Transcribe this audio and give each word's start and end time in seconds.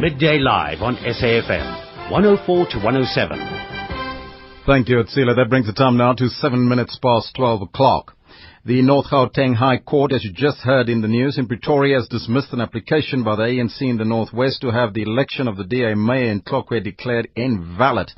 Midday 0.00 0.38
Live 0.38 0.80
on 0.80 0.96
SAFM, 0.96 2.10
104 2.10 2.66
to 2.70 2.76
107. 2.78 3.38
Thank 4.66 4.88
you, 4.88 4.96
Atsila. 4.96 5.36
That 5.36 5.50
brings 5.50 5.66
the 5.66 5.74
time 5.74 5.96
now 5.96 6.14
to 6.14 6.28
seven 6.28 6.66
minutes 6.66 6.98
past 7.00 7.34
12 7.36 7.62
o'clock. 7.62 8.16
The 8.64 8.80
North 8.82 9.06
Gauteng 9.12 9.54
High 9.54 9.78
Court, 9.78 10.12
as 10.12 10.24
you 10.24 10.32
just 10.32 10.58
heard 10.58 10.88
in 10.88 11.02
the 11.02 11.08
news, 11.08 11.36
in 11.36 11.46
Pretoria 11.46 11.98
has 11.98 12.08
dismissed 12.08 12.52
an 12.52 12.60
application 12.60 13.22
by 13.22 13.36
the 13.36 13.42
ANC 13.42 13.82
in 13.82 13.98
the 13.98 14.04
Northwest 14.04 14.62
to 14.62 14.70
have 14.70 14.94
the 14.94 15.02
election 15.02 15.46
of 15.46 15.56
the 15.56 15.64
DA 15.64 15.94
mayor 15.94 16.30
in 16.30 16.40
Tlokwe 16.40 16.82
declared 16.82 17.28
invalid. 17.36 18.12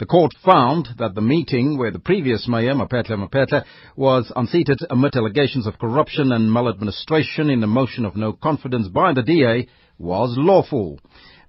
The 0.00 0.06
court 0.06 0.32
found 0.42 0.88
that 0.96 1.14
the 1.14 1.20
meeting 1.20 1.76
where 1.76 1.90
the 1.90 1.98
previous 1.98 2.48
mayor, 2.48 2.72
Mapetla 2.72 3.18
Mapetla, 3.18 3.64
was 3.96 4.32
unseated 4.34 4.78
amid 4.88 5.14
allegations 5.14 5.66
of 5.66 5.78
corruption 5.78 6.32
and 6.32 6.50
maladministration 6.50 7.50
in 7.50 7.62
a 7.62 7.66
motion 7.66 8.06
of 8.06 8.16
no 8.16 8.32
confidence 8.32 8.88
by 8.88 9.12
the 9.12 9.22
DA 9.22 9.68
was 9.98 10.38
lawful. 10.38 10.98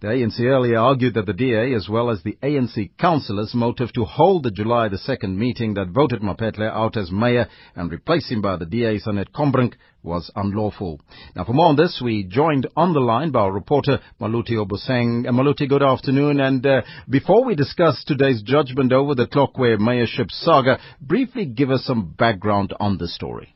The 0.01 0.07
ANC 0.07 0.39
earlier 0.39 0.79
argued 0.79 1.13
that 1.13 1.27
the 1.27 1.33
DA, 1.33 1.75
as 1.75 1.87
well 1.87 2.09
as 2.09 2.23
the 2.23 2.35
ANC 2.41 2.89
councillors' 2.97 3.53
motive 3.53 3.93
to 3.93 4.03
hold 4.03 4.41
the 4.41 4.49
July 4.49 4.87
the 4.87 4.97
2nd 4.97 5.35
meeting 5.35 5.75
that 5.75 5.89
voted 5.89 6.23
Mapetla 6.23 6.71
out 6.71 6.97
as 6.97 7.11
mayor 7.11 7.47
and 7.75 7.91
replace 7.91 8.27
him 8.27 8.41
by 8.41 8.55
the 8.55 8.65
DA, 8.65 8.99
Annette 9.05 9.31
Combrink, 9.31 9.75
was 10.01 10.31
unlawful. 10.35 10.99
Now, 11.35 11.43
for 11.43 11.53
more 11.53 11.67
on 11.67 11.75
this, 11.75 12.01
we 12.03 12.23
joined 12.23 12.65
on 12.75 12.93
the 12.93 12.99
line 12.99 13.29
by 13.29 13.41
our 13.41 13.51
reporter 13.51 13.99
Maluti 14.19 14.53
Oboseng. 14.53 15.27
Uh, 15.27 15.31
Maluti, 15.33 15.69
good 15.69 15.83
afternoon. 15.83 16.39
And 16.39 16.65
uh, 16.65 16.81
before 17.07 17.45
we 17.45 17.53
discuss 17.53 18.03
today's 18.03 18.41
judgment 18.41 18.91
over 18.91 19.13
the 19.13 19.27
Tlokwe 19.27 19.77
mayorship 19.77 20.31
saga, 20.31 20.79
briefly 20.99 21.45
give 21.45 21.69
us 21.69 21.85
some 21.85 22.15
background 22.17 22.73
on 22.79 22.97
the 22.97 23.07
story. 23.07 23.55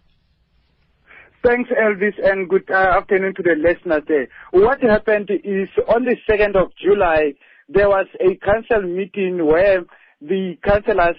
Thanks, 1.45 1.69
Elvis, 1.69 2.15
and 2.23 2.49
good 2.49 2.67
uh, 2.71 2.97
afternoon 2.97 3.35
to 3.35 3.43
the 3.43 3.53
listeners 3.55 4.01
there. 4.07 4.27
What 4.49 4.81
happened 4.81 5.29
is 5.29 5.69
on 5.87 6.03
the 6.03 6.15
2nd 6.27 6.55
of 6.55 6.71
July, 6.75 7.33
there 7.69 7.87
was 7.87 8.07
a 8.19 8.35
council 8.43 8.81
meeting 8.81 9.45
where 9.45 9.83
the 10.19 10.57
councillors, 10.63 11.17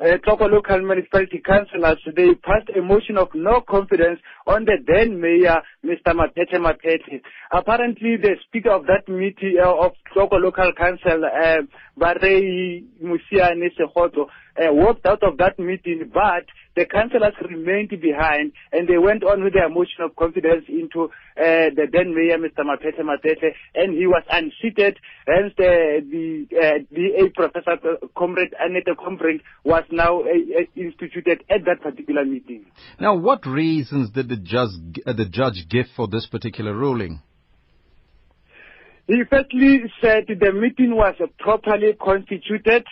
uh, 0.00 0.18
Tlokwe 0.26 0.50
local 0.50 0.82
municipality 0.82 1.40
councillors, 1.46 1.98
they 2.16 2.34
passed 2.34 2.68
a 2.76 2.82
motion 2.82 3.16
of 3.16 3.28
no 3.32 3.60
confidence 3.60 4.18
on 4.44 4.64
the 4.64 4.74
then 4.84 5.20
mayor, 5.20 5.62
Mr. 5.86 6.16
Mapete 6.18 6.58
Mapete. 6.58 7.20
Apparently, 7.52 8.16
the 8.16 8.34
speaker 8.48 8.72
of 8.72 8.86
that 8.86 9.08
meeting 9.08 9.54
uh, 9.64 9.72
of 9.72 9.92
Tlokwe 10.12 10.42
local 10.42 10.72
council, 10.76 11.22
uh, 11.24 11.58
Barei 11.96 12.82
Musiane 13.00 13.70
uh, 14.60 14.72
walked 14.72 15.06
out 15.06 15.22
of 15.22 15.38
that 15.38 15.58
meeting, 15.58 16.10
but 16.12 16.44
the 16.76 16.84
councillors 16.84 17.34
remained 17.48 17.90
behind 18.00 18.52
and 18.72 18.88
they 18.88 18.98
went 18.98 19.24
on 19.24 19.42
with 19.42 19.54
their 19.54 19.68
motion 19.68 20.02
of 20.04 20.14
confidence 20.16 20.64
into 20.68 21.04
uh, 21.04 21.72
the 21.74 21.86
then 21.90 22.14
mayor, 22.14 22.38
Mr. 22.38 22.64
Mapete 22.64 23.00
Mapete, 23.00 23.54
and 23.74 23.94
he 23.94 24.06
was 24.06 24.22
unseated. 24.30 24.98
Hence, 25.26 25.52
the, 25.56 26.00
the 26.10 26.56
uh, 26.56 26.94
DA 26.94 27.30
Professor 27.34 27.72
uh, 27.72 28.06
Comrade 28.16 28.54
Annette 28.60 28.96
Combrink 28.98 29.40
was 29.64 29.84
now 29.90 30.20
uh, 30.20 30.24
uh, 30.24 30.64
instituted 30.76 31.42
at 31.50 31.64
that 31.64 31.80
particular 31.82 32.24
meeting. 32.24 32.66
Now, 33.00 33.16
what 33.16 33.46
reasons 33.46 34.10
did 34.10 34.28
the 34.28 34.36
judge, 34.36 34.70
uh, 35.06 35.12
the 35.12 35.26
judge 35.26 35.66
give 35.68 35.86
for 35.96 36.08
this 36.08 36.26
particular 36.26 36.74
ruling? 36.74 37.22
He 39.06 39.22
firstly 39.28 39.80
said 40.00 40.26
the 40.28 40.52
meeting 40.52 40.94
was 40.94 41.16
properly 41.40 41.94
constituted 42.00 42.84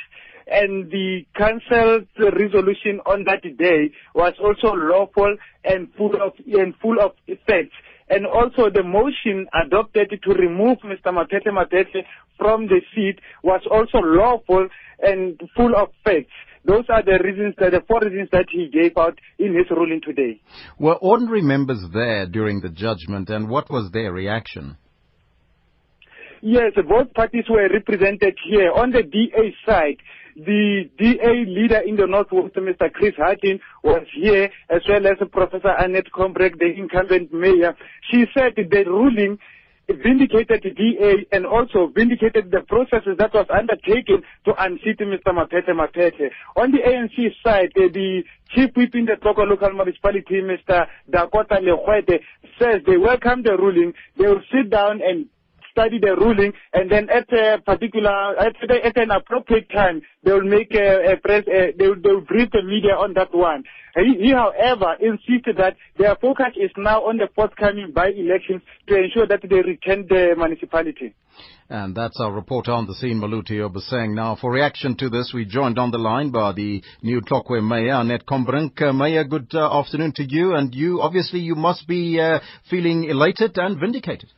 and 0.50 0.90
the 0.90 1.24
council's 1.36 2.08
resolution 2.18 3.00
on 3.06 3.24
that 3.24 3.42
day 3.42 3.90
was 4.14 4.34
also 4.40 4.74
lawful 4.74 5.36
and 5.64 5.88
full 5.96 6.14
of 6.22 6.32
and 6.46 6.74
full 6.80 7.00
of 7.00 7.12
effect. 7.26 7.72
And 8.10 8.26
also 8.26 8.70
the 8.70 8.82
motion 8.82 9.46
adopted 9.52 10.18
to 10.22 10.30
remove 10.32 10.78
Mr. 10.78 11.12
Mapete 11.12 11.48
Mapete 11.52 12.04
from 12.38 12.66
the 12.66 12.80
seat 12.94 13.20
was 13.42 13.60
also 13.70 13.98
lawful 13.98 14.68
and 15.00 15.40
full 15.54 15.74
of 15.76 15.88
facts. 16.04 16.32
Those 16.64 16.84
are 16.88 17.02
the 17.02 17.18
reasons, 17.22 17.54
that, 17.58 17.72
the 17.72 17.82
four 17.86 18.00
reasons 18.00 18.28
that 18.32 18.46
he 18.50 18.68
gave 18.68 18.96
out 18.96 19.18
in 19.38 19.54
his 19.54 19.66
ruling 19.70 20.00
today. 20.04 20.40
Were 20.78 20.96
ordinary 20.96 21.42
members 21.42 21.82
there 21.92 22.26
during 22.26 22.60
the 22.60 22.68
judgment 22.70 23.28
and 23.28 23.48
what 23.48 23.70
was 23.70 23.90
their 23.92 24.12
reaction? 24.12 24.76
Yes, 26.40 26.72
both 26.88 27.12
parties 27.14 27.44
were 27.50 27.68
represented 27.68 28.36
here. 28.48 28.70
On 28.72 28.90
the 28.90 29.02
DA 29.02 29.54
side, 29.66 29.96
the 30.38 30.88
DA 30.98 31.44
leader 31.46 31.80
in 31.80 31.96
the 31.96 32.06
Northwest, 32.06 32.54
Mr. 32.54 32.92
Chris 32.92 33.14
Hattingh, 33.18 33.60
was 33.82 34.06
here, 34.14 34.50
as 34.70 34.82
well 34.88 35.06
as 35.06 35.16
Professor 35.32 35.74
Annette 35.78 36.12
Combrink, 36.14 36.58
the 36.58 36.72
incumbent 36.76 37.32
mayor. 37.32 37.74
She 38.10 38.24
said 38.34 38.54
the 38.56 38.84
ruling 38.86 39.38
vindicated 39.88 40.62
the 40.62 40.70
DA 40.70 41.26
and 41.32 41.46
also 41.46 41.90
vindicated 41.94 42.50
the 42.50 42.60
processes 42.68 43.16
that 43.18 43.32
was 43.32 43.46
undertaken 43.48 44.22
to 44.44 44.52
unseat 44.62 44.98
Mr. 44.98 45.32
Mapete 45.32 45.70
Mapete. 45.70 46.28
On 46.56 46.70
the 46.70 46.78
ANC 46.78 47.16
side, 47.42 47.72
uh, 47.76 47.88
the 47.92 48.22
chief 48.54 48.70
whip 48.76 48.94
in 48.94 49.06
the 49.06 49.14
Tlokwe 49.14 49.48
local 49.48 49.72
municipality, 49.72 50.42
Mr. 50.42 50.86
Dakota 51.10 51.56
Lehuete, 51.62 52.20
says 52.60 52.82
they 52.86 52.98
welcome 52.98 53.42
the 53.42 53.56
ruling. 53.56 53.94
They 54.18 54.26
will 54.26 54.42
sit 54.52 54.70
down 54.70 55.00
and 55.02 55.26
study 55.70 55.98
the 55.98 56.16
ruling, 56.16 56.52
and 56.72 56.90
then 56.90 57.08
at 57.10 57.32
a 57.32 57.60
particular, 57.64 58.38
at, 58.38 58.54
at 58.70 58.96
an 58.96 59.10
appropriate 59.10 59.68
time, 59.70 60.02
they 60.24 60.32
will 60.32 60.42
make 60.42 60.74
a, 60.74 61.12
a 61.12 61.16
press, 61.16 61.44
a, 61.48 61.72
they, 61.78 61.88
will, 61.88 62.00
they 62.02 62.10
will 62.10 62.20
brief 62.20 62.50
the 62.50 62.62
media 62.62 62.94
on 62.94 63.14
that 63.14 63.34
one. 63.34 63.64
He, 63.96 64.26
he, 64.26 64.32
however, 64.32 64.96
insisted 65.00 65.56
that 65.56 65.76
their 65.98 66.14
focus 66.16 66.52
is 66.56 66.70
now 66.76 67.02
on 67.04 67.16
the 67.16 67.28
forthcoming 67.34 67.92
by-elections 67.94 68.62
to 68.86 68.96
ensure 68.96 69.26
that 69.26 69.40
they 69.42 69.56
retain 69.56 70.06
the 70.08 70.34
municipality. 70.36 71.14
And 71.70 71.94
that's 71.94 72.18
our 72.20 72.32
reporter 72.32 72.72
on 72.72 72.86
the 72.86 72.94
scene, 72.94 73.20
Maluti 73.20 73.60
Obaseng. 73.60 74.14
Now, 74.14 74.36
for 74.40 74.50
reaction 74.50 74.96
to 74.96 75.10
this, 75.10 75.32
we 75.34 75.44
joined 75.44 75.78
on 75.78 75.90
the 75.90 75.98
line 75.98 76.30
by 76.30 76.52
the 76.52 76.82
new 77.02 77.20
Tlokwe 77.20 77.62
Mayor, 77.62 78.00
Annette 78.00 78.24
Combrink. 78.26 78.80
Uh, 78.80 78.92
Mayor, 78.92 79.24
good 79.24 79.48
uh, 79.52 79.78
afternoon 79.78 80.12
to 80.16 80.24
you. 80.24 80.54
And 80.54 80.74
you, 80.74 81.02
obviously, 81.02 81.40
you 81.40 81.54
must 81.54 81.86
be 81.86 82.18
uh, 82.18 82.38
feeling 82.70 83.04
elated 83.04 83.58
and 83.58 83.78
vindicated. 83.78 84.30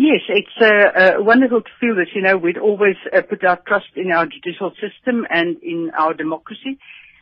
Yes, 0.00 0.22
it's 0.30 0.48
uh, 0.58 1.18
uh, 1.20 1.22
wonderful 1.22 1.60
to 1.60 1.70
feel 1.78 1.96
that, 1.96 2.06
you 2.14 2.22
know, 2.22 2.38
we'd 2.38 2.56
always 2.56 2.96
uh, 3.14 3.20
put 3.20 3.44
our 3.44 3.60
trust 3.68 3.92
in 3.96 4.10
our 4.10 4.24
judicial 4.24 4.72
system 4.80 5.26
and 5.28 5.62
in 5.62 5.90
our 5.94 6.14
democracy. 6.14 6.78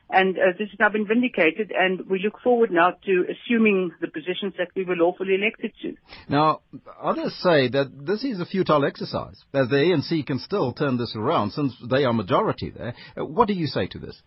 And 0.08 0.38
uh, 0.38 0.52
this 0.56 0.68
has 0.70 0.78
now 0.78 0.88
been 0.88 1.04
vindicated, 1.04 1.72
and 1.76 2.08
we 2.08 2.20
look 2.22 2.40
forward 2.40 2.70
now 2.70 2.92
to 3.04 3.24
assuming 3.34 3.90
the 4.00 4.06
positions 4.06 4.54
that 4.58 4.68
we 4.76 4.84
were 4.84 4.94
lawfully 4.94 5.34
elected 5.34 5.72
to. 5.82 5.96
Now, 6.28 6.60
others 7.02 7.34
say 7.42 7.68
that 7.68 7.90
this 8.06 8.22
is 8.22 8.38
a 8.38 8.46
futile 8.46 8.84
exercise, 8.84 9.42
as 9.52 9.68
the 9.68 9.74
ANC 9.74 10.24
can 10.24 10.38
still 10.38 10.72
turn 10.72 10.98
this 10.98 11.16
around 11.16 11.50
since 11.50 11.74
they 11.90 12.04
are 12.04 12.12
majority 12.12 12.70
there. 12.70 12.94
Uh, 13.16 13.24
what 13.24 13.48
do 13.48 13.54
you 13.54 13.66
say 13.66 13.88
to 13.88 13.98
this? 13.98 14.22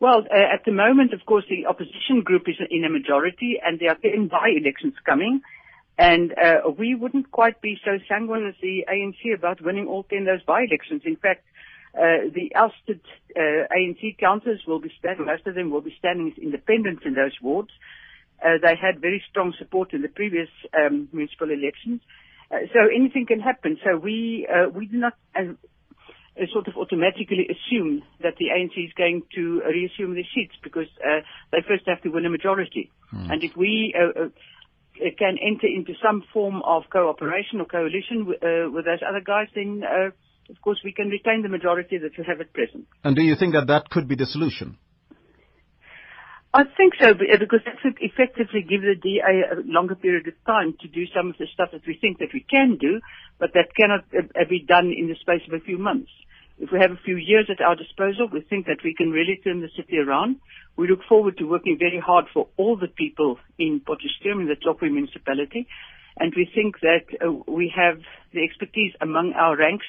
Well, 0.00 0.24
uh, 0.28 0.54
at 0.54 0.64
the 0.66 0.72
moment, 0.72 1.14
of 1.14 1.24
course, 1.24 1.44
the 1.48 1.66
opposition 1.66 2.22
group 2.24 2.48
is 2.48 2.56
in 2.68 2.84
a 2.84 2.90
majority, 2.90 3.60
and 3.64 3.78
there 3.78 3.90
are 3.90 3.98
10 4.02 4.26
by-elections 4.26 4.94
coming. 5.06 5.42
And 5.98 6.32
uh, 6.32 6.70
we 6.78 6.94
wouldn't 6.94 7.30
quite 7.30 7.62
be 7.62 7.78
so 7.84 7.98
sanguine 8.08 8.46
as 8.46 8.54
the 8.60 8.84
ANC 8.90 9.34
about 9.34 9.62
winning 9.62 9.86
all 9.86 10.02
10 10.04 10.20
of 10.20 10.26
those 10.26 10.42
by-elections. 10.42 11.02
In 11.06 11.16
fact, 11.16 11.44
uh, 11.96 12.28
the 12.34 12.52
ousted 12.54 13.00
uh, 13.34 13.64
ANC 13.72 14.18
councillors 14.18 14.60
will 14.66 14.80
be 14.80 14.92
standing, 14.98 15.24
most 15.24 15.46
of 15.46 15.54
them 15.54 15.70
will 15.70 15.80
be 15.80 15.94
standing 15.98 16.30
as 16.30 16.42
independents 16.42 17.02
in 17.06 17.14
those 17.14 17.32
wards. 17.40 17.70
Uh, 18.44 18.58
they 18.62 18.76
had 18.76 19.00
very 19.00 19.22
strong 19.30 19.54
support 19.58 19.94
in 19.94 20.02
the 20.02 20.08
previous 20.08 20.50
um, 20.76 21.08
municipal 21.12 21.50
elections. 21.50 22.02
Uh, 22.50 22.68
so 22.74 22.80
anything 22.94 23.24
can 23.26 23.40
happen. 23.40 23.78
So 23.82 23.96
we, 23.96 24.46
uh, 24.46 24.68
we 24.68 24.86
do 24.86 24.98
not 24.98 25.16
sort 26.52 26.68
of 26.68 26.76
automatically 26.76 27.48
assume 27.48 28.02
that 28.22 28.36
the 28.36 28.52
ANC 28.52 28.76
is 28.84 28.92
going 28.92 29.22
to 29.34 29.62
reassume 29.64 30.12
their 30.12 30.28
seats 30.34 30.54
because 30.62 30.88
they 31.50 31.64
first 31.66 31.84
have 31.86 32.02
to 32.02 32.10
win 32.10 32.26
a 32.26 32.30
majority. 32.30 32.90
Hmm. 33.10 33.30
And 33.30 33.42
if 33.42 33.56
we 33.56 33.94
can 35.18 35.36
enter 35.40 35.66
into 35.66 35.92
some 36.02 36.24
form 36.32 36.62
of 36.64 36.84
cooperation 36.90 37.60
or 37.60 37.66
coalition 37.66 38.26
uh, 38.28 38.70
with 38.70 38.84
those 38.84 39.00
other 39.06 39.20
guys, 39.24 39.48
then 39.54 39.82
uh, 39.84 40.10
of 40.50 40.60
course 40.62 40.80
we 40.84 40.92
can 40.92 41.08
retain 41.08 41.42
the 41.42 41.48
majority 41.48 41.98
that 41.98 42.12
we 42.16 42.24
have 42.24 42.40
at 42.40 42.52
present. 42.52 42.86
And 43.04 43.16
do 43.16 43.22
you 43.22 43.36
think 43.36 43.54
that 43.54 43.66
that 43.66 43.90
could 43.90 44.08
be 44.08 44.16
the 44.16 44.26
solution? 44.26 44.78
I 46.54 46.64
think 46.64 46.94
so, 46.98 47.10
uh, 47.10 47.36
because 47.38 47.60
that 47.66 47.76
would 47.84 47.98
effectively 48.00 48.64
give 48.64 48.80
the 48.80 48.96
DA 48.96 49.44
a 49.52 49.60
longer 49.66 49.94
period 49.94 50.26
of 50.26 50.34
time 50.46 50.74
to 50.80 50.88
do 50.88 51.04
some 51.14 51.28
of 51.28 51.36
the 51.38 51.46
stuff 51.52 51.68
that 51.72 51.86
we 51.86 51.98
think 52.00 52.18
that 52.18 52.32
we 52.32 52.46
can 52.48 52.78
do, 52.80 53.00
but 53.38 53.50
that 53.52 53.76
cannot 53.76 54.04
uh, 54.16 54.44
be 54.48 54.64
done 54.64 54.88
in 54.96 55.08
the 55.08 55.16
space 55.20 55.42
of 55.46 55.52
a 55.52 55.62
few 55.62 55.76
months. 55.76 56.10
If 56.58 56.70
we 56.72 56.78
have 56.80 56.90
a 56.90 57.00
few 57.04 57.16
years 57.16 57.50
at 57.50 57.60
our 57.60 57.76
disposal, 57.76 58.28
we 58.32 58.40
think 58.40 58.66
that 58.66 58.82
we 58.82 58.94
can 58.94 59.10
really 59.10 59.40
turn 59.44 59.60
the 59.60 59.68
city 59.76 59.98
around. 59.98 60.36
We 60.76 60.88
look 60.88 61.00
forward 61.08 61.36
to 61.38 61.44
working 61.44 61.76
very 61.78 62.00
hard 62.00 62.26
for 62.32 62.48
all 62.56 62.76
the 62.76 62.88
people 62.88 63.38
in 63.58 63.80
Potchefstroom, 63.80 64.40
in 64.40 64.48
the 64.48 64.56
Tlokwe 64.56 64.90
municipality, 64.90 65.66
and 66.18 66.32
we 66.34 66.50
think 66.54 66.80
that 66.80 67.04
uh, 67.24 67.30
we 67.46 67.72
have 67.76 68.00
the 68.32 68.42
expertise 68.42 68.92
among 69.00 69.34
our 69.34 69.56
ranks 69.56 69.86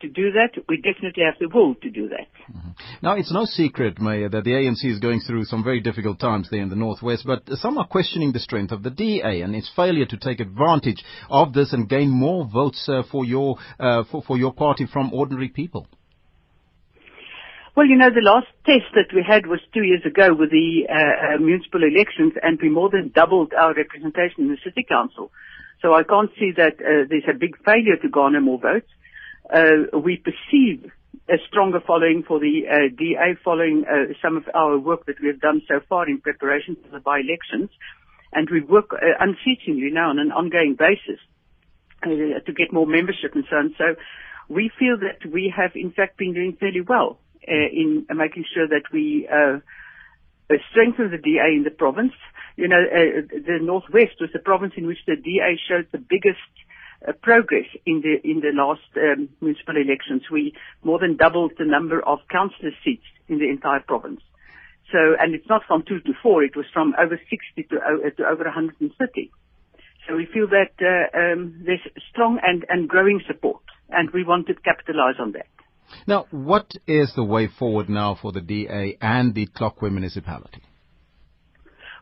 to 0.00 0.08
do 0.08 0.32
that. 0.32 0.50
We 0.68 0.76
definitely 0.76 1.24
have 1.24 1.38
the 1.38 1.48
will 1.48 1.74
to 1.76 1.90
do 1.90 2.08
that. 2.08 2.26
Mm-hmm. 2.50 2.70
Now, 3.02 3.16
it's 3.16 3.32
no 3.32 3.44
secret, 3.44 4.00
Mayor, 4.00 4.28
that 4.28 4.44
the 4.44 4.52
ANC 4.52 4.84
is 4.84 4.98
going 4.98 5.20
through 5.20 5.44
some 5.44 5.62
very 5.62 5.80
difficult 5.80 6.18
times 6.18 6.48
there 6.50 6.62
in 6.62 6.68
the 6.68 6.76
Northwest, 6.76 7.24
but 7.26 7.42
some 7.58 7.78
are 7.78 7.86
questioning 7.86 8.32
the 8.32 8.40
strength 8.40 8.72
of 8.72 8.82
the 8.82 8.90
DA 8.90 9.42
and 9.42 9.54
its 9.54 9.70
failure 9.74 10.06
to 10.06 10.16
take 10.16 10.40
advantage 10.40 11.04
of 11.28 11.52
this 11.52 11.72
and 11.72 11.88
gain 11.88 12.10
more 12.10 12.46
votes 12.46 12.88
uh, 12.88 13.02
for 13.10 13.24
your 13.24 13.56
uh, 13.78 14.04
for, 14.10 14.22
for 14.22 14.36
your 14.36 14.52
party 14.52 14.86
from 14.86 15.12
ordinary 15.12 15.48
people. 15.48 15.86
Well, 17.76 17.86
you 17.86 17.96
know, 17.96 18.10
the 18.10 18.20
last 18.20 18.48
test 18.66 18.92
that 18.94 19.14
we 19.14 19.22
had 19.26 19.46
was 19.46 19.60
two 19.72 19.82
years 19.82 20.02
ago 20.04 20.34
with 20.34 20.50
the 20.50 20.84
uh, 20.90 21.36
uh, 21.36 21.38
municipal 21.38 21.82
elections, 21.84 22.32
and 22.42 22.58
we 22.60 22.68
more 22.68 22.90
than 22.90 23.12
doubled 23.14 23.54
our 23.54 23.72
representation 23.72 24.44
in 24.44 24.48
the 24.48 24.58
city 24.64 24.84
council. 24.86 25.30
So 25.80 25.94
I 25.94 26.02
can't 26.02 26.30
see 26.38 26.52
that 26.56 26.74
uh, 26.76 27.06
there's 27.08 27.30
a 27.30 27.38
big 27.38 27.56
failure 27.64 27.96
to 28.02 28.08
garner 28.08 28.40
more 28.40 28.60
votes. 28.60 28.90
Uh, 29.52 29.98
we 29.98 30.16
perceive 30.16 30.90
a 31.28 31.36
stronger 31.48 31.80
following 31.84 32.22
for 32.26 32.38
the 32.38 32.62
uh, 32.70 32.94
DA 32.96 33.36
following 33.44 33.84
uh, 33.86 34.12
some 34.22 34.36
of 34.36 34.44
our 34.54 34.78
work 34.78 35.06
that 35.06 35.20
we 35.20 35.28
have 35.28 35.40
done 35.40 35.62
so 35.66 35.80
far 35.88 36.08
in 36.08 36.20
preparation 36.20 36.76
for 36.76 36.90
the 36.90 37.00
by-elections. 37.00 37.70
And 38.32 38.48
we 38.50 38.60
work 38.60 38.90
uh, 38.92 38.96
unceasingly 39.18 39.90
now 39.90 40.10
on 40.10 40.18
an 40.18 40.30
ongoing 40.30 40.76
basis 40.78 41.20
uh, 42.02 42.08
to 42.08 42.52
get 42.52 42.72
more 42.72 42.86
membership 42.86 43.34
and 43.34 43.44
so 43.50 43.56
on. 43.56 43.74
So 43.76 43.96
we 44.48 44.70
feel 44.78 44.98
that 44.98 45.28
we 45.30 45.52
have 45.56 45.72
in 45.74 45.90
fact 45.92 46.16
been 46.16 46.34
doing 46.34 46.56
fairly 46.58 46.80
well 46.80 47.18
uh, 47.46 47.68
in 47.72 48.06
making 48.14 48.44
sure 48.54 48.68
that 48.68 48.84
we 48.92 49.28
uh, 49.28 49.58
strengthen 50.70 51.10
the 51.10 51.18
DA 51.18 51.54
in 51.56 51.64
the 51.64 51.70
province. 51.70 52.12
You 52.56 52.68
know, 52.68 52.82
the 52.86 53.58
Northwest 53.60 54.20
was 54.20 54.30
the 54.32 54.38
province 54.38 54.74
in 54.76 54.86
which 54.86 54.98
the 55.06 55.16
DA 55.16 55.58
showed 55.68 55.88
the 55.92 55.98
biggest 55.98 56.38
uh, 57.06 57.12
progress 57.22 57.66
in 57.86 58.02
the 58.02 58.20
in 58.28 58.40
the 58.40 58.52
last 58.52 58.82
um, 58.96 59.28
municipal 59.40 59.76
elections. 59.76 60.22
We 60.30 60.54
more 60.82 60.98
than 60.98 61.16
doubled 61.16 61.52
the 61.58 61.64
number 61.64 62.00
of 62.00 62.20
councillor 62.30 62.72
seats 62.84 63.06
in 63.28 63.38
the 63.38 63.48
entire 63.48 63.80
province. 63.80 64.20
So, 64.92 64.98
and 65.18 65.34
it's 65.34 65.48
not 65.48 65.62
from 65.66 65.84
two 65.86 66.00
to 66.00 66.12
four; 66.22 66.42
it 66.42 66.56
was 66.56 66.66
from 66.72 66.94
over 66.98 67.18
60 67.18 67.62
to, 67.70 67.76
uh, 67.76 68.10
to 68.16 68.24
over 68.26 68.44
130. 68.44 69.30
So 70.08 70.16
we 70.16 70.26
feel 70.26 70.48
that 70.48 70.74
uh, 70.80 71.16
um, 71.16 71.62
there's 71.64 71.80
strong 72.10 72.40
and, 72.42 72.64
and 72.68 72.88
growing 72.88 73.20
support, 73.26 73.62
and 73.90 74.10
we 74.10 74.24
want 74.24 74.48
to 74.48 74.54
capitalize 74.54 75.16
on 75.20 75.32
that. 75.32 75.46
Now, 76.06 76.26
what 76.30 76.72
is 76.86 77.12
the 77.14 77.24
way 77.24 77.46
forward 77.46 77.88
now 77.88 78.18
for 78.20 78.32
the 78.32 78.40
DA 78.40 78.96
and 79.00 79.34
the 79.34 79.46
Tlokwe 79.46 79.90
municipality? 79.90 80.62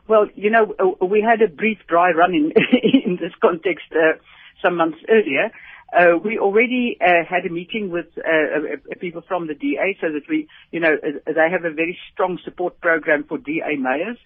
Well, 0.07 0.27
you 0.33 0.49
know, 0.49 0.73
uh, 0.79 1.05
we 1.05 1.21
had 1.21 1.41
a 1.41 1.51
brief 1.51 1.77
dry 1.87 2.11
run 2.11 2.33
in, 2.33 2.51
in 3.05 3.17
this 3.21 3.33
context 3.41 3.85
uh, 3.91 4.17
some 4.61 4.77
months 4.77 4.97
earlier. 5.09 5.51
Uh, 5.91 6.17
we 6.23 6.37
already 6.37 6.97
uh, 7.01 7.25
had 7.27 7.45
a 7.45 7.49
meeting 7.49 7.89
with 7.89 8.05
uh, 8.17 8.21
uh 8.21 8.95
people 8.99 9.23
from 9.27 9.47
the 9.47 9.55
DA 9.55 9.97
so 9.99 10.07
that 10.11 10.21
we, 10.29 10.47
you 10.71 10.79
know, 10.79 10.95
they 11.01 11.49
have 11.51 11.65
a 11.65 11.73
very 11.73 11.97
strong 12.13 12.37
support 12.43 12.79
program 12.79 13.23
for 13.23 13.37
DA 13.39 13.75
mayors. 13.77 14.17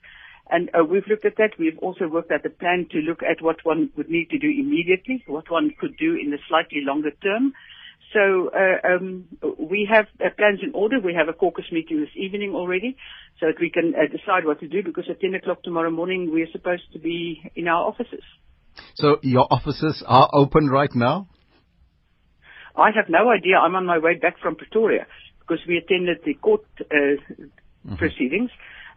And 0.50 0.70
we've 0.90 1.08
looked 1.08 1.24
at 1.26 1.38
that. 1.38 1.52
We've 1.58 1.80
also 1.80 2.08
worked 2.08 2.30
out 2.32 2.46
a 2.46 2.50
plan 2.50 2.88
to 2.92 2.98
look 2.98 3.24
at 3.24 3.42
what 3.42 3.64
one 3.64 3.90
would 3.96 4.10
need 4.10 4.30
to 4.32 4.38
do 4.38 4.48
immediately, 4.48 5.24
what 5.26 5.50
one 5.50 5.72
could 5.80 5.96
do 5.98 6.16
in 6.16 6.32
the 6.32 6.38
slightly 6.50 6.82
longer 6.82 7.12
term. 7.12 7.54
So 8.14 8.52
uh, 8.54 8.88
um, 8.88 9.26
we 9.58 9.88
have 9.92 10.06
uh, 10.24 10.30
plans 10.38 10.60
in 10.62 10.74
order. 10.74 11.00
We 11.00 11.16
have 11.16 11.30
a 11.30 11.34
caucus 11.34 11.66
meeting 11.72 12.00
this 12.00 12.16
evening 12.16 12.54
already, 12.54 12.96
so 13.40 13.48
that 13.48 13.60
we 13.60 13.72
can 13.72 13.96
uh, 13.96 14.06
decide 14.06 14.46
what 14.46 14.60
to 14.60 14.68
do. 14.68 14.84
Because 14.84 15.06
at 15.10 15.20
10 15.20 15.34
o'clock 15.34 15.64
tomorrow 15.64 15.90
morning, 15.90 16.32
we 16.32 16.44
are 16.44 16.52
supposed 16.52 16.92
to 16.94 17.00
be 17.00 17.42
in 17.56 17.68
our 17.68 17.88
offices. 17.88 18.24
So 18.96 19.18
your 19.22 19.48
offices 19.50 20.04
are 20.06 20.30
open 20.34 20.68
right 20.68 20.94
now? 20.94 21.28
I 22.75 22.90
have 22.96 23.10
no 23.10 23.30
idea. 23.30 23.58
I'm 23.58 23.75
on 23.75 23.86
my 23.86 24.00
way 24.00 24.16
back 24.16 24.40
from 24.40 24.56
Pretoria 24.56 25.06
because 25.40 25.60
we 25.68 25.78
attended 25.78 26.20
the 26.25 26.34
court 26.36 26.66
uh, 26.80 26.86
mm-hmm. 26.86 27.96
proceedings. 27.96 28.50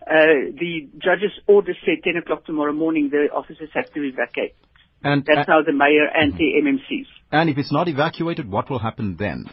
Uh, 0.02 0.54
the 0.58 0.88
judge's 0.98 1.32
order 1.46 1.74
said 1.84 2.04
10 2.04 2.16
o'clock 2.22 2.44
tomorrow 2.44 2.72
morning 2.72 3.10
the 3.10 3.28
offices 3.34 3.68
have 3.74 3.92
to 3.92 4.12
vacate. 4.12 4.54
And 5.02 5.24
that's 5.26 5.48
uh, 5.48 5.52
how 5.52 5.62
the 5.62 5.72
mayor 5.72 6.06
and 6.14 6.32
mm-hmm. 6.32 6.38
the 6.38 6.70
MMCs. 6.70 7.06
And 7.32 7.50
if 7.50 7.58
it's 7.58 7.72
not 7.72 7.88
evacuated, 7.88 8.50
what 8.50 8.70
will 8.70 8.78
happen 8.78 9.16
then? 9.18 9.46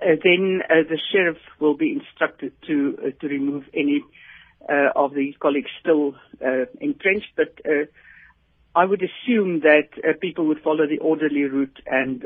Uh, 0.00 0.14
then 0.22 0.60
uh, 0.64 0.88
the 0.88 0.98
sheriff 1.12 1.38
will 1.60 1.76
be 1.76 1.92
instructed 1.92 2.52
to 2.66 2.96
uh, 2.98 3.10
to 3.20 3.26
remove 3.26 3.64
any 3.74 4.02
uh, 4.68 4.90
of 4.94 5.12
these 5.12 5.34
colleagues 5.40 5.70
still 5.80 6.14
uh, 6.44 6.66
entrenched. 6.80 7.28
But 7.36 7.58
uh, 7.64 7.86
I 8.74 8.84
would 8.84 9.02
assume 9.02 9.60
that 9.60 10.18
people 10.20 10.46
would 10.46 10.60
follow 10.60 10.86
the 10.86 10.98
orderly 10.98 11.42
route 11.42 11.80
and 11.86 12.24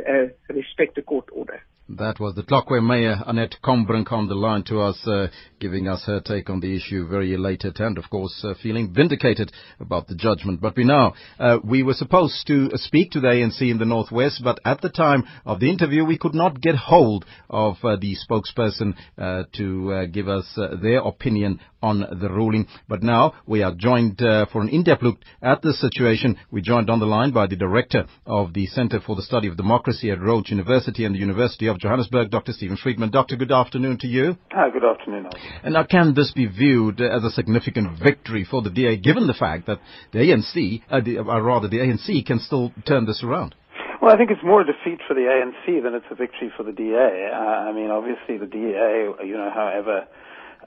respect 0.49 0.97
the 0.97 1.03
court 1.03 1.29
order. 1.33 1.63
That 1.89 2.21
was 2.21 2.35
the 2.35 2.43
Tlokwe 2.43 2.83
Mayor, 2.83 3.23
Annette 3.27 3.57
Combrink, 3.63 4.13
on 4.13 4.27
the 4.27 4.35
line 4.35 4.63
to 4.65 4.81
us, 4.81 5.07
uh, 5.07 5.27
giving 5.61 5.89
us 5.89 6.05
her 6.07 6.21
take 6.21 6.49
on 6.49 6.61
the 6.61 6.75
issue, 6.75 7.07
very 7.07 7.35
elated 7.35 7.81
and, 7.81 7.99
of 7.99 8.09
course, 8.09 8.43
uh, 8.45 8.55
feeling 8.63 8.95
vindicated 8.95 9.53
about 9.79 10.07
the 10.07 10.15
judgment. 10.15 10.61
But 10.61 10.77
we 10.77 10.85
now, 10.85 11.13
uh, 11.39 11.59
we 11.63 11.83
were 11.83 11.93
supposed 11.93 12.47
to 12.47 12.71
speak 12.77 13.11
to 13.11 13.21
the 13.21 13.29
ANC 13.29 13.61
in 13.69 13.79
the 13.79 13.85
Northwest, 13.85 14.43
but 14.43 14.59
at 14.65 14.81
the 14.81 14.89
time 14.89 15.25
of 15.45 15.61
the 15.61 15.69
interview, 15.69 16.05
we 16.05 16.17
could 16.17 16.35
not 16.35 16.63
get 16.63 16.77
hold 16.77 17.27
of 17.51 17.77
uh, 17.85 17.97
the 17.97 18.17
spokesperson 18.17 18.95
uh, 19.19 19.43
to 19.57 19.93
uh, 19.93 20.05
give 20.07 20.29
us 20.29 20.47
their 20.81 21.01
opinion 21.01 21.61
on 21.83 22.01
the 22.01 22.29
ruling. 22.29 22.67
But 22.89 23.03
now 23.03 23.35
we 23.47 23.63
are 23.63 23.75
joined 23.75 24.19
for 24.19 24.61
an 24.61 24.69
in-depth 24.69 25.03
look 25.03 25.19
at 25.43 25.63
the 25.63 25.73
situation. 25.73 26.37
We're 26.51 26.63
joined 26.63 26.91
on 26.91 27.01
the 27.01 27.07
line 27.07 27.33
by 27.33 27.47
the 27.47 27.57
director 27.57 28.07
of 28.27 28.55
the 28.55 28.67
Center 28.67 29.01
for 29.01 29.17
the 29.17 29.23
Study 29.23 29.49
of 29.49 29.57
Democracy 29.57 30.11
at 30.11 30.21
Rhodes 30.21 30.51
University 30.51 31.05
and 31.05 31.15
the 31.15 31.19
University 31.19 31.67
of 31.67 31.79
Johannesburg, 31.79 32.31
Dr. 32.31 32.53
Steven 32.53 32.77
Friedman. 32.77 33.11
Doctor, 33.11 33.37
good 33.37 33.53
afternoon 33.53 33.99
to 34.01 34.07
you. 34.07 34.37
Hi, 34.53 34.71
good 34.71 34.85
afternoon. 34.85 35.29
And 35.63 35.75
now, 35.75 35.85
can 35.85 36.15
this 36.15 36.33
be 36.33 36.47
viewed 36.47 37.01
as 37.01 37.25
a 37.25 37.31
significant 37.31 37.99
victory 37.99 38.47
for 38.49 38.63
the 38.63 38.71
DA, 38.71 38.97
given 38.97 39.27
the 39.27 39.35
fact 39.35 39.67
that 39.67 39.81
the 40.13 40.19
ANC, 40.19 40.83
uh, 40.91 41.01
the, 41.01 41.19
uh, 41.19 41.41
rather 41.41 41.69
the 41.69 41.79
ANC, 41.79 42.25
can 42.27 42.39
still 42.39 42.73
turn 42.87 43.07
this 43.07 43.23
around? 43.23 43.55
Well, 44.01 44.13
I 44.13 44.17
think 44.17 44.31
it's 44.31 44.43
more 44.43 44.63
a 44.63 44.67
defeat 44.67 45.01
for 45.07 45.15
the 45.15 45.31
ANC 45.31 45.83
than 45.83 45.95
it's 45.95 46.07
a 46.11 46.15
victory 46.15 46.53
for 46.57 46.65
the 46.65 46.73
DA. 46.73 47.31
Uh, 47.33 47.37
I 47.37 47.73
mean, 47.73 47.91
obviously 47.91 48.37
the 48.37 48.47
DA, 48.47 49.27
you 49.27 49.37
know, 49.37 49.51
however 49.55 50.07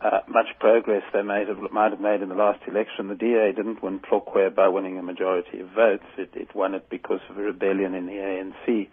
uh, 0.01 0.19
much 0.27 0.47
progress 0.59 1.03
they 1.13 1.21
might 1.21 1.47
have, 1.47 1.59
might 1.71 1.91
have 1.91 2.01
made 2.01 2.21
in 2.21 2.29
the 2.29 2.35
last 2.35 2.59
election. 2.67 3.07
The 3.07 3.15
DA 3.15 3.53
didn't 3.55 3.81
win 3.81 3.99
Tlokwe 3.99 4.53
by 4.53 4.67
winning 4.67 4.97
a 4.97 5.03
majority 5.03 5.59
of 5.59 5.69
votes. 5.69 6.05
It, 6.17 6.29
it 6.33 6.55
won 6.55 6.73
it 6.75 6.89
because 6.89 7.21
of 7.29 7.37
a 7.37 7.41
rebellion 7.41 7.93
in 7.93 8.05
the 8.05 8.13
ANC. 8.13 8.89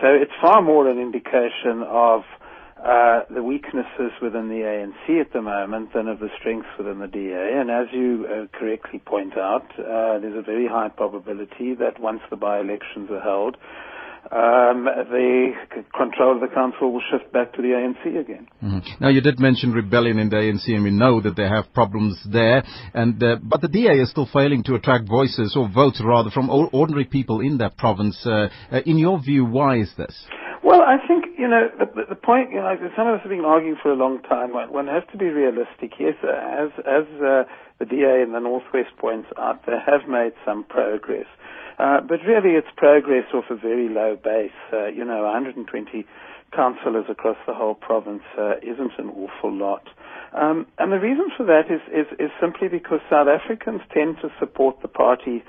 So 0.00 0.08
it's 0.08 0.32
far 0.40 0.62
more 0.62 0.88
an 0.88 0.98
indication 0.98 1.82
of 1.86 2.22
uh, 2.84 3.24
the 3.28 3.42
weaknesses 3.42 4.12
within 4.22 4.48
the 4.48 4.64
ANC 4.64 5.20
at 5.20 5.32
the 5.32 5.42
moment 5.42 5.92
than 5.92 6.08
of 6.08 6.18
the 6.18 6.30
strengths 6.38 6.68
within 6.78 6.98
the 6.98 7.06
DA. 7.06 7.52
And 7.60 7.70
as 7.70 7.88
you 7.92 8.26
uh, 8.26 8.58
correctly 8.58 9.00
point 9.00 9.36
out, 9.36 9.66
uh, 9.78 10.18
there's 10.18 10.36
a 10.36 10.42
very 10.42 10.66
high 10.66 10.88
probability 10.88 11.74
that 11.74 12.00
once 12.00 12.22
the 12.30 12.36
by-elections 12.36 13.10
are 13.10 13.20
held, 13.20 13.58
um, 14.32 14.84
the 14.84 15.52
control 15.96 16.34
of 16.34 16.40
the 16.40 16.54
council 16.54 16.92
will 16.92 17.02
shift 17.10 17.32
back 17.32 17.52
to 17.54 17.62
the 17.62 17.68
ANC 17.68 18.20
again. 18.20 18.46
Mm-hmm. 18.62 19.02
Now, 19.02 19.08
you 19.08 19.20
did 19.20 19.40
mention 19.40 19.72
rebellion 19.72 20.18
in 20.18 20.28
the 20.28 20.36
ANC, 20.36 20.68
and 20.68 20.84
we 20.84 20.90
know 20.90 21.20
that 21.20 21.36
they 21.36 21.48
have 21.48 21.72
problems 21.72 22.20
there. 22.30 22.62
And 22.94 23.22
uh, 23.22 23.36
but 23.42 23.60
the 23.60 23.68
DA 23.68 24.00
is 24.00 24.10
still 24.10 24.28
failing 24.32 24.62
to 24.64 24.74
attract 24.74 25.08
voices 25.08 25.56
or 25.56 25.68
votes, 25.68 26.00
rather, 26.04 26.30
from 26.30 26.50
ordinary 26.50 27.06
people 27.06 27.40
in 27.40 27.58
that 27.58 27.76
province. 27.76 28.18
Uh, 28.24 28.48
uh, 28.70 28.80
in 28.86 28.98
your 28.98 29.20
view, 29.20 29.44
why 29.44 29.78
is 29.78 29.90
this? 29.96 30.14
Well, 30.62 30.82
I 30.82 30.98
think 31.08 31.24
you 31.38 31.48
know 31.48 31.68
the, 31.78 31.86
the 32.10 32.14
point. 32.14 32.50
You 32.52 32.60
know, 32.60 32.76
some 32.96 33.08
of 33.08 33.14
us 33.14 33.20
have 33.22 33.30
been 33.30 33.44
arguing 33.44 33.76
for 33.82 33.90
a 33.90 33.96
long 33.96 34.20
time. 34.22 34.52
One, 34.52 34.72
one 34.72 34.86
has 34.86 35.02
to 35.12 35.18
be 35.18 35.26
realistic. 35.26 35.92
Yes, 35.98 36.14
as 36.22 36.70
as 36.86 37.06
uh, 37.18 37.44
the 37.78 37.86
DA 37.88 38.22
in 38.22 38.32
the 38.32 38.40
Northwest 38.40 38.94
points 38.98 39.28
out, 39.38 39.64
they 39.66 39.72
have 39.72 40.08
made 40.08 40.32
some 40.44 40.64
progress. 40.64 41.26
Uh, 41.80 42.02
but 42.02 42.20
really, 42.28 42.56
it's 42.56 42.68
progress 42.76 43.24
off 43.32 43.44
a 43.48 43.56
very 43.56 43.88
low 43.88 44.14
base. 44.14 44.52
Uh, 44.70 44.88
you 44.88 45.02
know, 45.02 45.22
120 45.22 46.04
councillors 46.54 47.06
across 47.08 47.38
the 47.46 47.54
whole 47.54 47.74
province 47.74 48.22
uh, 48.36 48.56
isn't 48.60 48.92
an 48.98 49.08
awful 49.08 49.50
lot. 49.50 49.88
Um, 50.36 50.66
and 50.78 50.92
the 50.92 51.00
reason 51.00 51.30
for 51.36 51.46
that 51.46 51.70
is, 51.70 51.80
is, 51.88 52.06
is 52.18 52.30
simply 52.38 52.68
because 52.68 53.00
South 53.08 53.28
Africans 53.28 53.80
tend 53.94 54.16
to 54.20 54.28
support 54.38 54.82
the 54.82 54.88
party 54.88 55.42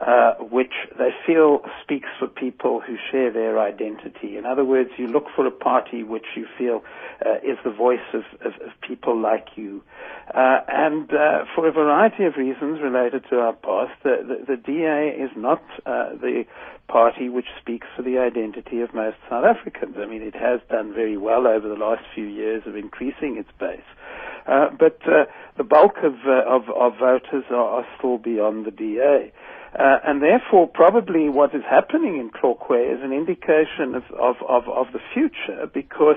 uh, 0.00 0.34
which 0.34 0.74
they 0.98 1.08
feel 1.26 1.60
speaks 1.82 2.08
for 2.18 2.26
people 2.26 2.80
who 2.80 2.96
share 3.10 3.32
their 3.32 3.58
identity. 3.58 4.36
In 4.36 4.44
other 4.44 4.64
words, 4.64 4.90
you 4.98 5.06
look 5.06 5.24
for 5.34 5.46
a 5.46 5.50
party 5.50 6.02
which 6.02 6.26
you 6.36 6.46
feel 6.58 6.84
uh, 7.24 7.36
is 7.36 7.56
the 7.64 7.70
voice 7.70 8.04
of, 8.12 8.22
of, 8.44 8.52
of 8.60 8.80
people 8.86 9.18
like 9.18 9.48
you. 9.56 9.82
Uh, 10.34 10.58
and 10.68 11.10
uh, 11.14 11.46
for 11.54 11.66
a 11.66 11.72
variety 11.72 12.24
of 12.24 12.36
reasons 12.36 12.80
related 12.82 13.24
to 13.30 13.38
our 13.38 13.54
past, 13.54 13.92
the, 14.02 14.44
the, 14.46 14.56
the 14.56 14.62
DA 14.62 15.16
is 15.18 15.30
not 15.34 15.62
uh, 15.86 16.10
the 16.10 16.44
party 16.88 17.30
which 17.30 17.46
speaks 17.58 17.86
for 17.96 18.02
the 18.02 18.18
identity 18.18 18.82
of 18.82 18.92
most 18.92 19.16
South 19.30 19.44
Africans. 19.44 19.96
I 19.98 20.04
mean, 20.04 20.20
it 20.20 20.34
has 20.34 20.60
done 20.68 20.92
very 20.92 21.16
well 21.16 21.46
over 21.46 21.68
the 21.68 21.74
last 21.74 22.02
few 22.14 22.26
years 22.26 22.62
of 22.66 22.76
increasing 22.76 23.38
its 23.38 23.50
base. 23.58 23.80
Uh, 24.46 24.68
but 24.78 25.00
the 25.56 25.64
bulk 25.64 25.96
of, 26.04 26.14
of, 26.26 26.68
of 26.68 26.98
voters 26.98 27.44
are, 27.50 27.80
are, 27.80 27.86
still 27.98 28.18
beyond 28.18 28.64
the 28.64 28.70
DA. 28.70 29.32
Uh, 29.78 29.98
and 30.06 30.22
therefore, 30.22 30.66
probably 30.66 31.28
what 31.28 31.54
is 31.54 31.62
happening 31.68 32.16
in 32.18 32.30
Tlokwe 32.30 32.96
is 32.96 33.02
an 33.02 33.12
indication 33.12 33.94
of, 33.94 34.04
of, 34.18 34.36
of, 34.48 34.68
of 34.68 34.86
the 34.94 35.00
future 35.12 35.66
because 35.72 36.16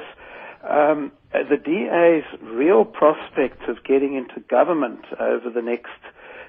um, 0.64 1.12
the 1.34 1.58
DA's 1.58 2.24
real 2.42 2.86
prospects 2.86 3.64
of 3.68 3.84
getting 3.84 4.16
into 4.16 4.40
government 4.50 5.04
over 5.20 5.50
the 5.50 5.62
next 5.62 6.00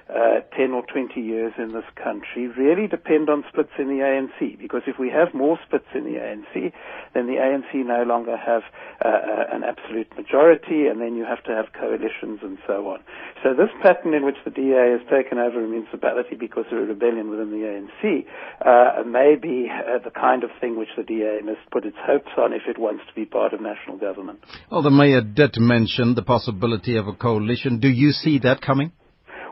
uh, 0.09 0.41
10 0.57 0.71
or 0.71 0.83
20 0.85 1.19
years 1.19 1.53
in 1.57 1.73
this 1.73 1.87
country 1.95 2.47
really 2.47 2.87
depend 2.87 3.29
on 3.29 3.43
splits 3.49 3.71
in 3.77 3.87
the 3.87 4.03
ANC. 4.03 4.59
Because 4.59 4.81
if 4.87 4.99
we 4.99 5.09
have 5.09 5.33
more 5.33 5.59
splits 5.65 5.87
in 5.93 6.03
the 6.03 6.19
ANC, 6.19 6.73
then 7.13 7.27
the 7.27 7.39
ANC 7.39 7.73
no 7.85 8.03
longer 8.03 8.37
have 8.37 8.63
uh, 9.03 9.07
uh, 9.07 9.55
an 9.55 9.63
absolute 9.63 10.07
majority, 10.17 10.87
and 10.87 10.99
then 10.99 11.15
you 11.15 11.25
have 11.25 11.43
to 11.43 11.51
have 11.51 11.73
coalitions 11.73 12.39
and 12.41 12.57
so 12.67 12.89
on. 12.89 12.99
So 13.43 13.53
this 13.53 13.69
pattern 13.81 14.13
in 14.13 14.25
which 14.25 14.37
the 14.45 14.51
DA 14.51 14.97
has 14.97 15.01
taken 15.09 15.37
over 15.37 15.63
a 15.63 15.67
municipality 15.67 16.35
because 16.35 16.65
of 16.71 16.77
a 16.77 16.85
rebellion 16.85 17.29
within 17.29 17.51
the 17.51 17.63
ANC 17.65 18.25
uh, 18.61 19.03
may 19.03 19.35
be 19.35 19.69
uh, 19.69 19.99
the 20.03 20.11
kind 20.11 20.43
of 20.43 20.49
thing 20.59 20.77
which 20.77 20.93
the 20.95 21.03
DA 21.03 21.39
must 21.43 21.61
put 21.71 21.85
its 21.85 21.97
hopes 21.99 22.31
on 22.37 22.53
if 22.53 22.63
it 22.67 22.77
wants 22.77 23.03
to 23.07 23.13
be 23.13 23.25
part 23.25 23.53
of 23.53 23.61
national 23.61 23.97
government. 23.97 24.39
Well, 24.71 24.83
the 24.83 24.91
mayor 24.91 25.21
did 25.21 25.57
mention 25.57 26.15
the 26.15 26.21
possibility 26.21 26.97
of 26.97 27.07
a 27.07 27.13
coalition. 27.13 27.79
Do 27.79 27.89
you 27.89 28.11
see 28.11 28.39
that 28.39 28.61
coming? 28.61 28.91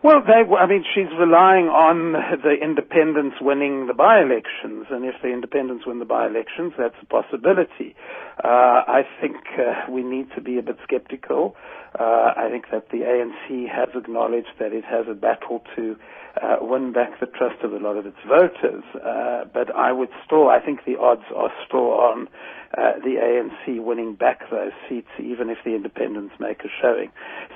Well, 0.02 0.22
they, 0.26 0.48
I 0.56 0.66
mean, 0.66 0.86
she's 0.96 1.12
relying 1.20 1.68
on 1.68 2.14
the 2.14 2.56
independents 2.62 3.36
winning 3.42 3.88
the 3.88 3.94
by-elections, 3.94 4.88
and 4.90 5.04
if 5.04 5.16
the 5.22 5.28
independents 5.28 5.86
win 5.86 6.00
the 6.00 6.06
by-elections, 6.06 6.72
that's 6.78 6.96
a 7.02 7.06
possibility. 7.06 7.96
Uh, 8.42 8.48
I 8.88 9.02
think 9.20 9.36
uh, 9.60 9.92
we 9.92 10.02
need 10.04 10.28
to 10.36 10.42
be 10.42 10.58
a 10.58 10.62
bit 10.62 10.78
skeptical. 10.84 11.56
Uh, 12.00 12.32
I 12.38 12.48
think 12.50 12.66
that 12.72 12.90
the 12.92 13.00
ANC 13.00 13.68
has 13.68 13.90
acknowledged 13.94 14.56
that 14.60 14.72
it 14.72 14.86
has 14.86 15.06
a 15.10 15.16
battle 15.16 15.64
to 15.76 15.98
uh, 16.38 16.58
win 16.62 16.94
back 16.94 17.20
the 17.20 17.26
trust 17.26 17.64
of 17.64 17.74
a 17.74 17.78
lot 17.78 17.98
of 17.98 18.06
its 18.06 18.18
voters, 18.28 18.84
uh, 18.96 19.46
but 19.54 19.74
I 19.76 19.92
would 19.92 20.10
still, 20.26 20.48
I 20.48 20.60
think 20.60 20.86
the 20.86 20.98
odds 20.98 21.26
are 21.36 21.52
still 21.68 21.92
on 21.92 22.28
uh, 22.78 23.00
the 23.04 23.18
ANC 23.18 23.84
winning 23.84 24.14
back 24.14 24.42
those 24.52 24.72
seats, 24.88 25.10
even 25.20 25.50
if 25.50 25.58
the 25.66 25.74
independents 25.76 26.36
make 26.40 26.60
a 26.60 26.70
showing. 26.82 27.10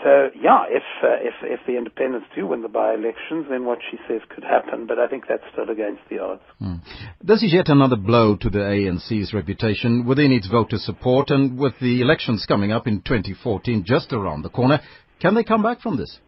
So, 0.03 0.29
yeah, 0.41 0.65
if 0.67 0.83
uh, 1.03 1.21
if 1.21 1.35
if 1.43 1.59
the 1.67 1.77
independents 1.77 2.27
do 2.35 2.47
win 2.47 2.63
the 2.63 2.67
by-elections, 2.67 3.45
then 3.49 3.65
what 3.65 3.79
she 3.91 3.97
says 4.07 4.21
could 4.33 4.43
happen. 4.43 4.87
But 4.87 4.97
I 4.97 5.07
think 5.07 5.25
that's 5.29 5.43
still 5.51 5.69
against 5.69 6.01
the 6.09 6.19
odds. 6.19 6.41
Mm. 6.59 6.81
This 7.21 7.43
is 7.43 7.53
yet 7.53 7.69
another 7.69 7.95
blow 7.95 8.35
to 8.37 8.49
the 8.49 8.59
ANC's 8.59 9.33
reputation 9.33 10.05
within 10.05 10.31
its 10.31 10.47
voter 10.47 10.77
support, 10.77 11.29
and 11.29 11.59
with 11.59 11.73
the 11.79 12.01
elections 12.01 12.45
coming 12.47 12.71
up 12.71 12.87
in 12.87 13.01
2014 13.01 13.83
just 13.85 14.11
around 14.13 14.41
the 14.41 14.49
corner, 14.49 14.81
can 15.19 15.35
they 15.35 15.43
come 15.43 15.61
back 15.61 15.79
from 15.79 15.97
this? 15.97 16.19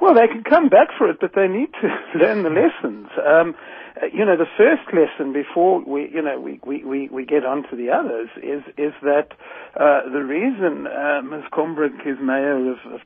Well, 0.00 0.14
they 0.14 0.28
can 0.28 0.44
come 0.44 0.68
back 0.68 0.88
for 0.96 1.08
it, 1.08 1.18
but 1.20 1.32
they 1.34 1.48
need 1.48 1.70
to 1.80 1.88
learn 2.18 2.42
the 2.42 2.50
lessons. 2.50 3.08
Um, 3.24 3.54
uh, 4.00 4.06
you 4.12 4.24
know, 4.24 4.36
the 4.36 4.48
first 4.56 4.82
lesson 4.92 5.32
before 5.32 5.80
we, 5.80 6.10
you 6.12 6.20
know, 6.20 6.38
we, 6.38 6.60
we, 6.66 6.84
we, 6.84 7.08
we 7.08 7.24
get 7.24 7.44
on 7.44 7.62
to 7.70 7.76
the 7.76 7.90
others 7.90 8.28
is, 8.36 8.62
is 8.76 8.92
that 9.02 9.32
uh, 9.74 10.08
the 10.12 10.22
reason 10.22 10.86
uh, 10.86 11.22
Ms. 11.22 11.44
Combrink 11.52 12.06
is 12.06 12.18
mayor 12.20 12.72
of, 12.72 12.78
of 12.92 13.00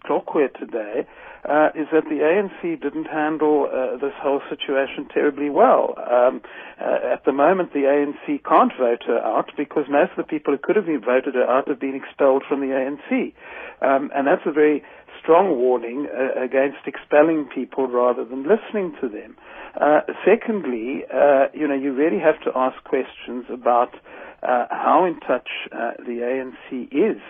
today 0.59 1.07
uh, 1.49 1.71
is 1.75 1.87
that 1.93 2.05
the 2.05 2.21
ANC 2.21 2.83
didn't 2.83 3.07
handle 3.07 3.69
uh, 3.71 3.97
this 3.97 4.13
whole 4.21 4.43
situation 4.51 5.09
terribly 5.13 5.49
well. 5.49 5.95
Um, 5.97 6.43
uh, 6.81 7.13
at 7.15 7.25
the 7.25 7.33
moment, 7.33 7.73
the 7.73 7.89
ANC 7.89 8.45
can't 8.45 8.73
vote 8.79 9.05
her 9.07 9.19
out 9.19 9.51
because 9.57 9.85
most 9.89 10.11
of 10.13 10.17
the 10.19 10.25
people 10.25 10.53
who 10.53 10.59
could 10.59 10.77
have 10.77 10.87
been 10.87 11.01
voted 11.01 11.35
her 11.35 11.49
out 11.49 11.69
have 11.69 11.81
been 11.81 11.95
expelled 11.95 12.45
from 12.47 12.61
the 12.61 12.75
ANC. 12.75 13.33
Um, 13.81 14.11
and 14.15 14.27
that's 14.27 14.45
a 14.45 14.53
very 14.53 14.83
strong 15.23 15.57
warning 15.57 16.07
uh, 16.07 16.43
against 16.43 16.79
expelling 16.87 17.49
people 17.55 17.87
rather 17.89 18.25
than 18.25 18.43
listening 18.43 18.95
to 19.01 19.09
them. 19.09 19.37
Uh, 19.81 20.01
secondly, 20.25 21.05
uh, 21.13 21.47
you 21.55 21.67
know, 21.67 21.75
you 21.75 21.95
really 21.95 22.19
have 22.19 22.41
to 22.43 22.51
ask 22.57 22.83
questions 22.85 23.45
about 23.53 23.95
uh, 24.43 24.67
how 24.71 25.05
in 25.05 25.21
touch 25.21 25.49
uh, 25.71 25.93
the 25.99 26.25
ANC 26.25 26.89
is 26.91 27.21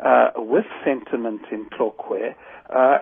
uh, 0.00 0.30
with 0.36 0.64
sentiment 0.84 1.42
in 1.52 1.66
Tlokwe. 1.70 2.34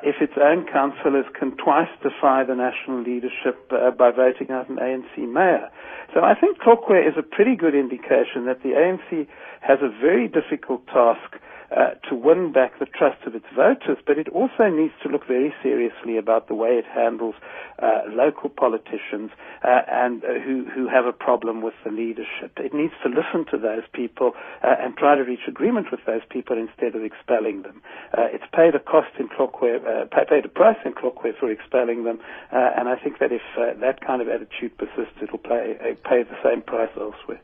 if 0.03 0.17
its 0.21 0.35
own 0.37 0.67
councillors 0.71 1.27
can 1.39 1.57
twice 1.57 1.89
defy 2.03 2.45
the 2.45 2.55
national 2.55 3.03
leadership 3.03 3.69
by 3.71 4.11
voting 4.11 4.51
out 4.51 4.69
an 4.69 4.77
ANC 4.77 5.17
mayor. 5.17 5.71
So 6.13 6.21
I 6.21 6.35
think 6.35 6.59
Tlokwe 6.59 7.09
is 7.09 7.15
a 7.17 7.23
pretty 7.23 7.57
good 7.57 7.75
indication 7.75 8.47
that 8.47 8.63
the 8.63 8.71
ANC 8.71 9.27
has 9.61 9.79
a 9.81 9.89
very 9.89 10.29
difficult 10.29 10.87
task 10.89 11.41
uh, 11.75 11.95
to 12.09 12.15
win 12.15 12.53
back 12.53 12.79
the 12.79 12.87
trust 12.87 13.19
of 13.27 13.35
its 13.35 13.47
voters, 13.55 13.99
but 14.07 14.17
it 14.17 14.29
also 14.29 14.71
needs 14.71 14.95
to 15.03 15.09
look 15.09 15.27
very 15.27 15.53
seriously 15.63 16.17
about 16.17 16.47
the 16.47 16.55
way 16.55 16.79
it 16.79 16.85
handles 16.87 17.35
uh, 17.83 18.03
local 18.11 18.49
politicians 18.49 19.31
uh, 19.65 19.83
and 19.91 20.23
uh, 20.23 20.39
who 20.45 20.65
who 20.71 20.87
have 20.87 21.05
a 21.07 21.13
problem 21.13 21.63
with 21.63 21.75
the 21.85 21.91
leadership. 21.91 22.55
It 22.59 22.73
needs 22.73 22.95
to 23.03 23.09
listen 23.09 23.45
to 23.51 23.59
those 23.59 23.83
people 23.93 24.33
uh, 24.63 24.77
and 24.79 24.97
try 24.97 25.17
to 25.17 25.23
reach 25.23 25.49
agreement 25.49 25.89
with 25.91 26.01
those 26.07 26.23
people 26.31 26.57
instead 26.57 26.95
of 26.95 27.03
expelling 27.03 27.63
them. 27.63 27.83
it's 28.15 28.47
paid 28.55 28.75
a 28.75 28.81
cost 28.81 29.11
in 29.19 29.29
Tlokwe, 29.29 29.83
paid 30.31 30.45
a 30.45 30.49
price 30.49 30.79
in 30.85 30.95
Tlokwe 30.95 31.35
for 31.41 31.51
expelling 31.51 32.05
them, 32.05 32.21
and 32.53 32.89
I 32.89 32.95
think 33.03 33.19
that 33.19 33.33
if 33.33 33.43
that 33.81 34.01
kind 34.07 34.23
of 34.23 34.29
attitude 34.29 34.79
persists, 34.79 35.19
it'll 35.21 35.39
pay 35.39 35.75
pay 36.05 36.23
the 36.23 36.39
same 36.45 36.63
price 36.63 36.91
elsewhere. 36.95 37.41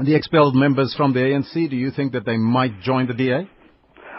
The 0.00 0.14
expelled 0.14 0.54
members 0.54 0.94
from 0.96 1.12
the 1.12 1.20
ANC, 1.20 1.70
do 1.70 1.76
you 1.76 1.90
think 1.90 2.12
that 2.12 2.24
they 2.24 2.36
might 2.36 2.80
join 2.80 3.06
the 3.06 3.14
DA? 3.14 3.48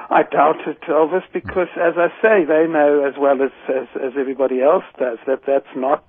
I 0.10 0.24
doubt 0.24 0.68
it, 0.68 0.82
Elvis, 0.90 1.24
because 1.32 1.68
as 1.76 1.94
I 1.98 2.08
say, 2.22 2.44
they 2.46 2.66
know 2.68 3.06
as 3.08 3.14
well 3.20 3.42
as, 3.44 3.52
as, 3.70 3.88
as 3.96 4.14
everybody 4.20 4.60
else 4.62 4.84
does 4.98 5.20
that 5.28 5.42
that's 5.46 5.70
not, 5.76 6.04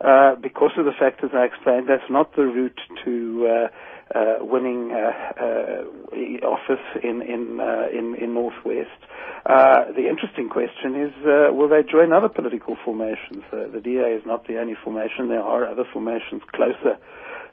uh, 0.00 0.36
because 0.36 0.70
of 0.78 0.86
the 0.86 0.92
factors 0.98 1.30
I 1.34 1.44
explained, 1.44 1.86
that's 1.88 2.08
not 2.10 2.34
the 2.34 2.42
route 2.44 2.80
to 3.04 3.46
uh, 3.46 3.68
uh, 4.14 4.36
winning 4.40 4.92
uh, 4.92 5.10
uh, 5.34 6.46
office 6.46 6.84
in 7.02 7.20
in 7.22 7.58
uh, 7.60 7.88
in, 7.92 8.14
in 8.14 8.34
Northwest. 8.34 9.00
the 9.44 10.06
interesting 10.08 10.48
question 10.48 10.94
is, 10.94 11.12
will 11.52 11.68
they 11.68 11.82
join 11.82 12.12
other 12.12 12.28
political 12.28 12.76
formations? 12.84 13.42
the 13.50 13.80
DA 13.82 14.14
is 14.16 14.22
not 14.24 14.46
the 14.46 14.58
only 14.58 14.76
formation. 14.82 15.28
There 15.28 15.42
are 15.42 15.66
other 15.66 15.84
formations 15.92 16.42
closer 16.54 16.96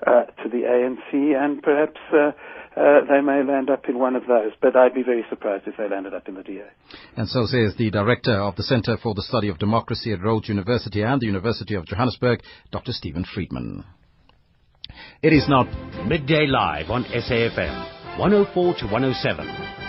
to 0.02 0.50
the 0.50 0.64
ANC, 0.64 1.36
and 1.36 1.62
perhaps 1.62 2.00
uh, 2.12 2.32
they 3.10 3.22
may 3.22 3.44
land 3.44 3.70
up 3.70 3.88
in 3.88 4.00
one 4.00 4.16
of 4.16 4.24
those. 4.28 4.52
But 4.62 4.76
I'd 4.76 4.94
be 4.94 5.04
very 5.04 5.26
surprised 5.30 5.68
if 5.68 5.78
they 5.78 5.88
landed 5.90 6.14
up 6.14 6.28
in 6.28 6.36
the 6.36 6.44
DA. 6.44 6.66
And 7.16 7.28
so 7.28 7.46
says 7.46 7.76
the 7.78 7.92
director 7.92 8.40
of 8.40 8.56
the 8.56 8.64
Center 8.64 8.98
for 8.98 9.14
the 9.14 9.22
Study 9.22 9.50
of 9.50 9.60
Democracy 9.60 10.12
at 10.14 10.22
Rhodes 10.22 10.50
University 10.50 11.02
and 11.02 11.22
the 11.22 11.28
University 11.28 11.76
of 11.76 11.86
Johannesburg, 11.86 12.42
Dr. 12.72 12.92
Steven 12.92 13.26
Friedman. 13.26 13.84
It 15.22 15.34
is 15.34 15.48
now 15.48 15.64
midday 16.06 16.46
live 16.48 16.90
on 16.90 17.06
SAFM, 17.06 18.20
104 18.20 18.76
to 18.76 18.86
107. 18.86 19.84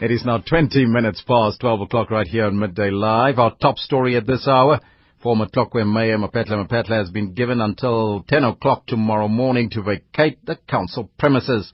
It 0.00 0.10
is 0.10 0.24
now 0.24 0.38
20 0.38 0.86
minutes 0.86 1.22
past 1.26 1.60
12 1.60 1.82
o'clock 1.82 2.10
right 2.10 2.26
here 2.26 2.46
on 2.46 2.58
Midday 2.58 2.90
Live. 2.90 3.38
Our 3.38 3.54
top 3.60 3.78
story 3.78 4.16
at 4.16 4.26
this 4.26 4.48
hour. 4.48 4.80
Former 5.22 5.46
Tlokwe 5.46 5.86
Mayor 5.86 6.18
Mapetla 6.18 6.66
Mapetla 6.66 6.96
has 6.96 7.10
been 7.12 7.32
given 7.32 7.60
until 7.60 8.24
10 8.26 8.42
o'clock 8.42 8.86
tomorrow 8.86 9.28
morning 9.28 9.70
to 9.70 9.80
vacate 9.80 10.44
the 10.44 10.56
council 10.68 11.08
premises. 11.16 11.72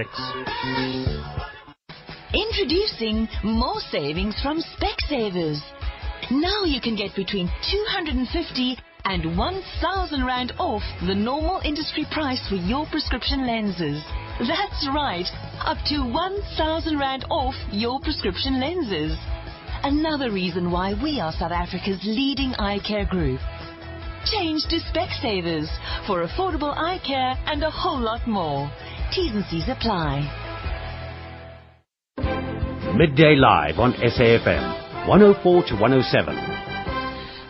Introducing 2.33 3.29
more 3.43 3.79
savings 3.91 4.41
from 4.41 4.61
Specsavers. 4.61 5.61
Now 6.31 6.63
you 6.65 6.81
can 6.81 6.95
get 6.95 7.15
between 7.15 7.47
250 7.71 8.77
and 9.05 9.37
1,000 9.37 10.25
Rand 10.25 10.53
off 10.59 10.83
the 11.05 11.15
normal 11.15 11.61
industry 11.63 12.05
price 12.11 12.41
for 12.49 12.55
your 12.55 12.85
prescription 12.91 13.45
lenses. 13.47 14.03
That's 14.39 14.87
right, 14.93 15.25
up 15.65 15.77
to 15.87 16.01
1,000 16.01 16.99
Rand 16.99 17.25
off 17.29 17.55
your 17.71 17.99
prescription 17.99 18.59
lenses. 18.59 19.17
Another 19.83 20.31
reason 20.31 20.71
why 20.71 20.93
we 21.01 21.19
are 21.19 21.31
South 21.31 21.51
Africa's 21.51 21.99
leading 22.03 22.53
eye 22.55 22.79
care 22.85 23.05
group. 23.05 23.39
Change 24.25 24.61
to 24.69 24.79
Specsavers 24.91 25.67
for 26.05 26.25
affordable 26.25 26.75
eye 26.75 26.99
care 27.05 27.33
and 27.47 27.63
a 27.63 27.71
whole 27.71 27.99
lot 27.99 28.27
more. 28.27 28.69
T's 29.13 29.33
and 29.33 29.45
C's 29.45 29.67
apply. 29.67 30.21
Midday 32.95 33.35
Live 33.35 33.79
on 33.79 33.93
SAFM, 33.93 35.07
104 35.07 35.63
to 35.63 35.73
107. 35.75 36.50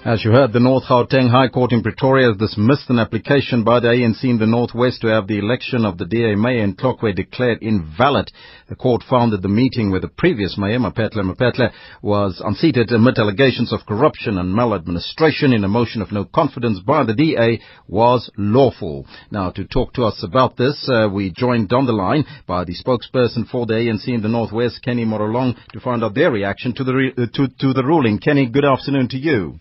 As 0.03 0.25
you 0.25 0.31
heard, 0.31 0.51
the 0.51 0.59
North 0.59 0.85
Gauteng 0.85 1.29
High 1.29 1.49
Court 1.49 1.71
in 1.71 1.83
Pretoria 1.83 2.29
has 2.29 2.37
dismissed 2.37 2.89
an 2.89 2.97
application 2.97 3.63
by 3.63 3.79
the 3.79 3.89
ANC 3.89 4.23
in 4.23 4.39
the 4.39 4.47
Northwest 4.47 5.01
to 5.01 5.07
have 5.09 5.27
the 5.27 5.37
election 5.37 5.85
of 5.85 5.99
the 5.99 6.07
DA 6.07 6.33
mayor 6.33 6.63
in 6.63 6.75
Tlokwe 6.75 7.15
declared 7.15 7.59
invalid. 7.61 8.31
The 8.67 8.75
court 8.75 9.03
found 9.07 9.31
that 9.31 9.43
the 9.43 9.47
meeting 9.47 9.91
with 9.91 10.01
the 10.01 10.07
previous 10.07 10.57
mayor, 10.57 10.79
Maphetle 10.79 11.21
Maphetle, 11.21 11.69
was 12.01 12.41
unseated 12.43 12.91
amid 12.91 13.19
allegations 13.19 13.71
of 13.71 13.85
corruption 13.85 14.39
and 14.39 14.55
maladministration 14.55 15.53
in 15.53 15.63
a 15.63 15.67
motion 15.67 16.01
of 16.01 16.11
no 16.11 16.25
confidence 16.25 16.79
by 16.79 17.03
the 17.03 17.13
DA 17.13 17.61
was 17.87 18.31
lawful. 18.37 19.05
Now, 19.29 19.51
to 19.51 19.65
talk 19.65 19.93
to 19.93 20.05
us 20.05 20.23
about 20.23 20.57
this, 20.57 20.89
uh, 20.91 21.09
we 21.13 21.29
joined 21.29 21.71
on 21.73 21.85
the 21.85 21.93
line 21.93 22.25
by 22.47 22.63
the 22.63 22.73
spokesperson 22.73 23.47
for 23.47 23.67
the 23.67 23.73
ANC 23.75 24.07
in 24.07 24.23
the 24.23 24.29
Northwest, 24.29 24.81
Kenny 24.83 25.05
Morolong, 25.05 25.55
to 25.73 25.79
find 25.79 26.03
out 26.03 26.15
their 26.15 26.31
reaction 26.31 26.73
to 26.73 26.83
the, 26.83 26.93
re- 26.95 27.13
uh, 27.15 27.27
to, 27.35 27.47
to 27.59 27.73
the 27.73 27.83
ruling. 27.85 28.17
Kenny, 28.17 28.47
good 28.47 28.65
afternoon 28.65 29.07
to 29.09 29.17
you. 29.17 29.59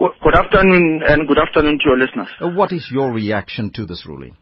Good 0.00 0.34
afternoon, 0.34 1.02
and 1.06 1.28
good 1.28 1.36
afternoon 1.36 1.78
to 1.78 1.84
your 1.84 1.98
listeners. 1.98 2.28
Uh, 2.40 2.48
what 2.56 2.72
is 2.72 2.88
your 2.90 3.12
reaction 3.12 3.70
to 3.74 3.84
this 3.84 4.06
ruling? 4.08 4.34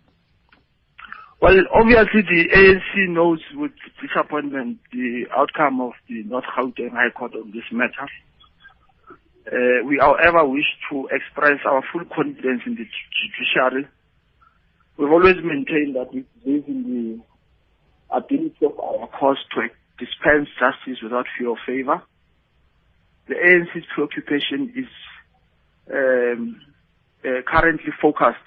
Well, 1.43 1.57
obviously 1.75 2.23
the 2.23 2.45
ANC 2.55 3.09
knows 3.11 3.41
with 3.57 3.73
disappointment 4.01 4.79
the 4.93 5.25
outcome 5.37 5.81
of 5.81 5.95
the 6.09 6.23
North 6.23 6.45
Gauteng 6.57 6.93
High 6.93 7.11
Court 7.11 7.33
on 7.35 7.51
this 7.51 7.65
matter. 7.73 8.07
Uh, 9.51 9.85
we, 9.85 9.99
however, 10.01 10.47
wish 10.47 10.71
to 10.93 11.09
express 11.11 11.59
our 11.67 11.83
full 11.93 12.05
confidence 12.05 12.63
in 12.65 12.77
the 12.77 12.87
judiciary. 12.87 13.89
We've 14.97 15.11
always 15.11 15.43
maintained 15.43 15.97
that 15.97 16.15
we 16.15 16.25
believe 16.45 16.69
in 16.69 16.83
the 16.87 18.17
ability 18.17 18.65
of 18.65 18.79
our 18.79 19.09
courts 19.09 19.41
to 19.57 19.63
dispense 19.99 20.51
justice 20.55 21.03
without 21.03 21.27
fear 21.37 21.49
or 21.49 21.59
favor. 21.67 22.01
The 23.27 23.35
ANC's 23.35 23.85
preoccupation 23.93 24.73
is 24.77 24.87
um, 25.93 26.61
uh, 27.25 27.43
currently 27.47 27.93
focused 28.01 28.39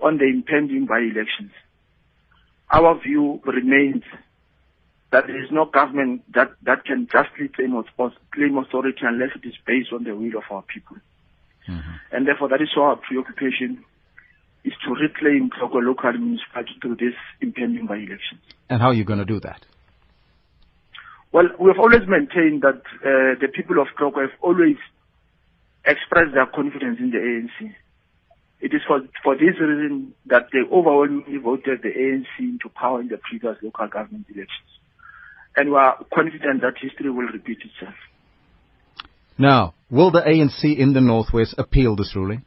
on 0.00 0.18
the 0.18 0.24
impending 0.24 0.86
by-elections. 0.86 1.52
Our 2.70 3.00
view 3.00 3.40
remains 3.44 4.02
that 5.10 5.26
there 5.26 5.42
is 5.42 5.50
no 5.50 5.64
government 5.64 6.22
that, 6.34 6.52
that 6.62 6.84
can 6.84 7.06
justly 7.06 7.48
claim, 7.48 7.72
claim 8.34 8.58
authority 8.58 9.00
unless 9.02 9.30
it 9.36 9.46
is 9.46 9.54
based 9.66 9.92
on 9.92 10.04
the 10.04 10.14
will 10.14 10.36
of 10.36 10.44
our 10.50 10.62
people. 10.62 10.96
Mm-hmm. 11.68 11.92
And 12.12 12.26
therefore, 12.26 12.48
that 12.48 12.60
is 12.60 12.68
our 12.76 12.96
preoccupation 12.96 13.84
is 14.64 14.72
to 14.84 14.94
reclaim 14.94 15.50
local 15.60 15.82
local 15.82 16.12
municipality 16.12 16.72
through 16.80 16.96
this 16.96 17.14
impending 17.40 17.86
by-elections. 17.86 18.40
And 18.68 18.80
how 18.80 18.88
are 18.88 18.94
you 18.94 19.04
going 19.04 19.18
to 19.18 19.24
do 19.24 19.40
that? 19.40 19.64
Well, 21.32 21.48
we 21.58 21.68
have 21.68 21.78
always 21.78 22.08
maintained 22.08 22.62
that 22.62 22.82
uh, 23.02 23.38
the 23.40 23.48
people 23.54 23.80
of 23.80 23.88
Tlokwe 23.98 24.22
have 24.22 24.38
always 24.40 24.76
express 25.86 26.32
their 26.32 26.46
confidence 26.46 26.98
in 26.98 27.10
the 27.10 27.18
ANC. 27.18 27.74
It 28.60 28.72
is 28.72 28.80
for, 28.86 29.00
for 29.22 29.34
this 29.34 29.60
reason 29.60 30.14
that 30.26 30.48
they 30.52 30.60
overwhelmingly 30.60 31.36
voted 31.38 31.82
the 31.82 31.90
ANC 31.90 32.38
into 32.38 32.68
power 32.74 33.00
in 33.00 33.08
the 33.08 33.18
previous 33.18 33.56
local 33.62 33.88
government 33.88 34.26
elections. 34.28 34.70
And 35.56 35.70
we 35.70 35.76
are 35.76 36.04
confident 36.14 36.62
that 36.62 36.74
history 36.80 37.10
will 37.10 37.26
repeat 37.26 37.58
itself. 37.58 37.94
Now, 39.36 39.74
will 39.90 40.10
the 40.10 40.22
ANC 40.22 40.76
in 40.76 40.92
the 40.92 41.00
Northwest 41.00 41.56
appeal 41.58 41.96
this 41.96 42.14
ruling? 42.16 42.44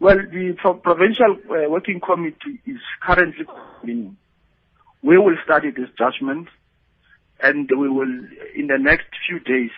Well, 0.00 0.16
the 0.16 0.54
provincial 0.82 1.36
uh, 1.48 1.70
working 1.70 2.00
committee 2.00 2.60
is 2.66 2.78
currently 3.02 3.44
convening. 3.46 4.16
We 5.02 5.18
will 5.18 5.36
study 5.44 5.70
this 5.70 5.88
judgment 5.96 6.48
and 7.40 7.70
we 7.70 7.88
will, 7.88 8.12
in 8.54 8.66
the 8.66 8.78
next 8.78 9.06
few 9.28 9.38
days, 9.40 9.70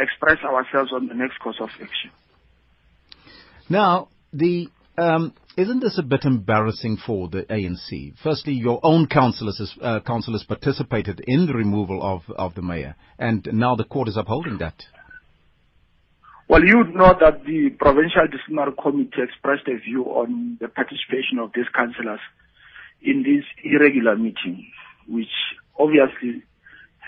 express 0.00 0.38
ourselves 0.44 0.92
on 0.92 1.08
the 1.08 1.14
next 1.14 1.38
course 1.38 1.56
of 1.60 1.68
action. 1.80 2.10
Now, 3.68 4.08
the 4.32 4.68
um, 4.96 5.34
isn't 5.56 5.80
this 5.80 5.98
a 5.98 6.02
bit 6.02 6.24
embarrassing 6.24 6.98
for 7.04 7.28
the 7.28 7.42
ANC? 7.42 8.14
Firstly, 8.22 8.52
your 8.52 8.80
own 8.82 9.06
councillors, 9.06 9.76
uh, 9.80 10.00
councillors 10.00 10.44
participated 10.44 11.22
in 11.26 11.46
the 11.46 11.54
removal 11.54 12.00
of, 12.02 12.22
of 12.36 12.54
the 12.54 12.62
mayor, 12.62 12.96
and 13.18 13.48
now 13.52 13.76
the 13.76 13.84
court 13.84 14.08
is 14.08 14.16
upholding 14.16 14.58
that. 14.58 14.74
Well, 16.48 16.64
you 16.64 16.84
know 16.94 17.14
that 17.20 17.44
the 17.44 17.70
Provincial 17.78 18.26
Disciplinary 18.30 18.72
Committee 18.80 19.22
expressed 19.22 19.68
a 19.68 19.78
view 19.78 20.04
on 20.04 20.58
the 20.60 20.68
participation 20.68 21.38
of 21.38 21.50
these 21.54 21.66
councillors 21.74 22.20
in 23.02 23.22
this 23.22 23.44
irregular 23.62 24.16
meeting, 24.16 24.66
which 25.06 25.28
obviously 25.78 26.42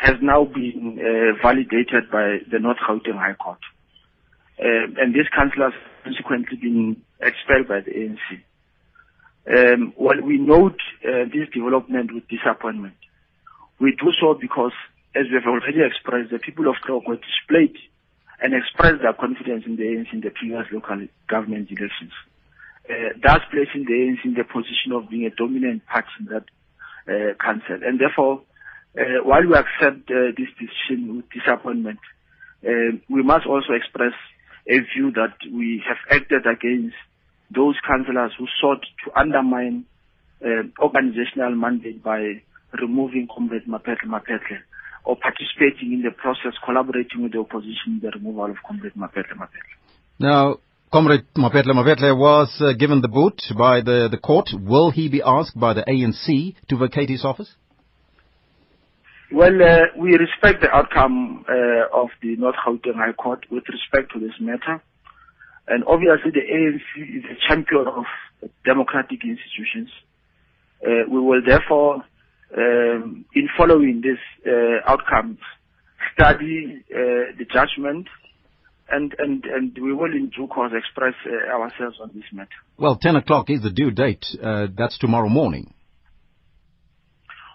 has 0.01 0.17
now 0.23 0.45
been 0.45 0.99
uh, 0.99 1.37
validated 1.43 2.11
by 2.11 2.39
the 2.51 2.59
North 2.59 2.79
Gauteng 2.79 3.19
High 3.19 3.35
Court. 3.35 3.59
Uh, 4.59 4.97
and 4.97 5.15
these 5.15 5.29
councillors 5.35 5.75
consequently 6.03 6.57
been 6.57 7.03
expelled 7.21 7.69
by 7.69 7.81
the 7.81 7.93
ANC. 7.93 8.41
Um, 9.47 9.93
while 9.97 10.21
we 10.23 10.39
note 10.39 10.81
uh, 11.05 11.29
this 11.29 11.49
development 11.53 12.15
with 12.15 12.29
disappointment, 12.29 12.95
we 13.79 13.93
do 13.93 14.09
so 14.19 14.33
because, 14.41 14.73
as 15.15 15.25
we 15.29 15.35
have 15.37 15.47
already 15.47 15.85
expressed, 15.85 16.31
the 16.31 16.39
people 16.39 16.69
of 16.69 16.77
Tlokwe 16.89 17.21
displayed 17.21 17.77
and 18.41 18.55
expressed 18.55 19.03
their 19.03 19.13
confidence 19.13 19.65
in 19.67 19.77
the 19.77 19.83
ANC 19.83 20.13
in 20.15 20.21
the 20.23 20.31
previous 20.31 20.65
local 20.73 21.07
government 21.29 21.69
elections, 21.71 22.13
uh, 22.89 23.13
thus 23.23 23.41
placing 23.51 23.85
the 23.85 23.93
ANC 23.93 24.25
in 24.25 24.33
the 24.33 24.45
position 24.45 24.93
of 24.93 25.11
being 25.11 25.27
a 25.27 25.31
dominant 25.31 25.85
party 25.85 26.09
in 26.21 26.27
that 26.33 26.45
uh, 27.05 27.35
council. 27.37 27.81
And 27.85 28.01
therefore, 28.01 28.43
uh, 28.99 29.23
while 29.25 29.47
we 29.47 29.55
accept 29.55 30.11
uh, 30.11 30.35
this 30.37 30.49
decision 30.59 31.17
with 31.17 31.27
disappointment, 31.31 31.99
uh, 32.67 32.99
we 33.09 33.23
must 33.23 33.47
also 33.47 33.73
express 33.73 34.13
a 34.69 34.79
view 34.95 35.13
that 35.13 35.35
we 35.51 35.83
have 35.87 35.99
acted 36.11 36.47
against 36.47 36.97
those 37.55 37.75
councillors 37.87 38.33
who 38.39 38.47
sought 38.61 38.83
to 39.05 39.19
undermine 39.19 39.85
uh, 40.45 40.63
organizational 40.83 41.55
mandate 41.55 42.03
by 42.03 42.43
removing 42.81 43.29
Comrade 43.33 43.67
Maphetle 43.67 44.07
Maphetle 44.07 44.61
or 45.05 45.17
participating 45.17 45.93
in 45.93 46.03
the 46.03 46.11
process, 46.11 46.53
collaborating 46.65 47.23
with 47.23 47.33
the 47.33 47.39
opposition 47.39 47.99
in 47.99 48.01
the 48.03 48.11
removal 48.11 48.45
of 48.47 48.57
Comrade 48.67 48.95
Maphetle 48.95 49.37
Maphetle. 49.37 49.75
Now, 50.19 50.59
Comrade 50.93 51.27
Maphetle 51.37 51.73
Maphetle 51.73 52.17
was 52.19 52.55
uh, 52.61 52.73
given 52.79 53.01
the 53.01 53.09
boot 53.09 53.41
by 53.57 53.81
the, 53.81 54.09
the 54.11 54.19
court. 54.19 54.51
Will 54.53 54.91
he 54.91 55.09
be 55.09 55.23
asked 55.25 55.59
by 55.59 55.73
the 55.75 55.83
ANC 55.83 56.55
to 56.69 56.77
vacate 56.77 57.09
his 57.09 57.25
office? 57.25 57.55
Well, 59.33 59.63
uh, 59.63 59.97
we 59.97 60.17
respect 60.17 60.61
the 60.61 60.71
outcome 60.71 61.45
uh, 61.49 62.03
of 62.03 62.09
the 62.21 62.35
North 62.37 62.57
Gauteng 62.67 62.97
High 62.97 63.13
Court 63.13 63.47
with 63.49 63.63
respect 63.69 64.13
to 64.13 64.19
this 64.19 64.35
matter. 64.41 64.83
And 65.69 65.85
obviously 65.85 66.33
the 66.33 66.41
ANC 66.41 67.19
is 67.19 67.25
a 67.31 67.49
champion 67.49 67.87
of 67.87 68.05
democratic 68.65 69.21
institutions. 69.23 69.89
Uh, 70.85 71.09
we 71.09 71.21
will 71.21 71.43
therefore, 71.47 72.03
um, 72.57 73.25
in 73.33 73.49
following 73.57 74.03
this 74.03 74.19
uh, 74.45 74.91
outcome, 74.91 75.39
study 76.13 76.83
uh, 76.93 77.31
the 77.39 77.45
judgment 77.53 78.09
and, 78.91 79.15
and, 79.19 79.45
and 79.45 79.79
we 79.81 79.93
will 79.93 80.11
in 80.11 80.31
due 80.31 80.49
course 80.49 80.73
express 80.77 81.15
uh, 81.25 81.53
ourselves 81.53 81.99
on 82.03 82.11
this 82.15 82.25
matter. 82.33 82.49
Well, 82.79 82.97
10 82.97 83.15
o'clock 83.15 83.49
is 83.49 83.63
the 83.63 83.71
due 83.71 83.93
date. 83.93 84.27
that's 84.77 84.99
tomorrow 84.99 85.29
morning. 85.29 85.73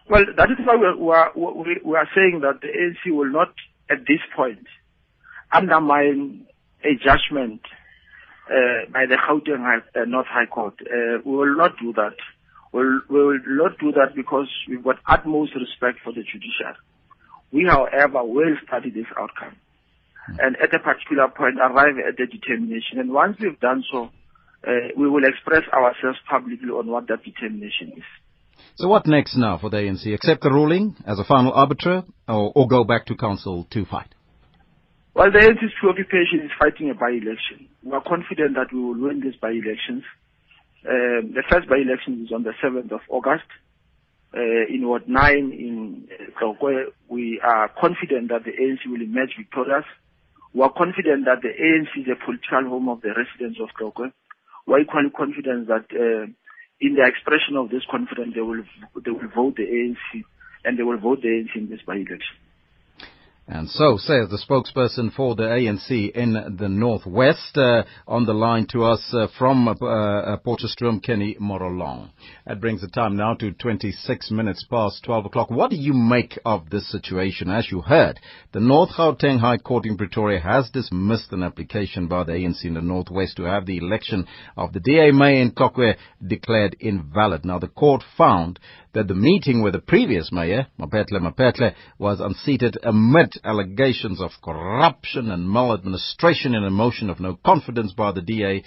Well, 0.08 0.26
that 0.38 0.52
is 0.52 0.58
why 0.64 0.76
we 0.76 1.12
are, 1.12 1.32
we 1.36 1.96
are 1.96 2.08
saying 2.14 2.42
that 2.42 2.62
the 2.62 2.68
ANC 2.68 3.16
will 3.16 3.32
not, 3.32 3.54
at 3.90 4.06
this 4.08 4.20
point, 4.36 4.68
undermine 5.52 6.46
a 6.84 6.94
judgment 6.96 7.62
uh, 8.50 8.86
by 8.94 9.06
the 9.08 9.18
Gauteng 9.18 9.64
High, 9.64 10.00
uh, 10.00 10.06
North 10.06 10.28
High 10.30 10.46
Court. 10.46 10.76
Uh, 10.82 11.20
we 11.26 11.36
will 11.36 11.58
not 11.58 11.72
do 11.82 11.94
that. 11.94 12.16
We'll, 12.72 13.02
we 13.10 13.26
will 13.26 13.40
not 13.48 13.80
do 13.80 13.92
that 13.94 14.16
because 14.16 14.48
we've 14.70 14.84
got 14.84 14.98
utmost 15.08 15.54
respect 15.56 16.00
for 16.04 16.14
the 16.14 16.22
judiciary. 16.22 16.76
We, 17.52 17.66
however, 17.66 18.24
will 18.24 18.58
study 18.68 18.92
this 18.92 19.08
outcome 19.18 19.56
hmm. 20.28 20.36
and 20.40 20.58
at 20.58 20.74
a 20.74 20.80
particular 20.80 21.30
point 21.30 21.58
arrive 21.58 21.96
at 22.08 22.18
the 22.18 22.28
determination. 22.28 23.00
And 23.00 23.12
once 23.12 23.38
we've 23.40 23.60
done 23.60 23.84
so, 23.92 24.12
uh, 24.68 24.72
we 24.98 25.10
will 25.10 25.26
express 25.26 25.64
ourselves 25.74 26.20
publicly 26.30 26.70
on 26.70 26.88
what 26.88 27.08
that 27.08 27.24
determination 27.24 27.94
is. 27.98 28.04
So 28.78 28.90
what 28.90 29.08
next 29.08 29.38
now 29.38 29.58
for 29.58 29.70
the 29.70 29.78
ANC? 29.78 30.14
Accept 30.14 30.44
the 30.44 30.52
ruling 30.52 30.96
as 31.08 31.18
a 31.18 31.24
final 31.24 31.54
arbiter 31.54 32.04
or, 32.28 32.52
or 32.54 32.68
go 32.68 32.84
back 32.84 33.06
to 33.06 33.16
council 33.16 33.66
to 33.72 33.86
fight? 33.86 34.10
Well, 35.14 35.32
the 35.32 35.40
ANC's 35.40 35.72
preoccupation 35.80 36.42
is 36.44 36.52
fighting 36.60 36.90
a 36.90 36.94
by-election. 36.94 37.70
We 37.84 37.94
are 37.94 38.04
confident 38.04 38.56
that 38.56 38.74
we 38.74 38.82
will 38.82 39.00
win 39.00 39.22
these 39.22 39.38
by-elections. 39.40 40.04
Um, 40.84 41.32
the 41.32 41.44
first 41.50 41.70
by-election 41.70 42.26
is 42.26 42.34
on 42.34 42.44
the 42.44 42.52
7th 42.62 42.92
of 42.92 43.00
August. 43.08 43.48
Uh, 44.36 44.68
in 44.68 44.86
Ward 44.86 45.08
9 45.08 45.34
in 45.38 46.10
Tlokwe, 46.36 46.92
we 47.08 47.40
are 47.42 47.70
confident 47.80 48.28
that 48.28 48.44
the 48.44 48.52
ANC 48.52 48.84
will 48.92 49.02
emerge 49.02 49.38
victorious. 49.38 49.86
We 50.54 50.64
are 50.64 50.74
confident 50.76 51.24
that 51.24 51.42
the 51.42 51.56
ANC 51.56 51.96
is 51.96 52.12
a 52.12 52.20
political 52.20 52.70
home 52.70 52.90
of 52.90 53.00
the 53.00 53.16
residents 53.16 53.58
of 53.64 53.70
Tlokwe. 53.80 54.12
We 54.68 54.74
are 54.74 54.80
equally 54.82 55.12
confident 55.16 55.68
that 55.68 55.88
uh, 55.96 56.28
in 56.80 56.96
the 56.96 57.06
expression 57.06 57.56
of 57.58 57.70
this 57.70 57.84
confidence, 57.90 58.34
they 58.36 58.42
will 58.42 58.64
they 59.04 59.12
will 59.12 59.30
vote 59.34 59.56
the 59.56 59.64
ANC 59.64 60.24
and 60.64 60.78
they 60.78 60.84
will 60.84 60.98
vote 60.98 61.22
the 61.22 61.30
ANC 61.30 61.56
in 61.56 61.70
this 61.70 61.82
by-election. 61.86 62.36
And 63.48 63.70
so 63.70 63.98
says 63.98 64.30
the 64.30 64.42
spokesperson 64.44 65.14
for 65.14 65.36
the 65.36 65.44
ANC 65.44 66.12
in 66.16 66.56
the 66.58 66.68
Northwest 66.68 67.56
uh, 67.56 67.84
on 68.08 68.26
the 68.26 68.34
line 68.34 68.66
to 68.72 68.84
us 68.86 69.14
uh, 69.14 69.28
from 69.38 69.68
uh, 69.68 69.74
uh, 69.74 70.38
Potchefstroom, 70.38 71.04
Kenny 71.04 71.38
Morolong. 71.40 72.10
That 72.48 72.60
brings 72.60 72.82
the 72.82 72.88
time 72.88 73.16
now 73.16 73.36
to 73.36 73.52
26 73.52 74.32
minutes 74.32 74.66
past 74.68 75.04
12 75.04 75.28
o'clock. 75.28 75.52
What 75.52 75.70
do 75.70 75.76
you 75.76 75.94
make 75.94 76.40
of 76.44 76.72
this 76.72 76.92
situation? 76.92 77.52
As 77.52 77.70
you 77.70 77.82
heard, 77.82 78.20
the 78.52 78.60
North 78.60 78.90
Gauteng 78.98 79.40
High 79.40 79.60
Court 79.60 79.86
in 79.86 79.96
Pretoria 79.96 80.40
has 80.40 80.72
dismissed 80.72 81.32
an 81.32 81.44
application 81.44 82.08
by 82.08 82.24
the 82.24 82.32
ANC 82.32 82.66
in 82.66 82.74
the 82.74 82.82
Northwest 82.82 83.38
to 83.38 83.44
have 83.44 83.68
the 83.68 83.78
election 83.78 84.26
of 84.58 84.74
the 84.74 84.80
DA 84.80 85.12
May 85.12 85.40
in 85.40 85.52
Tlokwe 85.52 85.98
declared 86.26 86.76
invalid. 86.80 87.46
Now, 87.46 87.60
the 87.60 87.68
court 87.68 88.04
found 88.18 88.60
that 88.96 89.08
the 89.10 89.14
meeting 89.14 89.62
with 89.62 89.74
the 89.74 89.80
previous 89.80 90.32
mayor, 90.32 90.68
Maphetle 90.80 91.20
Maphetle, 91.20 91.74
was 92.00 92.22
unseated 92.22 92.78
amid 92.82 93.34
allegations 93.44 94.22
of 94.22 94.32
corruption 94.42 95.30
and 95.30 95.50
maladministration 95.50 96.56
in 96.56 96.64
a 96.64 96.72
motion 96.72 97.10
of 97.10 97.20
no 97.20 97.38
confidence 97.46 97.92
by 97.92 98.14
the 98.14 98.22
DA 98.22 98.64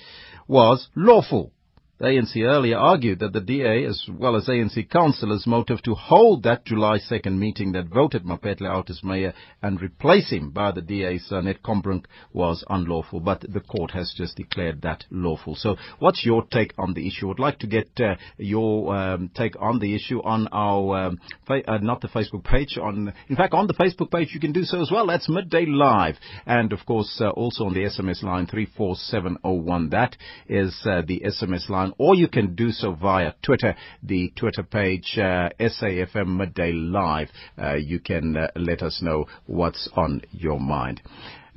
was 0.46 0.88
lawful. 0.94 1.52
The 1.98 2.06
ANC 2.06 2.46
earlier 2.46 2.76
argued 2.76 3.18
that 3.18 3.32
the 3.32 3.40
DA, 3.40 3.84
as 3.84 4.06
well 4.08 4.37
as 4.37 4.46
ANC 4.46 4.88
councillors, 4.88 5.48
motive 5.48 5.82
to 5.82 5.94
hold 5.96 6.44
that 6.44 6.64
July 6.64 6.98
2nd 6.98 7.37
meeting 7.37 7.72
that 7.72 7.88
voted 7.88 8.22
Maphetle 8.22 8.68
out 8.68 8.88
as 8.88 9.02
mayor 9.02 9.34
and 9.62 9.82
replace 9.82 10.30
him 10.30 10.50
by 10.50 10.70
the 10.70 10.80
DA's 10.80 11.26
uh, 11.32 11.40
Ned 11.40 11.61
Combrink 11.64 12.04
was 12.32 12.62
unlawful, 12.70 13.18
but 13.18 13.40
the 13.40 13.58
court 13.58 13.90
has 13.90 14.14
just 14.16 14.37
declared 14.37 14.82
that 14.82 15.06
lawful. 15.11 15.56
So 15.56 15.74
what's 15.98 16.24
your 16.24 16.44
take 16.44 16.72
on 16.78 16.94
the 16.94 17.04
issue? 17.08 17.32
I'd 17.32 17.40
like 17.40 17.58
to 17.61 17.66
get 17.66 17.88
uh, 17.98 18.14
your 18.37 18.94
um, 18.94 19.32
take 19.34 19.61
on 19.61 19.80
the 19.80 19.96
issue 19.96 20.22
on 20.22 20.46
our, 20.52 21.06
um, 21.06 21.18
fa- 21.48 21.68
uh, 21.68 21.78
not 21.78 22.00
the 22.00 22.06
Facebook 22.06 22.44
page, 22.44 22.78
on, 22.80 23.12
in 23.28 23.34
fact, 23.34 23.54
on 23.54 23.66
the 23.66 23.74
Facebook 23.74 24.12
page 24.12 24.30
you 24.32 24.38
can 24.38 24.52
do 24.52 24.62
so 24.62 24.80
as 24.80 24.92
well. 24.92 25.08
That's 25.08 25.28
Midday 25.28 25.66
Live. 25.66 26.14
And 26.46 26.72
of 26.72 26.87
course, 26.87 27.20
uh, 27.20 27.30
also 27.30 27.64
on 27.64 27.74
the 27.74 27.80
SMS 27.80 28.22
line 28.22 28.46
34701. 28.46 29.88
That 29.88 30.16
is 30.48 30.80
uh, 30.84 31.02
the 31.04 31.24
SMS 31.26 31.68
line 31.68 31.88
or 31.98 32.14
you 32.14 32.29
can 32.29 32.55
do 32.55 32.70
so 32.70 32.92
via 32.92 33.33
Twitter, 33.42 33.74
the 34.03 34.33
Twitter 34.37 34.62
page, 34.62 35.16
uh, 35.16 35.51
SAFM 35.61 36.37
Midday 36.37 36.72
Live. 36.72 37.29
Uh, 37.61 37.74
you 37.74 38.01
can 38.01 38.37
uh, 38.37 38.48
let 38.57 38.83
us 38.83 39.01
know 39.03 39.27
what's 39.46 39.88
on 39.94 40.22
your 40.31 40.61
mind. 40.61 41.01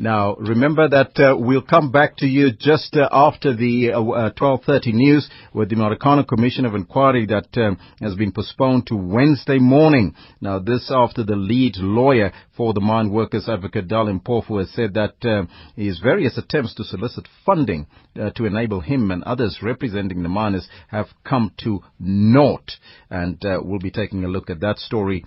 Now, 0.01 0.33
remember 0.39 0.89
that 0.89 1.19
uh, 1.19 1.37
we'll 1.37 1.61
come 1.61 1.91
back 1.91 2.17
to 2.17 2.25
you 2.25 2.49
just 2.51 2.95
uh, 2.95 3.07
after 3.11 3.55
the 3.55 3.91
uh, 3.91 4.31
12:30 4.31 4.95
news 4.95 5.29
with 5.53 5.69
the 5.69 5.75
Marikana 5.75 6.27
Commission 6.27 6.65
of 6.65 6.73
Inquiry 6.73 7.27
that 7.27 7.55
um, 7.63 7.77
has 8.01 8.15
been 8.15 8.31
postponed 8.31 8.87
to 8.87 8.95
Wednesday 8.95 9.59
morning. 9.59 10.15
Now, 10.41 10.57
this 10.57 10.89
after 10.91 11.23
the 11.23 11.35
lead 11.35 11.77
lawyer 11.77 12.33
for 12.57 12.73
the 12.73 12.81
mine 12.81 13.11
workers 13.11 13.47
advocate 13.47 13.87
Dali 13.87 14.19
Mpofu 14.19 14.57
has 14.57 14.71
said 14.71 14.95
that 14.95 15.23
uh, 15.23 15.45
his 15.75 15.99
various 15.99 16.35
attempts 16.35 16.73
to 16.75 16.83
solicit 16.83 17.27
funding 17.45 17.85
uh, 18.19 18.31
to 18.31 18.45
enable 18.45 18.81
him 18.81 19.11
and 19.11 19.23
others 19.25 19.59
representing 19.61 20.23
the 20.23 20.29
miners 20.29 20.67
have 20.87 21.09
come 21.23 21.51
to 21.57 21.79
naught. 21.99 22.71
And 23.11 23.37
uh, 23.45 23.59
we'll 23.61 23.77
be 23.77 23.91
taking 23.91 24.23
a 24.23 24.29
look 24.29 24.49
at 24.49 24.61
that 24.61 24.79
story 24.79 25.25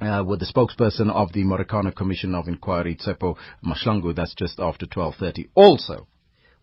uh, 0.00 0.22
with 0.26 0.40
the 0.40 0.46
spokesperson 0.46 1.10
of 1.10 1.32
the 1.32 1.44
Marikana 1.44 1.94
Commission 1.94 2.34
of 2.34 2.48
Inquiry, 2.48 2.96
Tsepo 2.96 3.36
Mahlangu. 3.64 4.14
That's 4.14 4.34
just 4.34 4.60
after 4.60 4.86
12.30. 4.86 5.48
Also, 5.54 6.06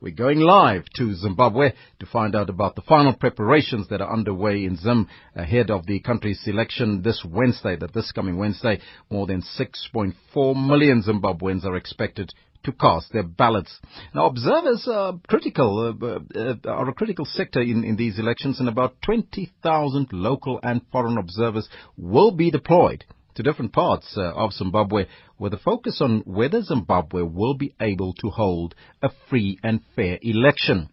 we're 0.02 0.14
going 0.14 0.40
live 0.40 0.86
to 0.98 1.14
Zimbabwe 1.16 1.72
to 2.00 2.06
find 2.06 2.36
out 2.36 2.50
about 2.50 2.76
the 2.76 2.82
final 2.82 3.14
preparations 3.14 3.88
that 3.90 4.02
are 4.02 4.12
underway 4.12 4.66
in 4.66 4.76
Zim 4.76 5.08
ahead 5.36 5.72
of 5.72 5.86
the 5.86 6.00
country's 6.00 6.42
election 6.46 7.02
this 7.02 7.26
Wednesday, 7.28 7.76
that 7.78 7.94
this 7.94 8.12
coming 8.12 8.38
Wednesday, 8.38 8.80
more 9.10 9.26
than 9.26 9.42
6.4 9.42 10.68
million 10.68 11.02
Zimbabweans 11.02 11.66
are 11.66 11.76
expected 11.76 12.34
to 12.64 12.72
cast 12.72 13.14
their 13.14 13.24
ballots. 13.24 13.80
Now, 14.14 14.26
observers 14.26 14.88
are 14.92 15.14
critical, 15.28 15.96
uh, 16.02 16.40
uh, 16.40 16.56
are 16.66 16.90
a 16.90 16.94
critical 16.94 17.26
sector 17.26 17.62
in, 17.62 17.84
in 17.84 17.96
these 17.96 18.20
elections, 18.20 18.60
and 18.60 18.68
about 18.68 19.02
20,000 19.04 20.10
local 20.12 20.60
and 20.62 20.82
foreign 20.92 21.18
observers 21.18 21.70
will 21.98 22.32
be 22.32 22.52
deployed 22.52 23.06
to 23.36 23.44
different 23.44 23.74
parts 23.74 24.16
uh, 24.18 24.34
of 24.34 24.54
Zimbabwe 24.54 25.06
with 25.38 25.54
a 25.54 25.58
focus 25.58 26.02
on 26.02 26.22
whether 26.26 26.62
Zimbabwe 26.62 27.22
will 27.22 27.54
be 27.54 27.76
able 27.80 28.14
to 28.14 28.30
hold 28.30 28.76
a 29.02 29.10
free 29.30 29.60
and 29.64 29.82
fair 29.96 30.18
election. 30.22 30.90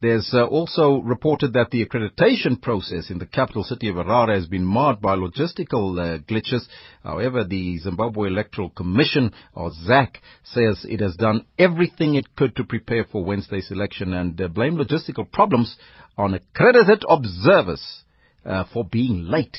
There's 0.00 0.30
uh, 0.32 0.46
also 0.46 1.00
reported 1.02 1.52
that 1.52 1.70
the 1.70 1.84
accreditation 1.84 2.60
process 2.60 3.10
in 3.10 3.18
the 3.18 3.26
capital 3.26 3.62
city 3.62 3.88
of 3.88 3.96
Harare 3.96 4.34
has 4.34 4.46
been 4.46 4.64
marred 4.64 5.00
by 5.00 5.16
logistical 5.16 5.98
uh, 5.98 6.18
glitches. 6.20 6.66
However, 7.04 7.44
the 7.44 7.78
Zimbabwe 7.78 8.28
Electoral 8.28 8.70
Commission, 8.70 9.32
or 9.52 9.70
ZEC, 9.70 10.16
says 10.42 10.86
it 10.88 11.00
has 11.00 11.14
done 11.16 11.44
everything 11.58 12.14
it 12.14 12.34
could 12.36 12.56
to 12.56 12.64
prepare 12.64 13.04
for 13.04 13.22
Wednesday's 13.22 13.70
election 13.70 14.14
and 14.14 14.40
uh, 14.40 14.48
blame 14.48 14.76
logistical 14.76 15.30
problems 15.30 15.76
on 16.16 16.34
accredited 16.34 17.04
observers 17.08 18.04
uh, 18.44 18.64
for 18.72 18.84
being 18.84 19.26
late. 19.26 19.58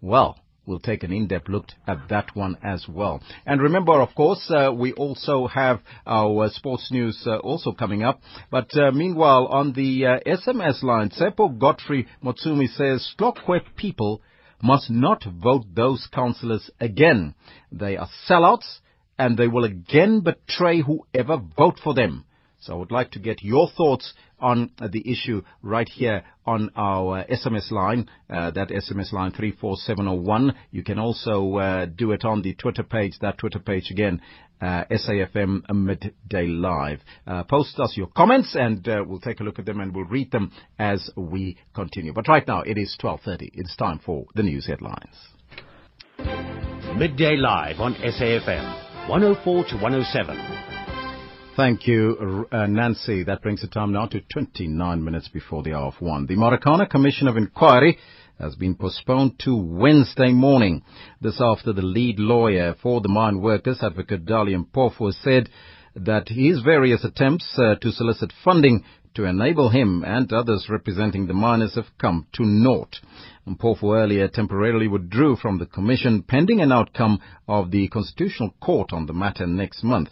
Well, 0.00 0.38
We'll 0.68 0.80
take 0.80 1.02
an 1.02 1.14
in-depth 1.14 1.48
look 1.48 1.64
at 1.86 2.10
that 2.10 2.36
one 2.36 2.58
as 2.62 2.86
well. 2.86 3.22
And 3.46 3.62
remember, 3.62 4.02
of 4.02 4.14
course, 4.14 4.50
uh, 4.50 4.70
we 4.70 4.92
also 4.92 5.46
have 5.46 5.80
our 6.06 6.50
sports 6.50 6.90
news 6.90 7.24
uh, 7.26 7.38
also 7.38 7.72
coming 7.72 8.02
up. 8.02 8.20
But 8.50 8.76
uh, 8.76 8.92
meanwhile, 8.92 9.46
on 9.46 9.72
the 9.72 10.02
SMS 10.26 10.84
uh, 10.84 10.86
line, 10.86 11.08
Tsepo 11.08 11.58
Godfrey 11.58 12.06
Motsumi 12.22 12.68
says, 12.68 13.14
Tlokwe 13.18 13.60
people 13.76 14.20
must 14.62 14.90
not 14.90 15.24
vote 15.24 15.64
those 15.74 16.06
councillors 16.12 16.70
again. 16.78 17.34
They 17.72 17.96
are 17.96 18.10
sellouts 18.28 18.80
and 19.18 19.38
they 19.38 19.48
will 19.48 19.64
again 19.64 20.20
betray 20.20 20.82
whoever 20.82 21.40
vote 21.56 21.80
for 21.82 21.94
them. 21.94 22.26
So 22.60 22.74
I 22.74 22.76
would 22.76 22.90
like 22.90 23.12
to 23.12 23.18
get 23.18 23.42
your 23.42 23.68
thoughts 23.76 24.14
on 24.40 24.70
uh, 24.80 24.88
the 24.88 25.10
issue 25.10 25.42
right 25.62 25.88
here 25.88 26.24
on 26.44 26.70
our 26.76 27.20
uh, 27.20 27.24
SMS 27.26 27.70
line, 27.70 28.08
uh, 28.28 28.50
that 28.52 28.68
SMS 28.68 29.12
line 29.12 29.30
34701. 29.32 30.54
You 30.70 30.82
can 30.82 30.98
also 30.98 31.56
uh, 31.56 31.86
do 31.86 32.12
it 32.12 32.24
on 32.24 32.42
the 32.42 32.54
Twitter 32.54 32.82
page, 32.82 33.14
that 33.20 33.38
Twitter 33.38 33.60
page 33.60 33.90
again, 33.90 34.20
uh, 34.60 34.84
SAFM 34.90 35.62
Midday 35.72 36.46
Live. 36.48 37.00
Uh, 37.26 37.44
post 37.44 37.78
us 37.78 37.96
your 37.96 38.08
comments 38.08 38.56
and 38.58 38.84
we'll 39.06 39.20
take 39.20 39.38
a 39.40 39.44
look 39.44 39.60
at 39.60 39.66
them 39.66 39.80
and 39.80 39.94
we'll 39.94 40.04
read 40.04 40.32
them 40.32 40.50
as 40.78 41.10
we 41.16 41.56
continue. 41.74 42.12
But 42.12 42.28
right 42.28 42.46
now 42.46 42.62
it 42.62 42.76
is 42.76 42.96
12.30. 43.00 43.50
It's 43.54 43.76
time 43.76 44.00
for 44.04 44.26
the 44.34 44.42
news 44.42 44.66
headlines. 44.66 45.14
Midday 46.96 47.36
Live 47.36 47.78
on 47.78 47.94
SAFM, 47.94 49.08
104 49.08 49.64
to 49.66 49.76
107. 49.76 50.67
Thank 51.58 51.88
you, 51.88 52.46
uh, 52.52 52.68
Nancy. 52.68 53.24
That 53.24 53.42
brings 53.42 53.62
the 53.62 53.66
time 53.66 53.92
now 53.92 54.06
to 54.06 54.20
29 54.20 55.04
minutes 55.04 55.26
before 55.26 55.64
the 55.64 55.74
hour 55.74 55.86
of 55.86 56.00
one. 56.00 56.26
The 56.26 56.36
Marikana 56.36 56.88
Commission 56.88 57.26
of 57.26 57.36
Inquiry 57.36 57.98
has 58.38 58.54
been 58.54 58.76
postponed 58.76 59.40
to 59.40 59.56
Wednesday 59.56 60.30
morning. 60.30 60.84
This 61.20 61.40
after 61.40 61.72
the 61.72 61.82
lead 61.82 62.20
lawyer 62.20 62.76
for 62.80 63.00
the 63.00 63.08
mine 63.08 63.40
workers, 63.40 63.80
Advocate 63.82 64.24
Dali 64.24 64.54
Mpofu, 64.54 65.12
said 65.12 65.48
that 65.96 66.28
his 66.28 66.60
various 66.60 67.02
attempts 67.02 67.58
uh, 67.58 67.74
to 67.80 67.90
solicit 67.90 68.32
funding 68.44 68.84
to 69.14 69.24
enable 69.24 69.68
him 69.68 70.04
and 70.06 70.32
others 70.32 70.68
representing 70.70 71.26
the 71.26 71.34
miners 71.34 71.74
have 71.74 71.90
come 72.00 72.28
to 72.34 72.44
naught. 72.44 73.00
Mpofu 73.48 73.96
earlier 73.96 74.28
temporarily 74.28 74.86
withdrew 74.86 75.34
from 75.34 75.58
the 75.58 75.66
commission 75.66 76.22
pending 76.22 76.60
an 76.60 76.70
outcome 76.70 77.18
of 77.48 77.72
the 77.72 77.88
Constitutional 77.88 78.54
Court 78.60 78.92
on 78.92 79.06
the 79.06 79.12
matter 79.12 79.44
next 79.44 79.82
month. 79.82 80.10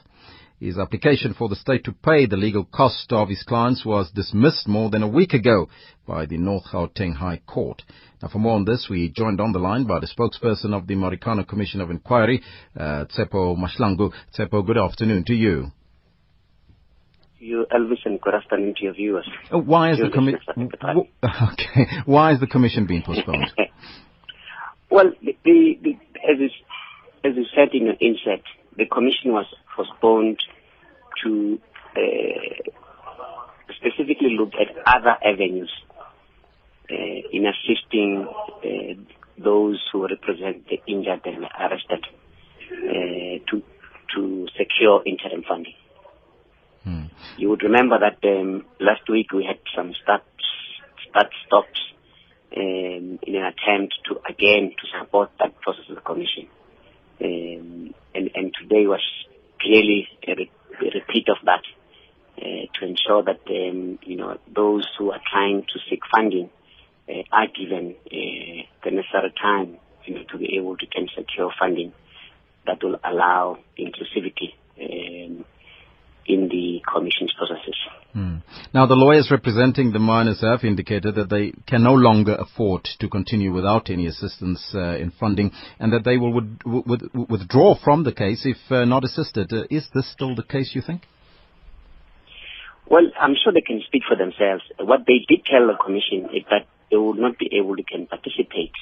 His 0.58 0.78
application 0.78 1.34
for 1.34 1.50
the 1.50 1.56
state 1.56 1.84
to 1.84 1.92
pay 1.92 2.24
the 2.24 2.38
legal 2.38 2.64
cost 2.64 3.12
of 3.12 3.28
his 3.28 3.42
clients 3.42 3.84
was 3.84 4.10
dismissed 4.10 4.66
more 4.66 4.88
than 4.88 5.02
a 5.02 5.08
week 5.08 5.34
ago 5.34 5.68
by 6.06 6.24
the 6.24 6.38
North 6.38 6.64
Gauteng 6.72 7.14
High 7.16 7.42
Court. 7.46 7.82
Now, 8.22 8.28
for 8.28 8.38
more 8.38 8.54
on 8.54 8.64
this, 8.64 8.86
we 8.88 9.10
joined 9.10 9.38
on 9.38 9.52
the 9.52 9.58
line 9.58 9.84
by 9.84 10.00
the 10.00 10.06
spokesperson 10.06 10.72
of 10.72 10.86
the 10.86 10.94
Marikana 10.94 11.46
Commission 11.46 11.82
of 11.82 11.90
Inquiry, 11.90 12.42
uh, 12.74 13.04
Tsepo 13.04 13.54
Mahlangu. 13.54 14.10
Tsepo, 14.34 14.66
good 14.66 14.78
afternoon 14.78 15.24
to 15.26 15.34
you. 15.34 15.72
You, 17.38 17.66
Elvis, 17.70 17.98
and 18.06 18.18
good 18.18 18.34
afternoon 18.34 18.74
to 18.78 18.84
your 18.84 18.94
viewers. 18.94 19.28
Oh, 19.52 19.60
why 19.60 19.92
is 19.92 19.98
the 20.02 20.08
commission? 20.08 20.40
Okay, 21.22 21.86
why 22.06 22.32
is 22.32 22.40
the 22.40 22.46
commission 22.46 22.86
being 22.86 23.02
postponed? 23.02 23.52
well, 24.90 25.12
the, 25.22 25.36
the, 25.44 25.78
the, 25.82 25.90
as, 26.26 26.40
is, 26.40 26.50
as 27.22 27.32
you 27.36 27.44
said 27.54 27.74
in 27.74 27.84
your 27.84 27.96
inset, 28.00 28.42
the 28.76 28.86
commission 28.86 29.32
was 29.32 29.46
postponed 29.74 30.38
to 31.22 31.58
uh, 31.96 32.70
specifically 33.76 34.36
look 34.38 34.52
at 34.54 34.76
other 34.86 35.16
avenues 35.24 35.72
uh, 36.90 36.94
in 37.32 37.46
assisting 37.46 38.26
uh, 38.28 39.42
those 39.42 39.82
who 39.92 40.06
represent 40.06 40.66
the 40.68 40.80
injured 40.86 41.20
and 41.24 41.44
arrested 41.58 42.04
uh, 42.72 43.50
to 43.50 43.62
to 44.14 44.46
secure 44.56 45.02
interim 45.04 45.42
funding. 45.46 45.74
Hmm. 46.84 47.04
You 47.36 47.50
would 47.50 47.62
remember 47.62 47.98
that 47.98 48.18
um, 48.24 48.64
last 48.80 49.08
week 49.08 49.32
we 49.32 49.44
had 49.44 49.58
some 49.74 49.92
start 50.02 50.22
start 51.08 51.28
stops 51.46 51.80
um, 52.56 53.18
in 53.22 53.34
an 53.34 53.44
attempt 53.44 53.94
to 54.06 54.20
again 54.28 54.72
to 54.78 54.98
support 54.98 55.30
that 55.40 55.60
process 55.60 55.84
of 55.88 55.96
the 55.96 56.00
commission. 56.02 56.48
Um, 57.20 57.94
and, 58.16 58.30
and 58.34 58.52
today 58.60 58.86
was 58.86 59.02
clearly 59.60 60.08
a, 60.26 60.34
re- 60.34 60.50
a 60.80 60.98
repeat 60.98 61.28
of 61.28 61.36
that 61.44 61.62
uh, 62.38 62.66
to 62.74 62.86
ensure 62.86 63.22
that 63.22 63.40
um, 63.48 63.98
you 64.02 64.16
know 64.16 64.38
those 64.54 64.86
who 64.98 65.12
are 65.12 65.20
trying 65.30 65.62
to 65.62 65.78
seek 65.88 66.00
funding 66.10 66.50
uh, 67.08 67.22
are 67.32 67.46
given 67.48 67.94
uh, 68.06 68.62
the 68.84 68.90
necessary 68.90 69.32
time 69.40 69.78
you 70.04 70.14
know, 70.14 70.22
to 70.30 70.38
be 70.38 70.56
able 70.56 70.76
to 70.76 70.86
can 70.86 71.08
secure 71.16 71.50
funding 71.58 71.92
that 72.66 72.82
will 72.82 72.98
allow 73.04 73.58
inclusivity 73.78 74.54
um, 74.80 75.44
in 76.26 76.48
the 76.48 76.82
commission's 76.90 77.32
processes. 77.34 77.76
Hmm. 78.16 78.36
Now, 78.72 78.86
the 78.86 78.94
lawyers 78.94 79.28
representing 79.30 79.92
the 79.92 79.98
miners 79.98 80.40
have 80.40 80.64
indicated 80.64 81.16
that 81.16 81.28
they 81.28 81.52
can 81.66 81.82
no 81.82 81.92
longer 81.92 82.34
afford 82.34 82.88
to 82.98 83.10
continue 83.10 83.52
without 83.52 83.90
any 83.90 84.06
assistance 84.06 84.72
uh, 84.74 84.96
in 84.96 85.10
funding 85.20 85.50
and 85.78 85.92
that 85.92 86.06
they 86.06 86.16
will 86.16 86.32
would, 86.32 86.62
would, 86.64 87.10
withdraw 87.28 87.74
from 87.76 88.04
the 88.04 88.12
case 88.12 88.46
if 88.46 88.56
uh, 88.72 88.86
not 88.86 89.04
assisted. 89.04 89.52
Uh, 89.52 89.64
is 89.68 89.86
this 89.94 90.10
still 90.10 90.34
the 90.34 90.42
case, 90.42 90.72
you 90.74 90.80
think? 90.80 91.02
Well, 92.88 93.04
I'm 93.20 93.34
sure 93.44 93.52
they 93.52 93.60
can 93.60 93.82
speak 93.86 94.04
for 94.08 94.16
themselves. 94.16 94.62
What 94.80 95.00
they 95.06 95.20
did 95.28 95.44
tell 95.44 95.66
the 95.66 95.76
commission 95.76 96.34
is 96.34 96.44
that 96.48 96.64
they 96.90 96.96
will 96.96 97.20
not 97.20 97.36
be 97.36 97.50
able 97.52 97.76
to 97.76 97.82
can 97.82 98.06
participate 98.06 98.72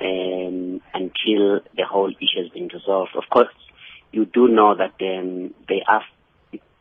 um, 0.00 0.80
until 0.94 1.58
the 1.74 1.86
whole 1.90 2.10
issue 2.10 2.44
has 2.44 2.50
been 2.50 2.68
resolved. 2.72 3.16
Of 3.16 3.24
course, 3.32 3.48
you 4.12 4.26
do 4.26 4.46
know 4.46 4.76
that 4.76 4.94
um, 5.04 5.54
they 5.68 5.82
are 5.88 6.04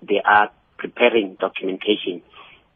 they 0.08 0.22
are 0.24 0.52
preparing 0.80 1.38
documentation 1.40 2.24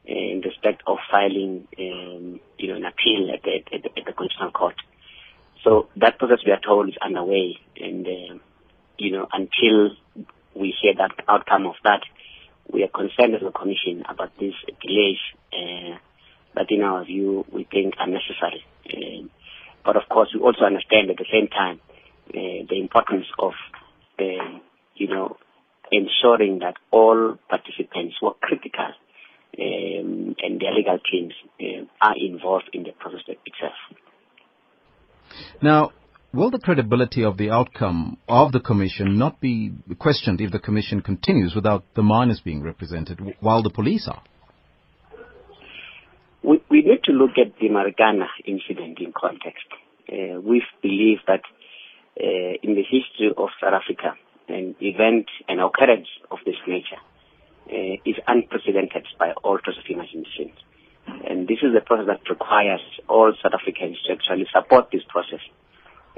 uh, 0.08 0.12
in 0.12 0.42
respect 0.44 0.82
of 0.86 0.98
filing, 1.10 1.66
um, 1.78 2.40
you 2.58 2.68
know, 2.68 2.76
an 2.76 2.84
appeal 2.84 3.32
at 3.34 3.42
the, 3.42 3.64
at 3.74 3.82
the, 3.82 3.88
at 3.98 4.04
the 4.06 4.12
Constitutional 4.12 4.52
Court. 4.52 4.76
So 5.64 5.88
that 5.96 6.18
process, 6.18 6.44
we 6.44 6.52
are 6.52 6.60
told, 6.60 6.90
is 6.90 6.94
underway, 7.00 7.56
and 7.80 8.06
uh, 8.06 8.34
you 8.98 9.10
know, 9.12 9.26
until 9.32 9.96
we 10.54 10.74
hear 10.80 10.92
that 10.98 11.24
outcome 11.26 11.66
of 11.66 11.74
that, 11.82 12.02
we 12.70 12.84
are 12.84 12.88
concerned 12.88 13.34
as 13.34 13.42
a 13.42 13.50
commission 13.50 14.04
about 14.08 14.36
these 14.38 14.54
delays 14.80 15.18
uh, 15.52 15.96
in 16.74 16.82
our 16.82 17.04
view, 17.04 17.44
we 17.52 17.64
think 17.64 17.94
are 17.98 18.06
necessary. 18.06 18.64
Uh, 18.86 19.28
but 19.84 19.96
of 19.96 20.02
course, 20.08 20.30
we 20.34 20.40
also 20.40 20.64
understand 20.64 21.10
at 21.10 21.16
the 21.16 21.26
same 21.30 21.48
time 21.48 21.80
uh, 22.28 22.66
the 22.68 22.78
importance 22.80 23.26
of, 23.38 23.52
uh, 24.18 24.58
you 24.94 25.08
know, 25.08 25.36
ensuring 25.94 26.58
that 26.60 26.74
all 26.90 27.36
participants 27.48 28.16
who 28.20 28.28
are 28.28 28.34
critical 28.40 28.90
um, 29.58 30.34
and 30.42 30.60
their 30.60 30.72
legal 30.72 30.98
teams 31.10 31.32
uh, 31.60 31.84
are 32.00 32.14
involved 32.16 32.70
in 32.72 32.82
the 32.82 32.92
process 32.98 33.20
itself. 33.28 33.78
Now, 35.62 35.90
will 36.32 36.50
the 36.50 36.58
credibility 36.58 37.24
of 37.24 37.36
the 37.36 37.50
outcome 37.50 38.18
of 38.28 38.52
the 38.52 38.60
commission 38.60 39.18
not 39.18 39.40
be 39.40 39.72
questioned 39.98 40.40
if 40.40 40.50
the 40.50 40.58
commission 40.58 41.00
continues 41.00 41.54
without 41.54 41.84
the 41.94 42.02
miners 42.02 42.40
being 42.40 42.62
represented 42.62 43.20
while 43.40 43.62
the 43.62 43.70
police 43.70 44.08
are? 44.08 44.22
We, 46.42 46.62
we 46.70 46.82
need 46.82 47.04
to 47.04 47.12
look 47.12 47.38
at 47.38 47.58
the 47.58 47.68
Marikana 47.68 48.26
incident 48.46 48.98
in 49.00 49.12
context. 49.18 49.66
Uh, 50.10 50.40
we 50.40 50.62
believe 50.82 51.18
that 51.26 51.40
uh, 52.20 52.58
in 52.62 52.74
the 52.74 52.82
history 52.82 53.30
of 53.36 53.48
South 53.60 53.72
Africa, 53.72 54.14
an 54.48 54.74
event, 54.80 55.26
an 55.48 55.60
occurrence 55.60 56.08
of 56.30 56.38
this 56.44 56.56
nature 56.66 57.00
uh, 57.70 57.96
is 58.04 58.16
unprecedented 58.26 59.06
by 59.18 59.32
all 59.42 59.56
of 59.56 59.74
imagination. 59.88 60.52
And 61.06 61.46
this 61.46 61.58
is 61.62 61.74
a 61.76 61.80
process 61.80 62.06
that 62.06 62.28
requires 62.28 62.80
all 63.08 63.32
South 63.42 63.52
Africans 63.54 63.98
to 64.06 64.12
actually 64.12 64.46
support 64.52 64.88
this 64.90 65.02
process 65.08 65.40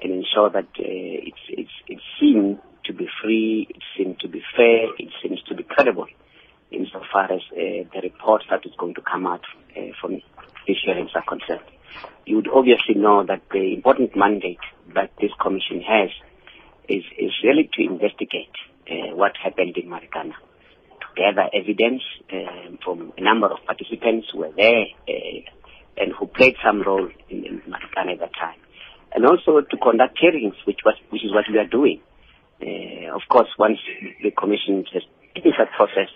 and 0.02 0.12
ensure 0.12 0.50
that 0.50 0.68
uh, 0.78 1.26
it's, 1.28 1.44
it's, 1.48 1.70
it's 1.88 2.02
seen 2.20 2.58
to 2.84 2.92
be 2.92 3.08
free, 3.22 3.66
it's 3.70 3.84
seen 3.96 4.16
to 4.20 4.28
be 4.28 4.42
fair, 4.56 4.86
it 4.98 5.10
seems 5.22 5.42
to 5.42 5.54
be 5.54 5.64
credible 5.64 6.06
insofar 6.70 7.32
as 7.32 7.40
uh, 7.52 7.86
the 7.92 8.00
reports 8.02 8.44
that 8.50 8.64
is 8.64 8.72
going 8.78 8.94
to 8.94 9.00
come 9.00 9.26
out 9.26 9.42
uh, 9.76 9.80
from 10.00 10.20
these 10.66 10.76
hearings 10.84 11.10
are 11.14 11.24
concerned. 11.26 11.64
You 12.26 12.36
would 12.36 12.48
obviously 12.48 12.94
know 12.94 13.24
that 13.24 13.42
the 13.52 13.72
important 13.74 14.16
mandate 14.16 14.58
that 14.94 15.10
this 15.20 15.30
commission 15.40 15.80
has 15.82 16.10
is, 16.88 17.04
is 17.18 17.32
really 17.42 17.68
to 17.74 17.82
investigate 17.82 18.54
uh, 18.90 19.14
what 19.14 19.32
happened 19.42 19.76
in 19.76 19.88
Marikana, 19.88 20.34
to 21.00 21.06
gather 21.16 21.48
evidence 21.52 22.02
um, 22.32 22.78
from 22.84 23.12
a 23.16 23.20
number 23.20 23.46
of 23.46 23.58
participants 23.66 24.28
who 24.32 24.40
were 24.40 24.52
there 24.56 24.86
uh, 25.08 25.40
and 25.98 26.12
who 26.12 26.26
played 26.26 26.54
some 26.64 26.82
role 26.82 27.08
in, 27.28 27.44
in 27.44 27.62
Marikana 27.68 28.12
at 28.12 28.20
that 28.20 28.34
time, 28.34 28.58
and 29.14 29.26
also 29.26 29.60
to 29.60 29.76
conduct 29.78 30.18
hearings, 30.20 30.54
which 30.66 30.80
was 30.84 30.94
which 31.10 31.24
is 31.24 31.32
what 31.32 31.44
we 31.50 31.58
are 31.58 31.66
doing. 31.66 32.00
Uh, 32.60 33.14
of 33.14 33.22
course, 33.28 33.48
once 33.58 33.78
the 34.22 34.30
commission 34.30 34.84
has 34.92 35.02
finished 35.34 35.58
that 35.58 35.70
process, 35.76 36.08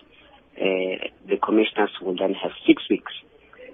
uh, 0.57 1.07
the 1.27 1.37
commissioners 1.43 1.91
will 2.01 2.15
then 2.15 2.33
have 2.33 2.51
six 2.65 2.81
weeks 2.89 3.11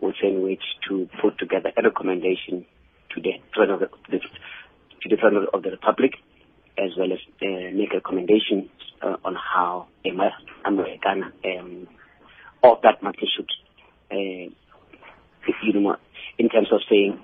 within 0.01 0.41
which 0.41 0.63
to 0.87 1.09
put 1.21 1.37
together 1.37 1.71
a 1.77 1.83
recommendation 1.83 2.65
to 3.13 3.21
the 3.21 3.33
of 3.61 3.79
the, 3.79 3.87
to 4.19 5.09
the 5.09 5.17
President 5.17 5.49
of 5.53 5.63
the 5.63 5.71
Republic 5.71 6.13
as 6.77 6.91
well 6.97 7.11
as 7.11 7.19
uh, 7.41 7.75
make 7.75 7.93
recommendations 7.93 8.69
uh, 9.01 9.17
on 9.23 9.35
how 9.35 9.87
American 10.05 11.23
um, 11.23 11.87
of 12.63 12.81
that 12.83 13.01
magnitude, 13.01 13.49
uh, 14.11 14.15
you 15.63 15.73
know, 15.73 15.95
in 16.37 16.49
terms 16.49 16.67
of 16.71 16.81
saying 16.89 17.19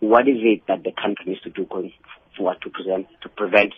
what 0.00 0.28
is 0.28 0.38
it 0.40 0.62
that 0.66 0.82
the 0.82 0.92
country 0.92 1.26
needs 1.26 1.40
to 1.42 1.50
do 1.50 1.64
going 1.64 1.92
forward 2.36 2.56
to 2.62 2.70
present 2.70 3.06
to 3.22 3.28
prevent 3.28 3.72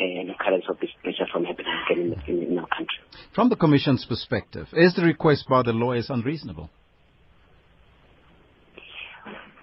uh, 0.00 0.04
an 0.04 0.30
occurrence 0.30 0.64
of 0.68 0.78
this 0.80 0.90
nature 1.04 1.26
from 1.32 1.44
happening 1.44 1.72
again 1.90 2.18
in, 2.26 2.36
in, 2.36 2.52
in 2.52 2.58
our 2.58 2.66
country. 2.68 2.98
From 3.34 3.48
the 3.48 3.56
Commission's 3.56 4.04
perspective, 4.04 4.68
is 4.72 4.94
the 4.94 5.02
request 5.02 5.48
by 5.48 5.62
the 5.62 5.72
lawyers 5.72 6.10
unreasonable? 6.10 6.70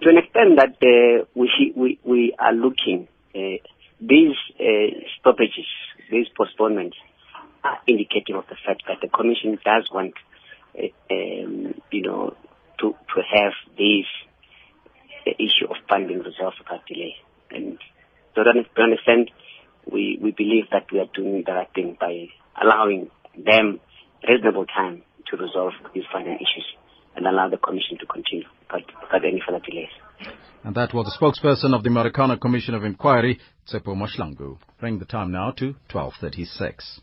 To 0.01 0.09
an 0.09 0.17
extent 0.17 0.57
that 0.57 0.75
uh, 0.81 1.25
we, 1.35 1.73
we, 1.75 1.99
we 2.03 2.35
are 2.37 2.53
looking 2.53 3.07
uh, 3.33 3.39
these 3.99 4.35
uh, 4.59 4.99
stoppages, 5.19 5.67
these 6.11 6.27
postponements, 6.35 6.97
are 7.63 7.79
indicative 7.87 8.35
of 8.35 8.45
the 8.47 8.55
fact 8.65 8.83
that 8.87 8.97
the 9.01 9.07
Commission 9.07 9.57
does 9.65 9.89
want, 9.91 10.13
uh, 10.77 10.87
um, 11.11 11.73
you 11.91 12.01
know, 12.01 12.35
to 12.79 12.91
to 12.91 13.21
have 13.33 13.53
this 13.77 14.05
uh, 15.25 15.31
issue 15.39 15.65
of 15.69 15.77
funding 15.89 16.19
resolved 16.19 16.57
without 16.59 16.85
delay. 16.85 17.15
And 17.49 17.79
so, 18.35 18.43
to 18.43 18.81
understand, 18.81 19.31
we 19.91 20.19
we 20.21 20.31
believe 20.31 20.65
that 20.71 20.91
we 20.91 20.99
are 20.99 21.09
doing 21.13 21.43
the 21.45 21.53
right 21.53 21.69
thing 21.73 21.97
by 21.99 22.27
allowing 22.61 23.09
them 23.37 23.79
reasonable 24.27 24.65
time 24.65 25.01
to 25.31 25.37
resolve 25.37 25.73
these 25.93 26.03
funding 26.11 26.35
issues 26.35 26.65
and 27.15 27.25
allow 27.25 27.49
the 27.49 27.57
Commission 27.57 27.97
to 27.99 28.05
continue 28.05 28.45
without 28.71 29.25
any 29.25 29.41
further 29.45 29.63
delays. 29.63 29.89
And 30.63 30.75
that 30.75 30.93
was 30.93 31.05
the 31.05 31.17
spokesperson 31.19 31.75
of 31.75 31.83
the 31.83 31.89
Marikana 31.89 32.39
Commission 32.39 32.73
of 32.73 32.83
Inquiry, 32.83 33.39
Tsepo 33.67 33.95
Mahlangu. 33.95 34.57
Bring 34.79 34.99
the 34.99 35.05
time 35.05 35.31
now 35.31 35.51
to 35.51 35.75
1236. 35.91 37.01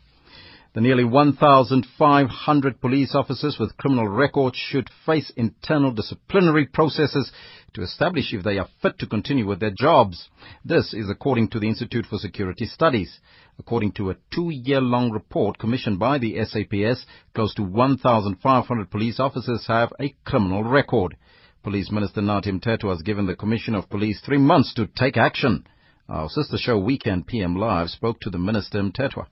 The 0.73 0.81
nearly 0.81 1.03
1,500 1.03 2.81
police 2.81 3.13
officers 3.13 3.57
with 3.59 3.77
criminal 3.77 4.07
records 4.07 4.57
should 4.57 4.89
face 5.05 5.31
internal 5.35 5.91
disciplinary 5.91 6.65
processes 6.65 7.31
to 7.73 7.83
establish 7.83 8.33
if 8.33 8.43
they 8.43 8.57
are 8.57 8.67
fit 8.81 8.97
to 8.97 9.05
continue 9.05 9.45
with 9.45 9.59
their 9.59 9.69
jobs. 9.69 10.29
This 10.65 10.93
is 10.95 11.11
according 11.11 11.49
to 11.49 11.59
the 11.59 11.67
Institute 11.67 12.07
for 12.07 12.17
Security 12.17 12.65
Studies. 12.65 13.19
According 13.59 13.91
to 13.93 14.09
a 14.09 14.15
two-year-long 14.33 15.11
report 15.11 15.59
commissioned 15.59 15.99
by 15.99 16.17
the 16.17 16.43
SAPS, 16.43 17.05
close 17.35 17.53
to 17.53 17.63
1,500 17.63 18.89
police 18.89 19.19
officers 19.19 19.67
have 19.67 19.93
a 19.99 20.15
criminal 20.25 20.63
record. 20.63 21.15
Police 21.63 21.91
Minister 21.91 22.19
Nathi 22.19 22.51
Mthethwa 22.51 22.89
has 22.89 23.01
given 23.03 23.25
the 23.25 23.37
Commission 23.37 23.73
of 23.73 23.89
Police 23.89 24.19
three 24.19 24.37
months 24.37 24.73
to 24.73 24.85
take 24.85 25.15
action. 25.15 25.65
Our 26.09 26.27
sister 26.27 26.57
show 26.57 26.77
Weekend 26.77 27.25
PM 27.25 27.55
Live 27.55 27.89
spoke 27.89 28.19
to 28.21 28.29
the 28.29 28.37
Minister 28.37 28.79
Mthethwa. 28.79 29.27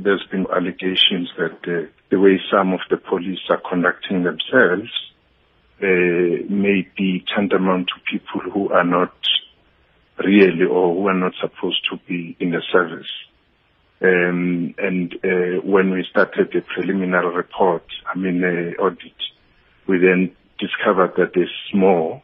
There's 0.00 0.26
been 0.32 0.46
allegations 0.52 1.30
that 1.38 1.58
uh, 1.68 1.88
the 2.10 2.18
way 2.18 2.40
some 2.50 2.72
of 2.72 2.80
the 2.90 2.96
police 2.96 3.38
are 3.48 3.62
conducting 3.68 4.24
themselves 4.24 4.90
uh, 5.80 6.50
may 6.50 6.88
be 6.98 7.24
tantamount 7.32 7.86
to 7.88 8.00
people 8.10 8.50
who 8.52 8.70
are 8.70 8.84
not 8.84 9.14
really 10.18 10.64
or 10.68 10.94
who 10.94 11.06
are 11.06 11.14
not 11.14 11.32
supposed 11.40 11.86
to 11.92 11.98
be 12.08 12.36
in 12.40 12.50
the 12.50 12.62
service. 12.72 13.10
Um, 14.02 14.74
and 14.78 15.14
uh, 15.22 15.60
when 15.62 15.92
we 15.92 16.04
started 16.10 16.48
the 16.52 16.62
preliminary 16.74 17.36
report, 17.36 17.84
I 18.12 18.18
mean 18.18 18.42
uh, 18.42 18.82
audit, 18.82 19.14
we 19.86 19.98
then 19.98 20.34
discovered 20.60 21.14
that 21.16 21.32
there's 21.34 21.50
more 21.74 22.22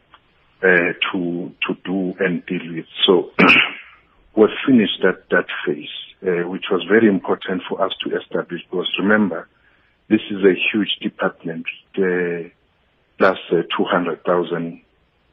uh, 0.63 0.93
to 1.13 1.53
to 1.67 1.75
do 1.85 2.15
and 2.21 2.45
deal 2.47 2.75
with. 2.75 2.87
So 3.07 3.31
we've 4.37 4.49
finished 4.67 5.01
that 5.03 5.25
that 5.31 5.47
phase, 5.67 5.89
uh, 6.23 6.49
which 6.49 6.67
was 6.71 6.85
very 6.89 7.09
important 7.09 7.63
for 7.69 7.85
us 7.85 7.93
to 8.05 8.17
establish. 8.17 8.61
Because 8.71 8.89
remember, 8.99 9.49
this 10.09 10.21
is 10.31 10.45
a 10.45 10.55
huge 10.73 10.97
department, 11.03 11.67
uh, 11.99 12.49
plus 13.19 13.39
uh, 13.51 13.63
200,000 13.77 14.83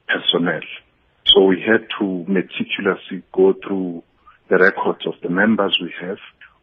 personnel. 0.08 0.62
So 1.28 1.44
we 1.46 1.62
had 1.62 1.88
to 2.00 2.26
meticulously 2.28 3.24
go 3.32 3.54
through 3.66 4.04
the 4.50 4.58
records 4.58 5.06
of 5.08 5.14
the 5.22 5.30
members 5.30 5.78
we 5.82 5.94
have. 6.02 6.18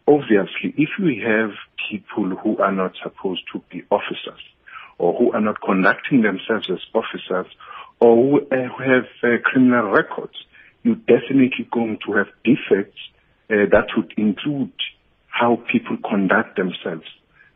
Obviously, 0.06 0.74
if 0.76 0.90
we 1.00 1.22
have 1.24 1.50
people 1.90 2.36
who 2.36 2.58
are 2.58 2.72
not 2.72 2.92
supposed 3.02 3.42
to 3.52 3.62
be 3.70 3.84
officers 3.90 4.40
or 5.00 5.14
who 5.18 5.32
are 5.32 5.40
not 5.40 5.56
conducting 5.62 6.20
themselves 6.20 6.68
as 6.70 6.78
officers 6.94 7.46
or 8.00 8.16
who, 8.16 8.40
uh, 8.52 8.68
have 8.78 9.08
uh, 9.22 9.40
criminal 9.42 9.90
records, 9.90 10.34
you're 10.82 10.94
definitely 10.94 11.66
going 11.72 11.98
to 12.06 12.12
have 12.12 12.26
defects 12.44 13.00
uh, 13.50 13.64
that 13.72 13.86
would 13.96 14.12
include 14.18 14.72
how 15.26 15.58
people 15.72 15.96
conduct 16.08 16.56
themselves. 16.56 17.06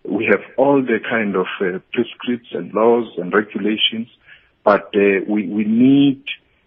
We 0.04 0.24
have 0.30 0.40
all 0.56 0.80
the 0.82 0.98
kind 1.08 1.36
of 1.36 1.46
uh, 1.60 1.80
prescripts 1.92 2.48
and 2.52 2.72
laws 2.72 3.12
and 3.18 3.32
regulations, 3.32 4.08
but 4.64 4.86
uh, 4.94 5.24
we, 5.28 5.46
we 5.46 5.64
need, 5.64 6.24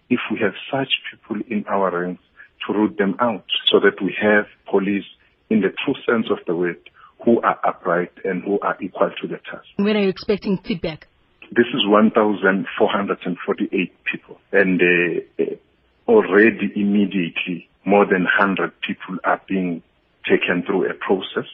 if 0.08 0.20
we 0.30 0.38
have 0.40 0.54
such 0.70 0.90
people 1.10 1.42
in 1.50 1.64
our 1.68 1.90
ranks, 1.90 2.22
to 2.66 2.72
root 2.72 2.98
them 2.98 3.16
out 3.20 3.46
so 3.70 3.80
that 3.80 4.00
we 4.02 4.14
have 4.20 4.46
police 4.70 5.06
in 5.50 5.60
the 5.60 5.72
true 5.84 5.94
sense 6.06 6.26
of 6.30 6.38
the 6.46 6.54
word 6.54 6.78
who 7.24 7.40
are 7.40 7.58
upright 7.64 8.12
and 8.24 8.44
who 8.44 8.58
are 8.60 8.76
equal 8.80 9.10
to 9.20 9.28
the 9.28 9.38
task. 9.50 9.66
When 9.76 9.96
are 9.96 10.02
you 10.02 10.08
expecting 10.08 10.58
feedback? 10.58 11.08
This 11.50 11.66
is 11.74 11.86
1,448 11.86 14.04
people 14.04 14.38
and 14.52 14.82
uh, 14.82 15.24
already 16.06 16.70
immediately 16.76 17.68
more 17.84 18.04
than 18.04 18.24
100 18.24 18.72
people 18.80 19.16
are 19.24 19.40
being 19.48 19.82
taken 20.28 20.62
through 20.62 20.90
a 20.90 20.94
process. 20.94 21.46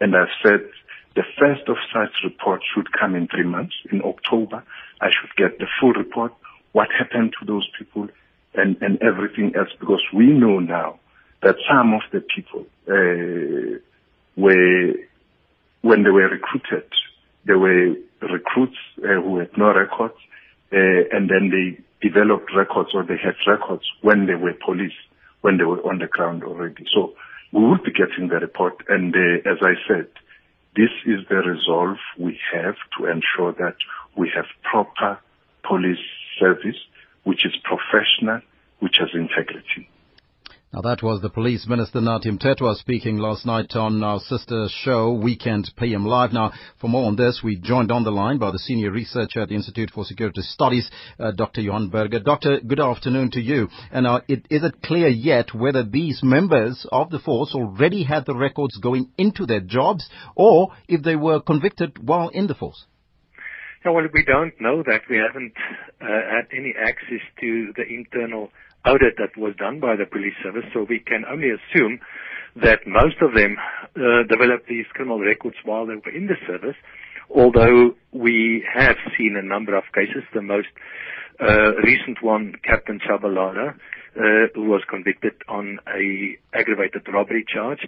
And 0.00 0.16
I've 0.16 0.28
said 0.42 0.68
the 1.14 1.22
first 1.38 1.68
of 1.68 1.76
such 1.92 2.10
report 2.24 2.62
should 2.74 2.92
come 2.92 3.14
in 3.14 3.28
three 3.28 3.44
months. 3.44 3.74
In 3.90 4.02
October, 4.02 4.64
I 5.00 5.10
should 5.10 5.34
get 5.36 5.58
the 5.58 5.66
full 5.80 5.92
report, 5.92 6.32
what 6.72 6.88
happened 6.96 7.34
to 7.40 7.46
those 7.46 7.68
people, 7.78 8.08
and, 8.54 8.76
and 8.80 9.00
everything 9.02 9.54
else, 9.56 9.70
because 9.78 10.02
we 10.12 10.26
know 10.26 10.58
now 10.58 10.98
that 11.42 11.56
some 11.70 11.94
of 11.94 12.02
the 12.12 12.20
people 12.20 12.66
uh, 12.88 13.78
were, 14.36 14.94
when 15.82 16.02
they 16.02 16.10
were 16.10 16.28
recruited, 16.28 16.84
they 17.44 17.54
were 17.54 17.94
recruits 18.20 18.76
uh, 18.98 19.20
who 19.20 19.38
had 19.38 19.56
no 19.56 19.72
records, 19.74 20.14
uh, 20.72 20.76
and 21.12 21.30
then 21.30 21.50
they 21.50 21.78
developed 22.06 22.50
records 22.54 22.90
or 22.94 23.02
they 23.04 23.16
had 23.16 23.34
records 23.46 23.84
when 24.02 24.26
they 24.26 24.34
were 24.34 24.52
police, 24.64 24.92
when 25.40 25.58
they 25.58 25.64
were 25.64 25.80
on 25.86 25.98
the 25.98 26.06
ground 26.06 26.44
already. 26.44 26.84
So 26.94 27.14
we 27.52 27.62
will 27.62 27.78
be 27.78 27.92
getting 27.92 28.28
the 28.28 28.36
report, 28.36 28.84
and 28.88 29.14
uh, 29.14 29.50
as 29.50 29.58
I 29.62 29.74
said, 29.88 30.08
this 30.74 30.90
is 31.06 31.26
the 31.28 31.36
resolve 31.36 31.96
we 32.18 32.38
have 32.52 32.76
to 32.98 33.06
ensure 33.06 33.52
that 33.52 33.76
we 34.16 34.30
have 34.34 34.44
proper 34.62 35.18
police 35.62 36.04
service, 36.38 36.76
which 37.24 37.46
is 37.46 37.54
professional, 37.64 38.40
which 38.80 38.98
has 38.98 39.08
integrity. 39.14 39.88
Now 40.72 40.80
that 40.80 41.00
was 41.00 41.22
the 41.22 41.30
Police 41.30 41.68
Minister 41.68 42.00
Nathi 42.00 42.26
Mthethwa 42.26 42.74
speaking 42.74 43.18
last 43.18 43.46
night 43.46 43.76
on 43.76 44.02
our 44.02 44.18
sister 44.18 44.66
show 44.68 45.12
Weekend 45.12 45.70
PM 45.76 46.04
Live. 46.04 46.32
Now 46.32 46.52
for 46.80 46.88
more 46.88 47.06
on 47.06 47.14
this, 47.14 47.40
we 47.42 47.56
joined 47.56 47.92
on 47.92 48.02
the 48.02 48.10
line 48.10 48.38
by 48.38 48.50
the 48.50 48.58
senior 48.58 48.90
researcher 48.90 49.40
at 49.40 49.48
the 49.48 49.54
Institute 49.54 49.92
for 49.94 50.04
Security 50.04 50.42
Studies, 50.42 50.90
uh, 51.20 51.30
Dr. 51.30 51.60
Johan 51.60 51.88
Burger. 51.88 52.18
Doctor, 52.18 52.58
good 52.58 52.80
afternoon 52.80 53.30
to 53.30 53.40
you. 53.40 53.68
And 53.92 54.08
uh, 54.08 54.22
it, 54.26 54.44
is 54.50 54.64
it 54.64 54.82
clear 54.82 55.06
yet 55.06 55.54
whether 55.54 55.84
these 55.84 56.20
members 56.24 56.84
of 56.90 57.10
the 57.10 57.20
force 57.20 57.54
already 57.54 58.02
had 58.02 58.26
the 58.26 58.34
records 58.34 58.76
going 58.78 59.10
into 59.16 59.46
their 59.46 59.60
jobs 59.60 60.10
or 60.34 60.72
if 60.88 61.00
they 61.04 61.14
were 61.14 61.40
convicted 61.40 61.96
while 62.04 62.28
in 62.30 62.48
the 62.48 62.54
force? 62.54 62.86
Yeah, 63.84 63.92
well, 63.92 64.08
we 64.12 64.24
don't 64.24 64.60
know 64.60 64.82
that. 64.82 65.02
We 65.08 65.18
haven't 65.18 65.52
uh, 66.00 66.06
had 66.06 66.48
any 66.52 66.74
access 66.76 67.20
to 67.40 67.72
the 67.76 67.84
internal 67.88 68.50
audit 68.86 69.16
that 69.18 69.36
was 69.36 69.54
done 69.56 69.80
by 69.80 69.96
the 69.96 70.06
police 70.06 70.34
service, 70.42 70.64
so 70.72 70.86
we 70.88 71.00
can 71.00 71.24
only 71.30 71.50
assume 71.50 72.00
that 72.56 72.86
most 72.86 73.16
of 73.20 73.34
them 73.34 73.56
uh, 73.58 74.22
developed 74.28 74.68
these 74.68 74.86
criminal 74.94 75.20
records 75.20 75.56
while 75.64 75.86
they 75.86 75.94
were 75.94 76.14
in 76.14 76.26
the 76.26 76.36
service, 76.46 76.76
although 77.28 77.94
we 78.12 78.64
have 78.72 78.96
seen 79.18 79.36
a 79.36 79.42
number 79.42 79.76
of 79.76 79.84
cases, 79.94 80.22
the 80.32 80.42
most 80.42 80.68
uh, 81.40 81.74
recent 81.84 82.22
one, 82.22 82.54
Captain 82.64 82.98
Chabalala, 82.98 83.74
uh, 84.16 84.48
who 84.54 84.64
was 84.64 84.82
convicted 84.88 85.34
on 85.48 85.78
a 85.88 86.38
aggravated 86.56 87.06
robbery 87.12 87.44
charge. 87.46 87.86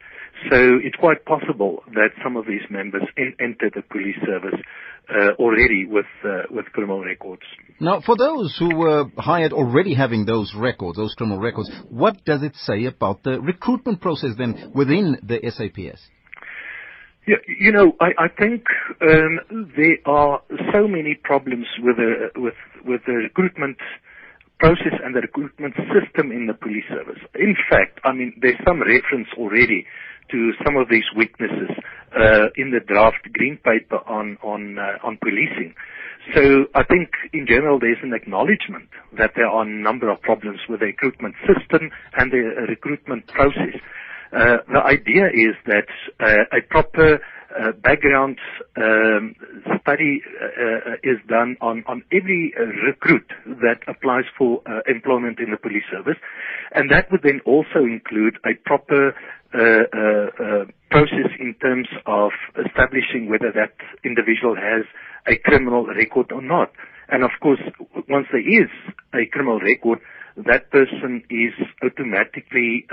So 0.50 0.78
it's 0.82 0.96
quite 0.96 1.24
possible 1.24 1.82
that 1.94 2.10
some 2.22 2.36
of 2.36 2.46
these 2.46 2.68
members 2.68 3.04
in, 3.16 3.34
entered 3.40 3.72
the 3.74 3.82
police 3.82 4.18
service 4.26 4.60
uh, 5.10 5.32
already 5.38 5.86
with 5.86 6.06
uh, 6.24 6.42
with 6.50 6.66
criminal 6.66 7.02
records. 7.02 7.42
Now, 7.80 8.00
for 8.04 8.16
those 8.16 8.56
who 8.58 8.74
were 8.74 9.06
hired 9.16 9.52
already 9.52 9.94
having 9.94 10.26
those 10.26 10.52
records, 10.54 10.96
those 10.96 11.14
criminal 11.14 11.40
records, 11.40 11.70
what 11.88 12.24
does 12.24 12.42
it 12.42 12.54
say 12.56 12.84
about 12.86 13.22
the 13.22 13.40
recruitment 13.40 14.00
process 14.00 14.30
then 14.36 14.72
within 14.74 15.16
the 15.22 15.38
SAPS? 15.42 16.00
Yeah, 17.26 17.36
you 17.46 17.72
know, 17.72 17.92
I, 18.00 18.24
I 18.24 18.28
think 18.28 18.64
um, 19.02 19.70
there 19.76 19.98
are 20.06 20.40
so 20.72 20.88
many 20.88 21.14
problems 21.22 21.66
with 21.82 21.96
the 21.96 22.30
with 22.36 22.54
with 22.86 23.02
the 23.06 23.12
recruitment 23.12 23.76
process 24.58 24.94
and 25.04 25.14
the 25.14 25.20
recruitment 25.20 25.74
system 25.94 26.32
in 26.32 26.46
the 26.46 26.54
police 26.54 26.84
service. 26.88 27.20
In 27.34 27.54
fact, 27.70 28.00
I 28.04 28.12
mean, 28.12 28.34
there's 28.40 28.58
some 28.66 28.80
reference 28.80 29.28
already 29.36 29.86
to 30.30 30.52
some 30.64 30.76
of 30.76 30.88
these 30.88 31.04
weaknesses 31.16 31.70
uh, 32.14 32.48
in 32.56 32.70
the 32.70 32.80
draft 32.86 33.22
green 33.32 33.56
paper 33.58 33.96
on 34.06 34.36
on 34.42 34.78
uh, 34.78 34.98
on 35.06 35.18
policing. 35.22 35.74
So 36.34 36.66
I 36.74 36.84
think 36.84 37.08
in 37.32 37.46
general 37.46 37.78
there's 37.78 38.02
an 38.02 38.12
acknowledgement 38.12 38.88
that 39.16 39.32
there 39.34 39.46
are 39.46 39.62
a 39.62 39.68
number 39.68 40.10
of 40.10 40.20
problems 40.20 40.60
with 40.68 40.80
the 40.80 40.86
recruitment 40.86 41.34
system 41.46 41.90
and 42.16 42.30
the 42.30 42.42
uh, 42.56 42.60
recruitment 42.68 43.26
process. 43.28 43.80
Uh, 44.30 44.58
the 44.68 44.82
idea 44.84 45.26
is 45.32 45.56
that 45.64 45.88
uh, 46.20 46.44
a 46.52 46.60
proper 46.68 47.18
uh, 47.56 47.72
background 47.72 48.38
um, 48.76 49.34
study 49.80 50.20
uh, 50.40 50.90
uh, 50.90 50.94
is 51.02 51.18
done 51.28 51.56
on, 51.60 51.82
on 51.86 52.02
every 52.12 52.52
uh, 52.58 52.64
recruit 52.86 53.26
that 53.46 53.80
applies 53.86 54.24
for 54.36 54.60
uh, 54.66 54.80
employment 54.86 55.38
in 55.38 55.50
the 55.50 55.56
police 55.56 55.84
service, 55.90 56.18
and 56.74 56.90
that 56.90 57.10
would 57.10 57.22
then 57.22 57.40
also 57.46 57.80
include 57.84 58.36
a 58.44 58.54
proper 58.64 59.14
uh, 59.54 60.66
process 60.90 61.32
in 61.40 61.54
terms 61.62 61.88
of 62.06 62.32
establishing 62.66 63.30
whether 63.30 63.50
that 63.52 63.72
individual 64.04 64.54
has 64.54 64.84
a 65.26 65.36
criminal 65.36 65.86
record 65.86 66.30
or 66.32 66.42
not. 66.42 66.70
And 67.08 67.24
of 67.24 67.30
course, 67.40 67.60
once 68.08 68.26
there 68.30 68.44
is 68.44 68.68
a 69.14 69.24
criminal 69.32 69.58
record, 69.60 70.00
that 70.36 70.70
person 70.70 71.22
is 71.30 71.54
automatically 71.82 72.86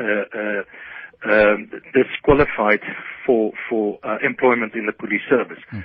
um, 1.23 1.69
disqualified 1.93 2.81
for 3.25 3.51
for 3.69 3.99
uh, 4.03 4.17
employment 4.23 4.73
in 4.75 4.85
the 4.85 4.93
police 4.93 5.23
service. 5.29 5.61
Mm. 5.73 5.83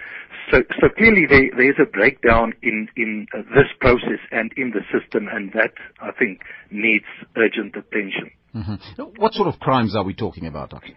So 0.50 0.62
so 0.80 0.88
clearly 0.96 1.26
there 1.28 1.50
there 1.56 1.70
is 1.70 1.78
a 1.80 1.86
breakdown 1.86 2.52
in 2.62 2.88
in 2.96 3.26
uh, 3.34 3.42
this 3.54 3.70
process 3.80 4.20
and 4.30 4.52
in 4.56 4.72
the 4.72 4.82
system, 4.90 5.28
and 5.32 5.52
that 5.52 5.72
I 6.00 6.10
think 6.12 6.40
needs 6.70 7.06
urgent 7.36 7.76
attention. 7.76 8.30
Mm-hmm. 8.54 9.02
What 9.16 9.34
sort 9.34 9.48
of 9.48 9.60
crimes 9.60 9.94
are 9.94 10.04
we 10.04 10.14
talking 10.14 10.46
about, 10.46 10.70
Doctor? 10.70 10.92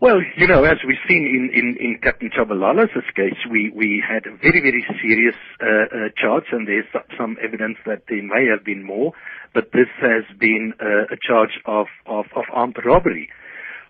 Well, 0.00 0.20
you 0.36 0.46
know, 0.46 0.62
as 0.62 0.78
we've 0.86 0.96
seen 1.08 1.26
in, 1.26 1.50
in, 1.58 1.76
in 1.80 1.98
Captain 2.00 2.30
Chabalala's 2.30 2.90
case, 3.16 3.34
we, 3.50 3.72
we 3.74 4.00
had 4.06 4.26
a 4.26 4.36
very, 4.36 4.60
very 4.60 4.86
serious 5.02 5.34
uh, 5.60 5.66
uh, 5.66 6.08
charge, 6.16 6.44
and 6.52 6.68
there's 6.68 6.86
some 7.18 7.36
evidence 7.42 7.78
that 7.84 8.02
there 8.08 8.22
may 8.22 8.46
have 8.46 8.64
been 8.64 8.84
more, 8.84 9.12
but 9.54 9.72
this 9.72 9.88
has 10.00 10.22
been 10.38 10.72
uh, 10.80 11.12
a 11.12 11.16
charge 11.20 11.58
of, 11.66 11.88
of, 12.06 12.26
of 12.36 12.44
armed 12.52 12.76
robbery. 12.84 13.28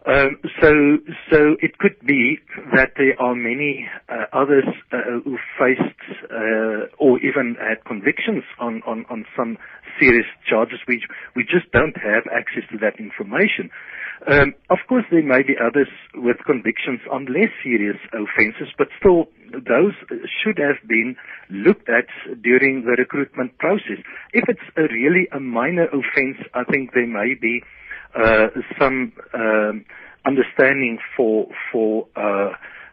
Um, 0.06 0.38
so, 0.62 0.96
so 1.30 1.56
it 1.60 1.76
could 1.76 2.00
be 2.06 2.38
that 2.74 2.92
there 2.96 3.20
are 3.20 3.34
many 3.34 3.86
uh, 4.08 4.24
others 4.32 4.64
uh, 4.90 5.20
who 5.22 5.36
faced 5.58 6.00
uh, 6.32 6.88
or 6.96 7.18
even 7.18 7.56
had 7.60 7.84
convictions 7.84 8.44
on, 8.58 8.80
on, 8.86 9.04
on 9.10 9.26
some 9.36 9.58
serious 10.00 10.26
charges. 10.48 10.80
We 10.86 11.02
we 11.36 11.44
just 11.44 11.70
don't 11.72 11.96
have 11.96 12.24
access 12.32 12.64
to 12.72 12.78
that 12.78 12.98
information. 12.98 13.70
Um, 14.26 14.54
of 14.68 14.78
course, 14.88 15.04
there 15.10 15.22
may 15.22 15.42
be 15.42 15.54
others 15.54 15.88
with 16.14 16.38
convictions 16.44 17.00
on 17.10 17.26
less 17.26 17.50
serious 17.62 17.96
offences, 18.12 18.68
but 18.76 18.88
still, 18.98 19.28
those 19.52 19.94
should 20.42 20.58
have 20.58 20.76
been 20.88 21.14
looked 21.50 21.88
at 21.88 22.06
during 22.42 22.82
the 22.82 22.96
recruitment 22.98 23.56
process. 23.58 24.02
If 24.32 24.48
it's 24.48 24.66
a 24.76 24.82
really 24.92 25.28
a 25.32 25.38
minor 25.38 25.86
offence, 25.86 26.38
I 26.54 26.64
think 26.64 26.90
there 26.94 27.06
may 27.06 27.34
be 27.40 27.62
uh, 28.18 28.48
some 28.80 29.12
um, 29.34 29.84
understanding 30.26 30.98
for 31.16 31.46
for 31.70 32.06
uh, 32.16 32.50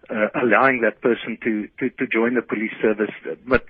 uh, 0.09 0.29
allowing 0.41 0.81
that 0.81 1.01
person 1.01 1.37
to, 1.43 1.67
to, 1.79 1.89
to 1.97 2.05
join 2.11 2.35
the 2.35 2.41
police 2.41 2.73
service. 2.81 3.13
But, 3.47 3.65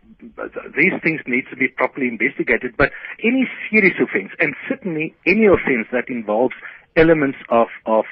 these 0.76 0.94
things 1.04 1.22
need 1.28 1.46
to 1.50 1.56
be 1.56 1.68
properly 1.68 2.08
investigated. 2.08 2.76
But 2.78 2.92
any 3.24 3.48
serious 3.70 3.96
offence, 4.02 4.32
and 4.40 4.56
certainly 4.68 5.16
any 5.26 5.46
offence 5.46 5.88
that 5.92 6.10
involves 6.10 6.56
elements 6.96 7.38
of, 7.50 7.68
of 7.86 8.06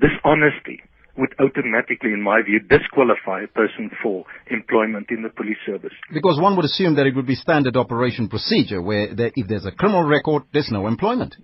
dishonesty 0.00 0.82
would 1.16 1.34
automatically, 1.38 2.12
in 2.12 2.22
my 2.22 2.40
view, 2.42 2.60
disqualify 2.60 3.44
a 3.44 3.48
person 3.48 3.90
for 4.02 4.24
employment 4.50 5.06
in 5.10 5.22
the 5.22 5.28
police 5.28 5.58
service. 5.66 5.92
Because 6.12 6.38
one 6.40 6.56
would 6.56 6.64
assume 6.64 6.96
that 6.96 7.06
it 7.06 7.14
would 7.14 7.26
be 7.26 7.34
standard 7.34 7.76
operation 7.76 8.28
procedure 8.28 8.80
where 8.80 9.14
there, 9.14 9.32
if 9.34 9.46
there's 9.48 9.66
a 9.66 9.72
criminal 9.72 10.04
record, 10.04 10.44
there's 10.52 10.70
no 10.70 10.86
employment. 10.86 11.34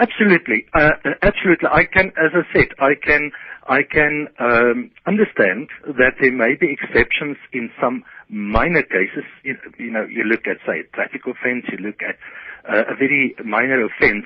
Absolutely, 0.00 0.64
uh, 0.72 0.92
absolutely. 1.22 1.68
I 1.70 1.84
can, 1.84 2.06
as 2.16 2.32
I 2.32 2.42
said, 2.56 2.68
I 2.80 2.94
can, 2.96 3.30
I 3.68 3.82
can 3.82 4.28
um, 4.40 4.90
understand 5.06 5.68
that 5.86 6.14
there 6.20 6.32
may 6.32 6.56
be 6.58 6.72
exceptions 6.72 7.36
in 7.52 7.70
some 7.80 8.02
minor 8.30 8.82
cases. 8.82 9.24
You, 9.44 9.56
you 9.78 9.90
know, 9.90 10.06
you 10.08 10.24
look 10.24 10.46
at 10.46 10.56
say 10.66 10.80
a 10.80 10.96
traffic 10.96 11.22
offence, 11.26 11.66
you 11.70 11.78
look 11.84 12.00
at 12.00 12.16
uh, 12.64 12.92
a 12.92 12.96
very 12.96 13.34
minor 13.44 13.84
offence, 13.84 14.24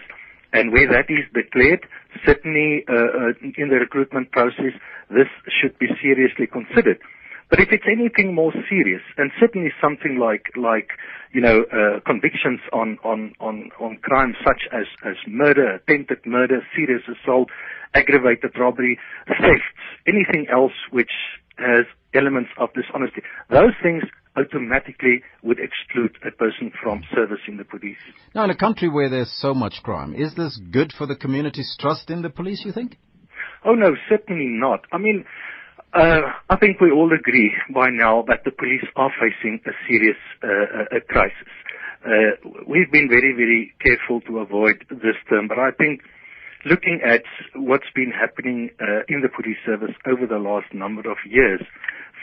and 0.53 0.70
where 0.72 0.87
that 0.87 1.11
is 1.11 1.27
declared, 1.35 1.85
certainly 2.25 2.85
uh, 2.89 2.95
uh, 2.95 3.51
in 3.59 3.68
the 3.68 3.83
recruitment 3.83 4.31
process, 4.31 4.79
this 5.11 5.29
should 5.61 5.77
be 5.81 5.89
seriously 6.01 6.47
considered. 6.47 7.01
But 7.51 7.61
if 7.61 7.69
it's 7.71 7.85
anything 7.91 8.35
more 8.35 8.53
serious, 8.69 9.03
and 9.17 9.31
certainly 9.39 9.71
something 9.81 10.19
like 10.19 10.51
like 10.57 10.91
you 11.33 11.41
know 11.41 11.65
uh, 11.73 12.01
convictions 12.07 12.61
on 12.73 12.99
on 13.05 13.35
on 13.41 13.71
on 13.81 13.99
crimes 14.03 14.37
such 14.45 14.63
as 14.73 14.87
as 15.05 15.17
murder, 15.27 15.77
attempted 15.77 16.25
murder, 16.25 16.61
serious 16.75 17.03
assault, 17.09 17.49
aggravated 17.95 18.53
robbery, 18.59 18.99
thefts, 19.27 19.69
anything 20.07 20.47
else 20.51 20.73
which 20.91 21.13
has 21.59 21.87
elements 22.15 22.51
of 22.59 22.71
dishonesty, 22.75 23.23
those 23.51 23.73
things 23.83 24.03
automatically 24.37 25.23
would 25.43 25.59
exclude 25.61 26.17
a 26.27 26.31
person 26.33 26.73
from 26.83 27.05
service 27.15 27.39
in 27.47 27.57
the 27.57 27.65
police. 27.65 27.99
Now, 28.35 28.45
in 28.45 28.51
a 28.51 28.57
country 28.57 28.89
where 28.89 29.09
there's 29.09 29.33
so 29.39 29.55
much 29.55 29.81
crime, 29.83 30.15
is 30.15 30.35
this 30.35 30.59
good 30.73 30.93
for 30.97 31.07
the 31.07 31.15
community's 31.15 31.77
trust 31.79 32.11
in 32.11 32.23
the 32.23 32.31
police, 32.31 32.63
you 32.65 32.73
think? 32.73 32.97
Oh 33.65 33.75
no, 33.75 33.95
certainly 34.09 34.47
not. 34.49 34.81
I 34.93 34.99
mean, 34.99 35.25
uh, 35.95 36.21
I 36.51 36.57
think 36.57 36.81
we 36.81 36.91
all 36.91 37.13
agree 37.13 37.53
by 37.73 37.91
now 37.91 38.25
that 38.29 38.41
the 38.45 38.51
police 38.51 38.85
are 38.97 39.13
facing 39.21 39.61
a 39.67 39.71
serious 39.89 40.19
uh, 40.43 40.97
a 40.97 41.01
crisis. 41.01 41.49
Uh, 42.05 42.51
we've 42.67 42.91
been 42.93 43.09
very, 43.09 43.33
very 43.33 43.73
careful 43.83 44.21
to 44.23 44.39
avoid 44.39 44.85
this 44.91 45.17
term, 45.31 45.49
but 45.49 45.59
I 45.59 45.71
think 45.71 46.03
looking 46.67 47.01
at 47.05 47.23
what's 47.55 47.89
been 47.95 48.11
happening 48.11 48.71
uh, 48.81 49.09
in 49.09 49.23
the 49.23 49.29
police 49.29 49.57
service 49.65 49.95
over 50.07 50.27
the 50.27 50.39
last 50.39 50.67
number 50.75 51.09
of 51.11 51.17
years, 51.27 51.63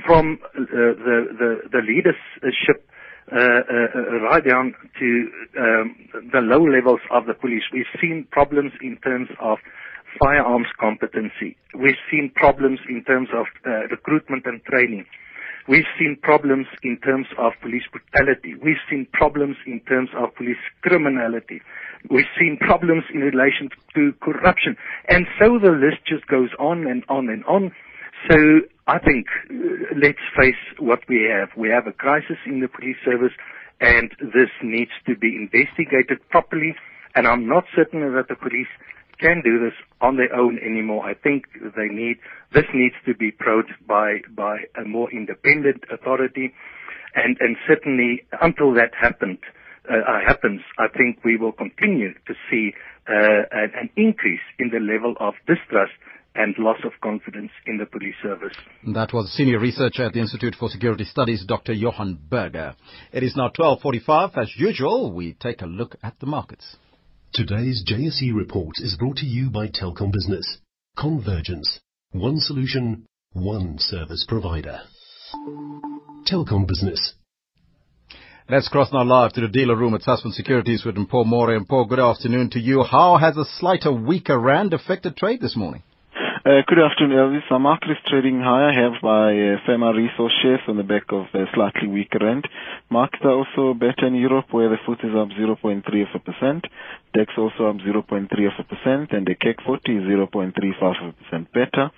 from 0.05 0.39
uh, 0.43 0.59
the, 0.59 1.25
the, 1.39 1.55
the 1.71 1.81
leadership 1.81 2.87
uh, 3.31 3.37
uh, 3.37 4.19
right 4.21 4.45
down 4.45 4.75
to 4.99 5.29
um, 5.57 5.95
the 6.33 6.41
low 6.41 6.63
levels 6.63 6.99
of 7.11 7.25
the 7.25 7.33
police. 7.33 7.63
We've 7.71 7.85
seen 8.01 8.27
problems 8.31 8.73
in 8.81 8.97
terms 8.97 9.29
of 9.39 9.57
firearms 10.19 10.67
competency. 10.79 11.55
We've 11.77 11.99
seen 12.09 12.31
problems 12.35 12.79
in 12.89 13.03
terms 13.03 13.29
of 13.33 13.45
uh, 13.65 13.87
recruitment 13.89 14.45
and 14.45 14.63
training. 14.65 15.05
We've 15.67 15.85
seen 15.99 16.17
problems 16.21 16.67
in 16.83 16.97
terms 16.97 17.27
of 17.37 17.53
police 17.61 17.83
brutality. 17.91 18.55
We've 18.55 18.81
seen 18.89 19.07
problems 19.13 19.57
in 19.67 19.79
terms 19.81 20.09
of 20.17 20.33
police 20.35 20.57
criminality. 20.81 21.61
We've 22.09 22.25
seen 22.39 22.57
problems 22.59 23.03
in 23.13 23.21
relation 23.21 23.69
to 23.95 24.13
corruption. 24.21 24.75
And 25.07 25.27
so 25.39 25.59
the 25.59 25.71
list 25.71 26.03
just 26.07 26.25
goes 26.27 26.49
on 26.59 26.87
and 26.87 27.03
on 27.09 27.29
and 27.29 27.45
on. 27.45 27.71
So 28.29 28.61
I 28.87 28.97
think 28.99 29.27
uh, 29.49 29.95
let's 30.01 30.25
face 30.37 30.59
what 30.79 31.01
we 31.07 31.29
have. 31.31 31.49
We 31.55 31.69
have 31.69 31.85
a 31.87 31.93
crisis 31.93 32.37
in 32.45 32.59
the 32.59 32.67
police 32.67 32.97
service 33.05 33.33
and 33.79 34.11
this 34.19 34.49
needs 34.63 34.91
to 35.07 35.15
be 35.15 35.35
investigated 35.35 36.27
properly. 36.29 36.75
And 37.13 37.27
I'm 37.27 37.47
not 37.47 37.65
certain 37.75 38.01
that 38.13 38.27
the 38.29 38.35
police 38.35 38.69
can 39.21 39.41
do 39.43 39.59
this 39.59 39.73
on 40.01 40.17
their 40.17 40.33
own 40.35 40.57
anymore. 40.59 41.05
I 41.05 41.13
think 41.13 41.45
they 41.53 41.87
need, 41.93 42.17
this 42.53 42.65
needs 42.73 42.95
to 43.05 43.13
be 43.13 43.29
approached 43.29 43.77
by, 43.87 44.21
by 44.35 44.57
a 44.75 44.85
more 44.85 45.11
independent 45.11 45.83
authority. 45.91 46.53
And, 47.15 47.37
and 47.39 47.55
certainly 47.67 48.23
until 48.41 48.73
that 48.73 48.91
happened, 48.99 49.39
uh, 49.89 50.19
happens, 50.25 50.61
I 50.77 50.87
think 50.87 51.23
we 51.23 51.37
will 51.37 51.51
continue 51.51 52.13
to 52.13 52.33
see 52.49 52.71
uh, 53.07 53.13
an, 53.51 53.71
an 53.75 53.89
increase 53.95 54.41
in 54.59 54.69
the 54.69 54.79
level 54.79 55.15
of 55.19 55.33
distrust 55.47 55.93
and 56.35 56.55
loss 56.57 56.77
of 56.85 56.93
confidence 57.01 57.51
in 57.65 57.77
the 57.77 57.85
police 57.85 58.15
service. 58.23 58.55
That 58.93 59.13
was 59.13 59.31
senior 59.31 59.59
researcher 59.59 60.05
at 60.05 60.13
the 60.13 60.21
Institute 60.21 60.55
for 60.57 60.69
Security 60.69 61.03
Studies, 61.03 61.43
Dr. 61.45 61.73
Johan 61.73 62.19
Burger. 62.29 62.75
It 63.11 63.23
is 63.23 63.35
now 63.35 63.49
12:45. 63.49 64.37
As 64.37 64.49
usual, 64.55 65.11
we 65.11 65.33
take 65.33 65.61
a 65.61 65.65
look 65.65 65.95
at 66.01 66.19
the 66.19 66.27
markets. 66.27 66.77
Today's 67.33 67.81
JSE 67.87 68.35
report 68.35 68.75
is 68.79 68.97
brought 68.99 69.15
to 69.17 69.25
you 69.25 69.49
by 69.49 69.69
Telkom 69.69 70.11
Business. 70.11 70.57
Convergence. 70.97 71.79
One 72.11 72.39
solution, 72.39 73.05
one 73.31 73.77
service 73.79 74.25
provider. 74.27 74.81
Telkom 76.29 76.67
Business. 76.67 77.13
Let's 78.49 78.67
cross 78.67 78.91
now 78.91 79.05
live 79.05 79.31
to 79.33 79.41
the 79.41 79.47
dealer 79.47 79.77
room 79.77 79.93
at 79.93 80.01
Sasfin 80.01 80.33
Securities 80.33 80.83
with 80.83 80.97
Paul 81.07 81.23
More. 81.23 81.55
And 81.55 81.65
Paul, 81.65 81.85
good 81.85 82.01
afternoon 82.01 82.49
to 82.49 82.59
you. 82.59 82.83
How 82.83 83.15
has 83.15 83.37
a 83.37 83.45
slighter 83.45 83.93
weaker 83.93 84.37
rand 84.37 84.73
affected 84.73 85.15
trade 85.15 85.39
this 85.39 85.55
morning? 85.55 85.83
Uh, 86.43 86.65
good 86.65 86.79
afternoon, 86.79 87.15
Elvis. 87.15 87.61
Market 87.61 87.91
is 87.91 87.97
trading 88.09 88.41
higher, 88.41 88.73
helped 88.73 88.99
by 89.03 89.29
uh, 89.29 89.61
FEMA 89.61 89.93
resource 89.95 90.33
shares 90.41 90.59
on 90.67 90.75
the 90.75 90.81
back 90.81 91.03
of 91.09 91.27
a 91.35 91.45
slightly 91.53 91.87
weaker 91.87 92.17
rand. 92.19 92.47
Markets 92.89 93.21
are 93.23 93.37
also 93.45 93.75
better 93.75 94.07
in 94.07 94.15
Europe, 94.15 94.47
where 94.49 94.67
the 94.67 94.77
FTSE 94.77 95.05
is 95.05 95.13
up 95.15 95.29
0.3 95.37 95.85
of 96.01 96.09
a 96.15 96.19
percent, 96.19 96.65
DAX 97.13 97.29
also 97.37 97.69
up 97.69 97.75
0.3 97.77 98.25
of 98.25 98.53
a 98.57 98.63
percent, 98.63 99.11
and 99.11 99.27
the 99.27 99.35
CAC 99.35 99.61
40 99.63 99.97
is 99.97 100.03
0.35 100.03 101.03
of 101.03 101.13
a 101.13 101.23
percent 101.23 101.53
better. 101.53 101.91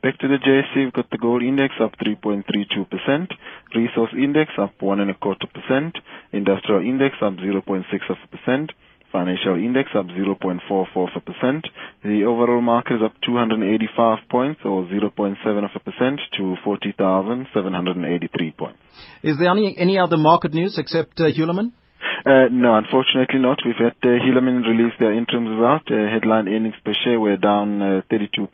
Back 0.00 0.16
to 0.20 0.28
the 0.28 0.38
JSE, 0.38 0.76
we've 0.76 0.92
got 0.92 1.10
the 1.10 1.18
gold 1.18 1.42
index 1.42 1.74
up 1.82 1.98
3.32%, 1.98 3.34
resource 3.74 4.10
index 4.16 4.52
up 4.58 4.80
one 4.80 5.00
and 5.00 5.10
a 5.10 5.14
quarter 5.14 5.48
percent, 5.48 5.98
industrial 6.30 6.82
index 6.86 7.16
up 7.20 7.32
0.6 7.34 7.82
of 8.10 8.16
a 8.22 8.36
percent. 8.36 8.70
Financial 9.10 9.54
index 9.56 9.90
up 9.94 10.06
0.44%. 10.06 11.64
The 12.04 12.24
overall 12.24 12.60
market 12.60 12.96
is 12.96 13.02
up 13.04 13.14
285 13.24 14.18
points 14.30 14.60
or 14.64 14.84
0.7 14.84 15.64
of 15.64 15.70
a 15.74 15.80
percent 15.80 16.20
to 16.36 16.56
40,783 16.62 18.50
points. 18.52 18.78
Is 19.22 19.38
there 19.38 19.50
any, 19.50 19.74
any 19.78 19.98
other 19.98 20.18
market 20.18 20.52
news 20.52 20.76
except 20.78 21.18
uh, 21.20 21.24
Hulamin? 21.24 21.72
Uh, 22.24 22.46
no, 22.50 22.74
unfortunately 22.76 23.38
not. 23.38 23.58
We've 23.64 23.76
had 23.78 23.96
uh, 24.02 24.18
Hulamin 24.18 24.66
release 24.66 24.92
their 24.98 25.12
interim 25.12 25.46
result. 25.46 25.82
Uh, 25.90 26.10
headline 26.10 26.48
earnings 26.48 26.74
per 26.84 26.92
share 27.04 27.20
were 27.20 27.36
down 27.36 27.80
uh, 27.80 28.02
32% 28.10 28.48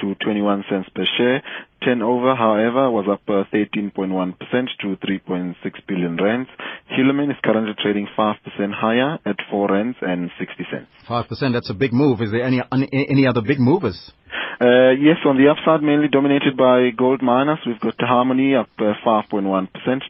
to 0.00 0.14
21 0.14 0.64
cents 0.70 0.88
per 0.94 1.04
share. 1.16 1.42
Turnover, 1.82 2.34
however, 2.34 2.90
was 2.90 3.06
up 3.10 3.22
uh, 3.28 3.44
13.1% 3.52 4.36
to 4.80 4.96
3.6 4.96 5.54
billion 5.86 6.16
rands. 6.16 6.48
Hulamin 6.90 7.30
is 7.30 7.36
currently 7.44 7.74
trading 7.82 8.08
5% 8.16 8.36
higher 8.72 9.18
at 9.24 9.36
4 9.50 9.68
rands 9.68 9.96
and 10.00 10.30
60 10.38 10.66
cents. 10.70 10.86
5%, 11.08 11.52
that's 11.52 11.70
a 11.70 11.74
big 11.74 11.92
move. 11.92 12.20
Is 12.20 12.30
there 12.30 12.44
any, 12.44 12.62
any 12.72 13.26
other 13.26 13.42
big 13.42 13.58
movers? 13.58 14.12
Uh, 14.58 14.96
yes, 14.96 15.20
on 15.26 15.36
the 15.36 15.52
upside, 15.52 15.82
mainly 15.82 16.08
dominated 16.08 16.56
by 16.56 16.88
gold 16.96 17.20
miners. 17.20 17.58
We've 17.66 17.78
got 17.78 18.00
Harmony 18.00 18.54
up 18.54 18.70
uh, 18.78 18.94
5.1% 19.04 19.44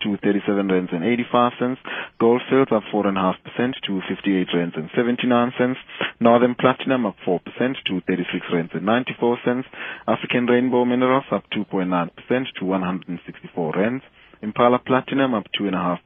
to 0.03 0.17
37 0.23 0.69
rands 0.69 0.91
and 0.93 1.03
85 1.03 1.53
cents. 1.59 1.81
Gold 2.21 2.43
fields 2.49 2.71
up 2.71 2.85
4.5% 2.95 3.75
to 3.87 4.01
58 4.09 4.47
rands 4.55 4.75
and 4.77 4.89
79 4.95 5.53
cents. 5.59 5.81
Northam 6.21 6.55
Platinum 6.55 7.07
up 7.07 7.17
4% 7.27 7.41
to 7.87 8.01
36 8.07 8.47
rands 8.53 8.71
and 8.73 8.87
94 8.87 9.39
cents. 9.45 9.67
African 10.07 10.47
Rainbow 10.47 10.85
Minerals 10.85 11.27
up 11.33 11.43
2.9% 11.51 12.47
to 12.61 12.65
164 12.65 13.73
rands. 13.75 14.05
Impala 14.43 14.79
Platinum 14.79 15.35
up 15.35 15.47
2.5% 15.59 15.99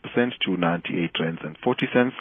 to 0.47 0.57
98 0.57 1.11
rands 1.20 1.41
and 1.45 1.59
40 1.62 1.88
cents. 1.93 2.14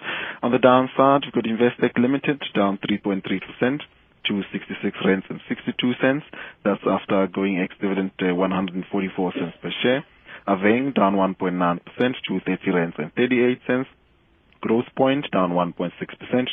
On 0.43 0.51
the 0.51 0.59
downside, 0.59 1.22
we've 1.24 1.34
got 1.34 1.45
Investec 1.45 1.97
Limited 1.97 2.43
down 2.53 2.78
3.3% 2.80 3.80
to 4.28 4.41
66 4.51 4.97
rands 5.05 5.26
and 5.30 5.39
62 5.47 5.93
cents. 6.01 6.26
That's 6.63 6.82
after 6.86 7.28
going 7.28 7.59
ex-dividend 7.59 8.11
uh, 8.22 8.36
144 8.36 9.34
cents 9.34 9.57
per 9.61 9.72
share. 9.82 10.05
Aveng 10.47 10.95
down 10.95 11.15
1.9% 11.15 11.80
to 12.28 12.39
30 12.45 12.72
rands 12.72 12.95
and 12.97 13.13
38 13.13 13.59
cents. 13.67 13.89
Growth 14.61 14.88
Point 14.97 15.26
down 15.32 15.51
1.6% 15.51 15.91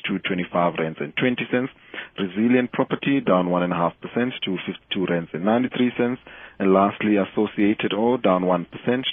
to 0.07 0.19
25 0.19 0.75
rands 0.79 0.99
and 1.01 1.13
20 1.17 1.43
cents. 1.51 1.73
Resilient 2.19 2.71
Property 2.73 3.21
down 3.21 3.47
1.5% 3.49 3.93
to 4.45 4.57
52 4.65 5.07
rands 5.07 5.31
and 5.33 5.45
93 5.45 5.93
cents. 5.99 6.21
And 6.59 6.73
lastly, 6.73 7.17
Associated 7.17 7.93
Ore 7.93 8.19
down 8.19 8.43
1% 8.43 8.67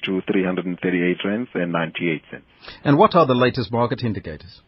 to 0.05 0.21
338 0.31 1.17
rands 1.25 1.49
and 1.55 1.71
98 1.71 2.21
cents. 2.29 2.45
And 2.83 2.97
what 2.97 3.15
are 3.15 3.25
the 3.25 3.33
latest 3.33 3.71
market 3.71 4.03
indicators? 4.03 4.61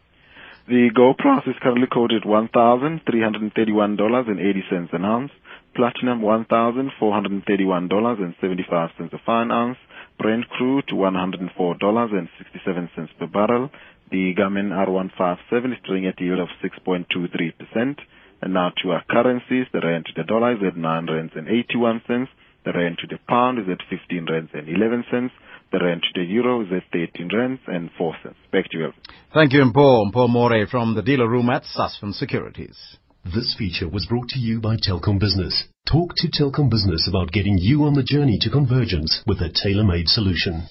The 0.68 0.90
gold 0.92 1.18
price 1.18 1.46
is 1.46 1.54
currently 1.62 1.86
quoted 1.86 2.24
$1,331.80 2.24 4.92
an 4.92 5.04
ounce. 5.04 5.30
Platinum 5.76 6.22
$1,431.75 6.22 9.12
a 9.12 9.18
fine 9.24 9.52
ounce. 9.52 9.78
Brent 10.18 10.48
crude 10.48 10.88
$104.67 10.88 13.08
per 13.16 13.26
barrel. 13.28 13.70
The 14.10 14.34
government 14.34 14.72
R157 14.72 15.72
is 15.72 15.78
trading 15.86 16.08
at 16.08 16.20
a 16.20 16.24
yield 16.24 16.40
of 16.40 16.48
6.23%. 16.60 18.00
And 18.42 18.52
now 18.52 18.72
to 18.82 18.90
our 18.90 19.04
currencies, 19.08 19.68
the 19.72 19.80
rand 19.80 20.06
to 20.06 20.12
the 20.16 20.24
dollar 20.26 20.54
is 20.54 20.62
at 20.66 20.76
9 20.76 21.06
rands 21.06 21.32
and 21.36 21.48
81 21.48 22.02
cents. 22.08 22.32
The 22.64 22.72
rand 22.72 22.98
to 23.02 23.06
the 23.06 23.18
pound 23.28 23.60
is 23.60 23.68
at 23.70 23.82
15 23.88 24.26
rands 24.28 24.50
and 24.52 24.68
11 24.68 25.04
cents. 25.12 25.32
The 25.76 25.84
rand 25.84 26.02
to 26.04 26.20
the 26.22 26.26
euro 26.26 26.62
is 26.62 26.68
at 26.72 26.90
13 26.90 27.28
rands 27.36 27.60
and 27.66 27.90
4 27.98 28.16
cents. 28.22 28.38
Back 28.50 28.70
to 28.70 28.78
you. 28.78 28.92
Thank 29.34 29.52
you, 29.52 29.60
Mpo. 29.60 30.10
Mpo 30.10 30.26
More 30.26 30.66
from 30.68 30.94
the 30.94 31.02
dealer 31.02 31.28
room 31.28 31.50
at 31.50 31.64
Sasfin 31.64 32.14
Securities. 32.14 32.96
This 33.26 33.54
feature 33.58 33.86
was 33.86 34.06
brought 34.06 34.28
to 34.28 34.38
you 34.38 34.58
by 34.58 34.76
Telkom 34.76 35.18
Business. 35.20 35.68
Talk 35.84 36.14
to 36.16 36.28
Telkom 36.28 36.70
Business 36.70 37.06
about 37.06 37.30
getting 37.30 37.58
you 37.58 37.84
on 37.84 37.92
the 37.92 38.02
journey 38.02 38.38
to 38.40 38.48
convergence 38.48 39.22
with 39.26 39.42
a 39.42 39.52
tailor-made 39.52 40.08
solution. 40.08 40.62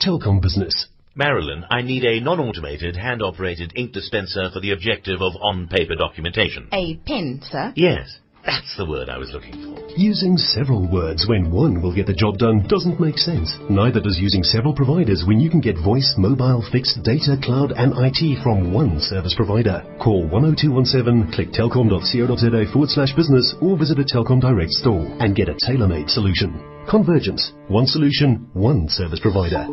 Telkom 0.00 0.40
Business. 0.40 0.86
Marilyn, 1.16 1.64
I 1.68 1.82
need 1.82 2.04
a 2.04 2.20
non-automated, 2.20 2.94
hand-operated 2.94 3.72
ink 3.74 3.90
dispenser 3.92 4.50
for 4.52 4.60
the 4.60 4.70
objective 4.70 5.20
of 5.20 5.32
on-paper 5.42 5.96
documentation. 5.96 6.68
A 6.72 6.94
pen, 7.04 7.40
sir? 7.42 7.72
Yes. 7.74 8.20
That's 8.48 8.80
the 8.80 8.88
word 8.88 9.10
I 9.10 9.18
was 9.18 9.28
looking 9.30 9.52
for. 9.52 9.76
Using 10.00 10.38
several 10.38 10.88
words 10.88 11.28
when 11.28 11.52
one 11.52 11.82
will 11.82 11.94
get 11.94 12.06
the 12.06 12.16
job 12.16 12.38
done 12.38 12.64
doesn't 12.64 12.98
make 12.98 13.18
sense. 13.18 13.52
Neither 13.68 14.00
does 14.00 14.16
using 14.16 14.42
several 14.42 14.72
providers 14.72 15.24
when 15.28 15.38
you 15.38 15.50
can 15.50 15.60
get 15.60 15.76
voice, 15.76 16.14
mobile, 16.16 16.64
fixed, 16.72 16.96
data, 17.04 17.36
cloud 17.44 17.76
and 17.76 17.92
IT 17.92 18.40
from 18.42 18.72
one 18.72 19.04
service 19.04 19.36
provider. 19.36 19.84
Call 20.00 20.24
10217, 20.32 21.28
click 21.36 21.52
telkom.co.za 21.52 22.72
forward 22.72 22.88
slash 22.88 23.12
business 23.12 23.52
or 23.60 23.76
visit 23.76 24.00
a 24.00 24.06
Telkom 24.08 24.40
Direct 24.40 24.72
store 24.72 25.04
and 25.20 25.36
get 25.36 25.52
a 25.52 25.58
tailor-made 25.60 26.08
solution. 26.08 26.56
Convergence. 26.88 27.52
One 27.68 27.86
solution, 27.86 28.48
one 28.54 28.88
service 28.88 29.20
provider. 29.20 29.68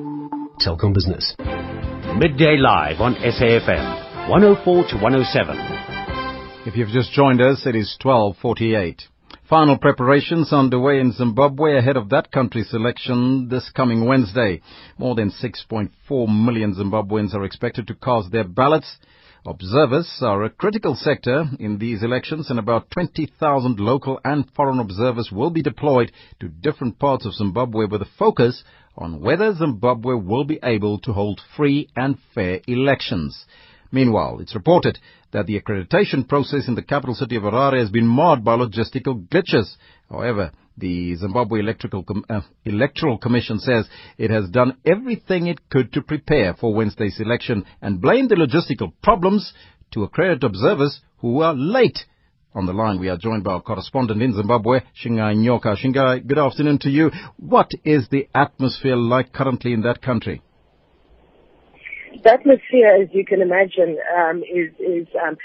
Telkom 0.59 0.91
Business. 0.93 1.33
Midday 2.19 2.59
Live 2.59 2.99
on 2.99 3.15
SAFM, 3.23 4.27
104 4.27 4.87
to 4.91 4.95
107. 4.99 5.74
If 6.65 6.75
you've 6.75 6.89
just 6.89 7.11
joined 7.11 7.41
us, 7.41 7.67
it 7.67 7.75
is 7.75 7.95
1248. 8.01 9.03
Final 9.47 9.77
preparations 9.77 10.51
underway 10.51 10.99
in 10.99 11.11
Zimbabwe 11.11 11.77
ahead 11.77 11.95
of 11.95 12.09
that 12.09 12.31
country's 12.31 12.73
election 12.73 13.49
this 13.49 13.69
coming 13.69 14.03
Wednesday. 14.03 14.61
More 14.97 15.13
than 15.13 15.29
6.4 15.29 16.27
million 16.27 16.73
Zimbabweans 16.73 17.35
are 17.35 17.43
expected 17.43 17.85
to 17.85 17.93
cast 17.93 18.31
their 18.31 18.45
ballots. 18.45 18.97
Observers 19.45 20.11
are 20.23 20.43
a 20.43 20.49
critical 20.49 20.95
sector 20.95 21.45
in 21.59 21.77
these 21.77 22.01
elections 22.01 22.49
and 22.49 22.57
about 22.57 22.89
20,000 22.89 23.79
local 23.79 24.19
and 24.25 24.49
foreign 24.55 24.79
observers 24.79 25.29
will 25.31 25.51
be 25.51 25.61
deployed 25.61 26.11
to 26.39 26.47
different 26.47 26.97
parts 26.97 27.27
of 27.27 27.35
Zimbabwe 27.35 27.85
with 27.85 28.01
a 28.01 28.09
focus 28.17 28.63
on 28.97 29.21
whether 29.21 29.53
Zimbabwe 29.53 30.15
will 30.15 30.45
be 30.45 30.59
able 30.63 30.97
to 31.01 31.13
hold 31.13 31.39
free 31.55 31.89
and 31.95 32.17
fair 32.33 32.59
elections. 32.65 33.45
Meanwhile, 33.91 34.39
it's 34.39 34.55
reported 34.55 34.99
that 35.31 35.45
the 35.45 35.59
accreditation 35.59 36.27
process 36.27 36.67
in 36.67 36.75
the 36.75 36.81
capital 36.81 37.15
city 37.15 37.35
of 37.35 37.43
Harare 37.43 37.79
has 37.79 37.89
been 37.89 38.07
marred 38.07 38.43
by 38.43 38.55
logistical 38.55 39.27
glitches. 39.27 39.75
However, 40.09 40.51
the 40.77 41.15
Zimbabwe 41.15 41.61
Com- 42.05 42.25
uh, 42.29 42.41
Electoral 42.65 43.17
Commission 43.17 43.59
says 43.59 43.87
it 44.17 44.29
has 44.29 44.49
done 44.49 44.77
everything 44.85 45.47
it 45.47 45.69
could 45.69 45.93
to 45.93 46.01
prepare 46.01 46.53
for 46.53 46.73
Wednesday's 46.73 47.19
election 47.19 47.65
and 47.81 48.01
blamed 48.01 48.29
the 48.29 48.35
logistical 48.35 48.91
problems 49.01 49.53
to 49.91 50.03
accredit 50.03 50.43
observers 50.43 51.01
who 51.17 51.41
are 51.41 51.53
late. 51.53 51.99
On 52.53 52.65
the 52.65 52.73
line, 52.73 52.99
we 52.99 53.09
are 53.09 53.17
joined 53.17 53.43
by 53.43 53.53
our 53.53 53.61
correspondent 53.61 54.21
in 54.21 54.33
Zimbabwe, 54.33 54.79
Shingai 55.03 55.35
Nyoka. 55.35 55.75
Shingai, 55.75 56.25
good 56.25 56.39
afternoon 56.39 56.79
to 56.79 56.89
you. 56.89 57.11
What 57.37 57.71
is 57.83 58.07
the 58.09 58.29
atmosphere 58.33 58.95
like 58.95 59.33
currently 59.33 59.73
in 59.73 59.81
that 59.81 60.01
country? 60.01 60.41
The 62.23 62.31
atmosphere, 62.31 63.01
as 63.01 63.09
you 63.13 63.25
can 63.25 63.41
imagine, 63.41 63.97
um, 64.17 64.43
is 64.43 64.71
is 64.79 65.07
um, 65.21 65.37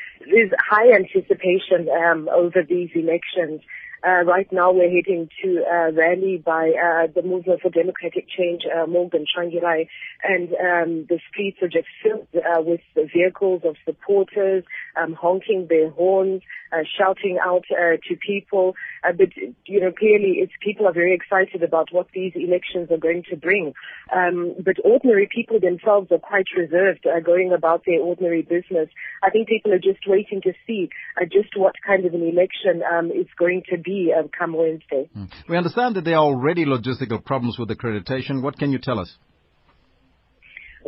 high 0.58 0.92
anticipation 0.94 1.88
um, 1.88 2.28
over 2.28 2.62
these 2.66 2.90
elections. 2.94 3.62
Uh, 4.02 4.24
right 4.24 4.50
now, 4.50 4.72
we're 4.72 4.88
heading 4.88 5.28
to 5.42 5.62
a 5.70 5.92
rally 5.92 6.38
by 6.38 6.70
uh, 6.70 7.06
the 7.14 7.22
Movement 7.22 7.60
for 7.60 7.68
Democratic 7.68 8.26
Change, 8.28 8.62
uh, 8.64 8.86
Morgan 8.86 9.26
Tsvangirai, 9.26 9.88
and 10.24 10.48
um, 10.54 11.06
the 11.06 11.20
streets 11.28 11.58
are 11.60 11.68
just 11.68 11.88
filled 12.02 12.26
uh, 12.34 12.62
with 12.62 12.80
vehicles 13.12 13.60
of 13.64 13.76
supporters 13.84 14.64
um, 14.96 15.14
honking 15.14 15.66
their 15.68 15.90
horns, 15.90 16.42
uh, 16.72 16.84
shouting 16.98 17.38
out 17.44 17.64
uh, 17.70 17.96
to 18.08 18.16
people. 18.16 18.74
Uh, 19.06 19.12
but 19.12 19.28
you 19.64 19.80
know, 19.80 19.92
clearly, 19.92 20.36
it's 20.38 20.52
people 20.62 20.86
are 20.86 20.92
very 20.92 21.14
excited 21.14 21.62
about 21.62 21.88
what 21.92 22.08
these 22.14 22.32
elections 22.34 22.90
are 22.90 22.98
going 22.98 23.24
to 23.30 23.36
bring. 23.36 23.72
Um, 24.14 24.54
but 24.64 24.76
ordinary 24.84 25.28
people 25.32 25.60
themselves 25.60 26.10
are 26.10 26.18
quite 26.18 26.46
reserved, 26.56 27.06
uh, 27.06 27.20
going 27.20 27.52
about 27.52 27.82
their 27.86 28.00
ordinary 28.00 28.42
business. 28.42 28.88
I 29.22 29.30
think 29.30 29.48
people 29.48 29.72
are 29.72 29.78
just 29.78 30.00
waiting 30.06 30.40
to 30.42 30.52
see 30.66 30.90
uh, 31.20 31.24
just 31.24 31.56
what 31.56 31.74
kind 31.86 32.04
of 32.04 32.14
an 32.14 32.22
election 32.22 32.82
um, 32.82 33.10
it's 33.12 33.30
going 33.38 33.62
to 33.70 33.78
be 33.78 34.12
uh, 34.16 34.26
come 34.36 34.54
Wednesday. 34.54 35.08
Mm. 35.16 35.30
We 35.48 35.56
understand 35.56 35.96
that 35.96 36.04
there 36.04 36.16
are 36.16 36.24
already 36.24 36.64
logistical 36.64 37.24
problems 37.24 37.58
with 37.58 37.68
accreditation. 37.68 38.42
What 38.42 38.58
can 38.58 38.72
you 38.72 38.78
tell 38.78 38.98
us? 38.98 39.16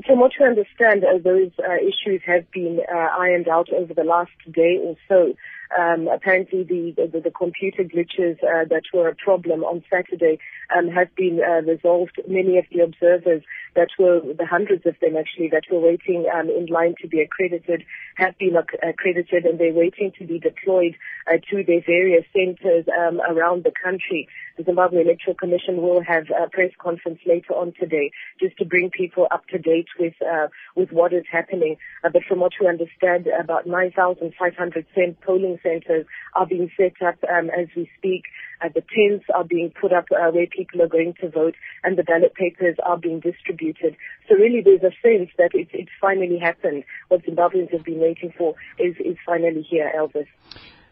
From 0.06 0.20
what 0.20 0.32
we 0.40 0.46
understand, 0.46 1.04
uh, 1.04 1.18
those 1.22 1.50
uh, 1.58 1.74
issues 1.76 2.22
have 2.26 2.50
been 2.50 2.80
uh, 2.90 2.96
ironed 2.96 3.46
out 3.46 3.70
over 3.70 3.92
the 3.92 4.04
last 4.04 4.32
day 4.50 4.78
or 4.82 4.96
so. 5.06 5.34
Um, 5.78 6.08
apparently, 6.08 6.64
the, 6.64 6.94
the, 6.96 7.20
the 7.20 7.30
computer 7.30 7.84
glitches 7.84 8.40
that 8.40 8.82
were 8.92 9.08
a 9.08 9.14
problem 9.14 9.64
on 9.64 9.82
Saturday 9.90 10.38
um, 10.74 10.88
have 10.88 11.14
been 11.14 11.38
resolved. 11.66 12.20
Many 12.26 12.58
of 12.58 12.64
the 12.70 12.80
observers 12.80 13.42
that 13.74 13.88
were, 13.98 14.20
the 14.20 14.46
hundreds 14.46 14.84
of 14.86 14.96
them 15.00 15.16
actually, 15.16 15.48
that 15.48 15.64
were 15.70 15.80
waiting 15.80 16.26
um, 16.34 16.50
in 16.50 16.66
line 16.66 16.94
to 17.00 17.08
be 17.08 17.22
accredited 17.22 17.84
have 18.16 18.36
been 18.38 18.56
accredited 18.56 19.44
and 19.44 19.58
they're 19.58 19.72
waiting 19.72 20.12
to 20.18 20.26
be 20.26 20.38
deployed 20.38 20.94
uh, 21.26 21.38
to 21.50 21.64
their 21.64 21.82
various 21.86 22.24
centers 22.32 22.86
um, 22.88 23.20
around 23.20 23.64
the 23.64 23.72
country. 23.82 24.28
The 24.56 24.64
Zimbabwe 24.64 25.02
Electoral 25.02 25.36
Commission 25.36 25.80
will 25.80 26.02
have 26.02 26.24
a 26.30 26.48
press 26.50 26.72
conference 26.78 27.20
later 27.26 27.54
on 27.54 27.72
today 27.78 28.10
just 28.38 28.56
to 28.58 28.64
bring 28.64 28.90
people 28.90 29.26
up 29.30 29.46
to 29.48 29.58
date 29.58 29.88
with 29.98 30.14
uh, 30.20 30.48
with 30.76 30.90
what 30.92 31.12
is 31.12 31.24
happening. 31.30 31.76
Uh, 32.04 32.10
but 32.12 32.22
from 32.28 32.40
what 32.40 32.52
we 32.60 32.68
understand, 32.68 33.26
about 33.26 33.66
9,500 33.66 34.86
polling 35.22 35.58
centers 35.62 36.06
are 36.34 36.46
being 36.46 36.70
set 36.76 37.00
up 37.06 37.16
um, 37.30 37.48
as 37.50 37.68
we 37.76 37.88
speak. 37.96 38.24
Uh, 38.62 38.68
the 38.74 38.82
tents 38.94 39.24
are 39.34 39.44
being 39.44 39.72
put 39.80 39.92
up 39.92 40.06
uh, 40.12 40.30
where 40.30 40.46
people 40.46 40.80
are 40.82 40.88
going 40.88 41.14
to 41.20 41.28
vote, 41.28 41.54
and 41.82 41.98
the 41.98 42.04
ballot 42.04 42.34
papers 42.34 42.76
are 42.84 42.96
being 42.96 43.18
distributed. 43.18 43.96
So 44.28 44.36
really, 44.36 44.62
there's 44.62 44.82
a 44.82 44.94
sense 45.02 45.30
that 45.38 45.50
it's, 45.52 45.70
it's 45.72 45.90
finally 46.00 46.38
happened. 46.38 46.84
What 47.08 47.24
Zimbabweans 47.24 47.72
have 47.72 47.84
been 47.84 48.00
waiting 48.02 48.32
for 48.36 48.54
is, 48.78 48.94
is 48.98 49.16
finally 49.24 49.62
here, 49.62 49.90
Elvis. 49.96 50.26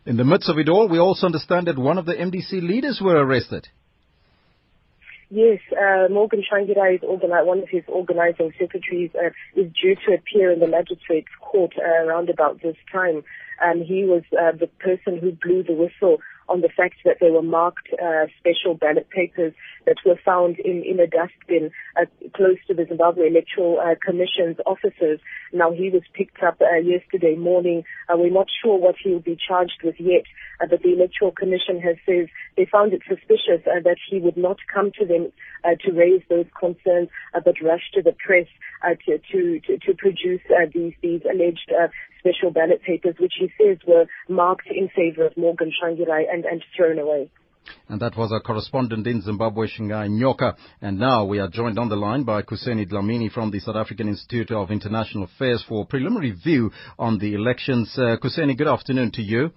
In 0.06 0.16
the 0.16 0.24
midst 0.24 0.48
of 0.48 0.58
it 0.58 0.68
all, 0.68 0.88
we 0.88 0.98
also 0.98 1.26
understand 1.26 1.66
that 1.66 1.78
one 1.78 1.98
of 1.98 2.06
the 2.06 2.14
MDC 2.14 2.62
leaders 2.62 3.00
were 3.02 3.16
arrested. 3.16 3.68
Yes, 5.32 5.60
uh, 5.70 6.08
Morgan 6.10 6.42
Tsvangirai 6.42 6.96
is 6.96 7.00
organi- 7.02 7.46
one 7.46 7.60
of 7.60 7.68
his 7.68 7.84
organizing 7.86 8.52
secretaries 8.58 9.10
uh, 9.14 9.30
is 9.54 9.70
due 9.80 9.94
to 9.94 10.14
appear 10.14 10.50
in 10.50 10.58
the 10.58 10.66
magistrate's 10.66 11.30
court 11.40 11.72
uh, 11.78 12.04
around 12.04 12.30
about 12.30 12.60
this 12.62 12.74
time. 12.90 13.22
Um, 13.64 13.80
he 13.82 14.04
was 14.04 14.24
uh, 14.32 14.52
the 14.58 14.66
person 14.66 15.18
who 15.20 15.30
blew 15.30 15.62
the 15.62 15.74
whistle 15.74 16.18
on 16.50 16.60
the 16.62 16.68
fact 16.68 16.96
that 17.04 17.18
there 17.20 17.32
were 17.32 17.42
marked 17.42 17.88
uh, 17.94 18.26
special 18.40 18.74
ballot 18.74 19.08
papers 19.08 19.54
that 19.86 19.96
were 20.04 20.18
found 20.24 20.58
in, 20.58 20.82
in 20.82 20.98
a 20.98 21.06
dustbin 21.06 21.70
uh, 21.96 22.06
close 22.34 22.58
to 22.66 22.74
the 22.74 22.84
Zimbabwe 22.86 23.28
Electoral 23.28 23.78
uh, 23.78 23.94
Commission's 24.04 24.58
offices. 24.66 25.20
Now, 25.52 25.70
he 25.70 25.90
was 25.90 26.02
picked 26.12 26.42
up 26.42 26.60
uh, 26.60 26.82
yesterday 26.82 27.36
morning. 27.36 27.84
Uh, 28.08 28.16
we're 28.18 28.34
not 28.34 28.48
sure 28.62 28.76
what 28.76 28.96
he 29.02 29.10
will 29.10 29.20
be 29.20 29.38
charged 29.38 29.80
with 29.84 29.94
yet, 30.00 30.24
uh, 30.60 30.66
but 30.68 30.82
the 30.82 30.92
Electoral 30.92 31.30
Commission 31.30 31.80
has 31.80 31.96
said 32.04 32.26
they 32.56 32.66
found 32.66 32.92
it 32.92 33.02
suspicious 33.08 33.62
that 33.64 33.96
he 34.10 34.18
would 34.18 34.36
not 34.36 34.58
come 34.74 34.90
to 34.98 35.06
them 35.06 35.32
to 35.64 35.92
raise 35.92 36.22
those 36.28 36.46
concerns, 36.58 37.08
but 37.32 37.54
rush 37.62 37.92
to 37.94 38.02
the 38.02 38.12
press 38.12 38.46
to, 39.06 39.18
to, 39.30 39.60
to, 39.60 39.78
to 39.78 39.94
produce 39.96 40.40
these, 40.74 40.94
these 41.00 41.22
alleged 41.30 41.70
special 42.20 42.50
ballot 42.52 42.82
papers, 42.86 43.16
which 43.18 43.34
he 43.38 43.50
says 43.58 43.78
were 43.86 44.06
marked 44.28 44.68
in 44.70 44.88
favor 44.94 45.26
of 45.26 45.36
Morgan 45.36 45.72
Tsvangirai 45.72 46.22
and, 46.32 46.44
and 46.44 46.62
thrown 46.76 46.98
away. 46.98 47.30
And 47.88 48.00
that 48.00 48.16
was 48.16 48.32
our 48.32 48.40
correspondent 48.40 49.06
in 49.06 49.20
Zimbabwe, 49.20 49.66
Shingai 49.66 50.08
Nyoka. 50.08 50.56
And 50.80 50.98
now 50.98 51.24
we 51.24 51.38
are 51.38 51.48
joined 51.48 51.78
on 51.78 51.88
the 51.88 51.96
line 51.96 52.24
by 52.24 52.42
Kuseni 52.42 52.88
Dlamini 52.90 53.30
from 53.30 53.50
the 53.50 53.60
South 53.60 53.76
African 53.76 54.08
Institute 54.08 54.50
of 54.50 54.70
International 54.70 55.24
Affairs 55.24 55.64
for 55.68 55.86
preliminary 55.86 56.32
view 56.32 56.70
on 56.98 57.18
the 57.18 57.34
elections. 57.34 57.92
Uh, 57.96 58.16
Kuseni, 58.22 58.56
good 58.56 58.68
afternoon 58.68 59.10
to 59.12 59.22
you. 59.22 59.50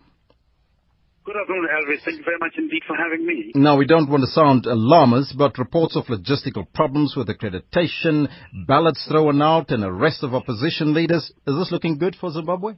Good 1.26 1.38
afternoon, 1.40 1.70
Elvis. 1.72 2.04
Thank 2.04 2.18
you 2.18 2.26
very 2.26 2.38
much 2.38 2.52
indeed 2.58 2.82
for 2.86 2.98
having 2.98 3.26
me. 3.26 3.54
Now, 3.56 3.78
we 3.78 3.86
don't 3.86 4.10
want 4.10 4.24
to 4.24 4.28
sound 4.28 4.66
alarmist, 4.66 5.38
but 5.38 5.58
reports 5.58 5.96
of 5.96 6.04
logistical 6.08 6.68
problems 6.74 7.16
with 7.16 7.30
accreditation, 7.30 8.28
ballots 8.68 9.08
thrown 9.10 9.42
out, 9.42 9.72
and 9.72 9.86
arrest 9.86 10.22
of 10.24 10.34
opposition 10.34 10.94
leaders. 10.94 11.32
Is 11.48 11.56
this 11.56 11.72
looking 11.72 11.98
good 11.98 12.18
for 12.20 12.30
Zimbabwe? 12.30 12.74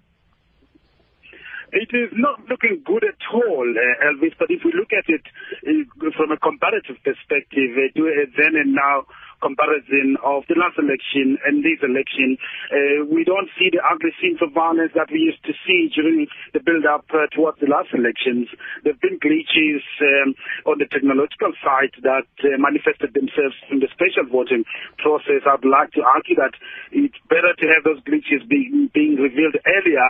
It 1.74 1.90
is 1.90 2.14
not 2.14 2.46
looking 2.48 2.84
good 2.86 3.04
at 3.04 3.18
all, 3.34 3.66
uh, 3.66 4.06
Elvis, 4.14 4.38
but 4.38 4.52
if 4.54 4.62
we 4.64 4.72
look 4.78 4.94
at 4.94 5.10
it 5.10 5.26
uh, 5.66 6.12
from 6.16 6.30
a 6.30 6.38
comparative 6.38 7.02
perspective, 7.02 7.74
uh, 7.74 8.30
then 8.38 8.62
and 8.62 8.76
now, 8.78 9.10
comparison 9.42 10.18
of 10.24 10.44
the 10.48 10.56
last 10.56 10.78
election 10.80 11.38
and 11.46 11.64
this 11.64 11.80
election. 11.84 12.38
Uh, 12.72 13.06
we 13.10 13.24
don't 13.24 13.50
see 13.60 13.72
the 13.72 13.82
ugly 13.84 14.12
scenes 14.22 14.40
of 14.42 14.54
violence 14.54 14.92
that 14.96 15.12
we 15.12 15.20
used 15.20 15.44
to 15.46 15.54
see 15.66 15.92
during 15.94 16.28
the 16.54 16.62
build-up 16.62 17.06
uh, 17.14 17.28
towards 17.34 17.60
the 17.60 17.70
last 17.70 17.92
elections. 17.94 18.48
There 18.84 18.94
have 18.94 19.02
been 19.02 19.20
glitches 19.20 19.84
um, 20.02 20.36
on 20.66 20.80
the 20.80 20.88
technological 20.88 21.52
side 21.62 21.94
that 22.04 22.30
uh, 22.44 22.58
manifested 22.62 23.14
themselves 23.14 23.56
in 23.72 23.80
the 23.80 23.90
special 23.92 24.28
voting 24.30 24.64
process. 25.00 25.44
I'd 25.46 25.66
like 25.66 25.92
to 26.00 26.04
argue 26.04 26.36
that 26.40 26.56
it's 26.92 27.18
better 27.28 27.54
to 27.54 27.66
have 27.74 27.84
those 27.84 28.02
glitches 28.06 28.46
being, 28.48 28.90
being 28.94 29.18
revealed 29.20 29.58
earlier 29.66 30.08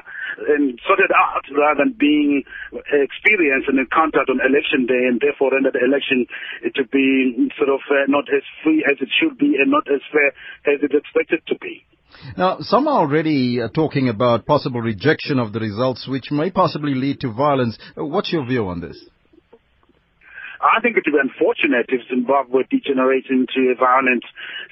and 0.52 0.80
sorted 0.84 1.12
out 1.16 1.48
rather 1.56 1.86
than 1.86 1.96
being 1.96 2.44
experienced 2.92 3.72
and 3.72 3.80
encountered 3.80 4.28
on 4.28 4.44
election 4.44 4.86
day 4.86 5.08
and 5.08 5.22
therefore 5.24 5.56
render 5.56 5.72
the 5.72 5.84
election 5.84 6.28
to 6.76 6.84
be 6.92 7.50
sort 7.56 7.70
of 7.70 7.80
uh, 7.88 8.04
not 8.08 8.28
as 8.34 8.44
free 8.64 8.84
as 8.84 9.00
it 9.00 9.10
should 9.20 9.38
be 9.38 9.56
and 9.60 9.72
not 9.72 9.84
as 9.92 10.02
fair 10.12 10.28
as 10.74 10.82
it's 10.82 10.94
expected 10.94 11.42
to 11.48 11.56
be. 11.60 11.86
Now, 12.38 12.58
some 12.60 12.88
are 12.88 13.00
already 13.00 13.62
uh, 13.62 13.70
talking 13.70 14.10
about 14.10 14.46
possible 14.46 14.82
rejection 14.82 15.40
of 15.40 15.54
the 15.54 15.60
results, 15.60 16.08
which 16.08 16.32
may 16.32 16.50
possibly 16.50 16.94
lead 16.94 17.20
to 17.22 17.32
violence. 17.32 17.78
Uh, 17.98 18.06
what's 18.06 18.32
your 18.32 18.46
view 18.46 18.68
on 18.68 18.80
this? 18.82 18.98
I 20.62 20.80
think 20.80 20.96
it 20.96 21.04
would 21.04 21.18
be 21.18 21.24
unfortunate 21.24 21.88
if 21.90 22.08
Zimbabwe 22.08 22.64
degenerates 22.72 23.28
into 23.28 23.72
a 23.72 23.76
violent 23.76 24.24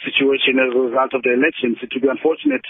situation 0.04 0.60
as 0.60 0.72
a 0.72 0.80
result 0.80 1.12
of 1.14 1.24
the 1.24 1.36
elections. 1.36 1.84
It 1.84 1.92
would 1.92 2.04
be 2.04 2.12
unfortunate 2.12 2.64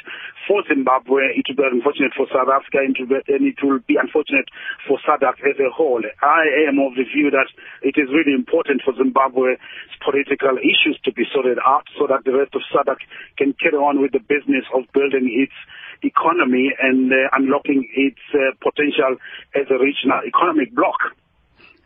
for 0.47 0.65
Zimbabwe, 0.65 1.37
it 1.37 1.45
would 1.47 1.57
be 1.57 1.67
unfortunate 1.69 2.13
for 2.17 2.25
South 2.33 2.49
Africa, 2.49 2.81
and 2.81 2.97
it 2.97 3.59
will 3.61 3.79
be 3.85 4.01
unfortunate 4.01 4.49
for 4.87 4.97
SADC 5.05 5.37
as 5.45 5.57
a 5.61 5.69
whole. 5.69 6.01
I 6.21 6.67
am 6.67 6.81
of 6.81 6.97
the 6.97 7.05
view 7.05 7.29
that 7.31 7.49
it 7.81 7.95
is 8.01 8.09
really 8.09 8.33
important 8.33 8.81
for 8.81 8.97
Zimbabwe's 8.97 9.61
political 10.01 10.57
issues 10.57 10.97
to 11.05 11.13
be 11.13 11.23
sorted 11.29 11.61
out 11.61 11.85
so 11.97 12.07
that 12.09 12.25
the 12.25 12.33
rest 12.33 12.55
of 12.57 12.65
SADC 12.73 12.99
can 13.37 13.53
carry 13.61 13.77
on 13.77 14.01
with 14.01 14.11
the 14.11 14.23
business 14.23 14.65
of 14.73 14.89
building 14.93 15.29
its 15.29 15.55
economy 16.03 16.71
and 16.81 17.11
uh, 17.11 17.29
unlocking 17.31 17.87
its 17.95 18.19
uh, 18.35 18.51
potential 18.59 19.15
as 19.55 19.69
a 19.71 19.79
regional 19.79 20.19
economic 20.27 20.73
bloc. 20.75 20.97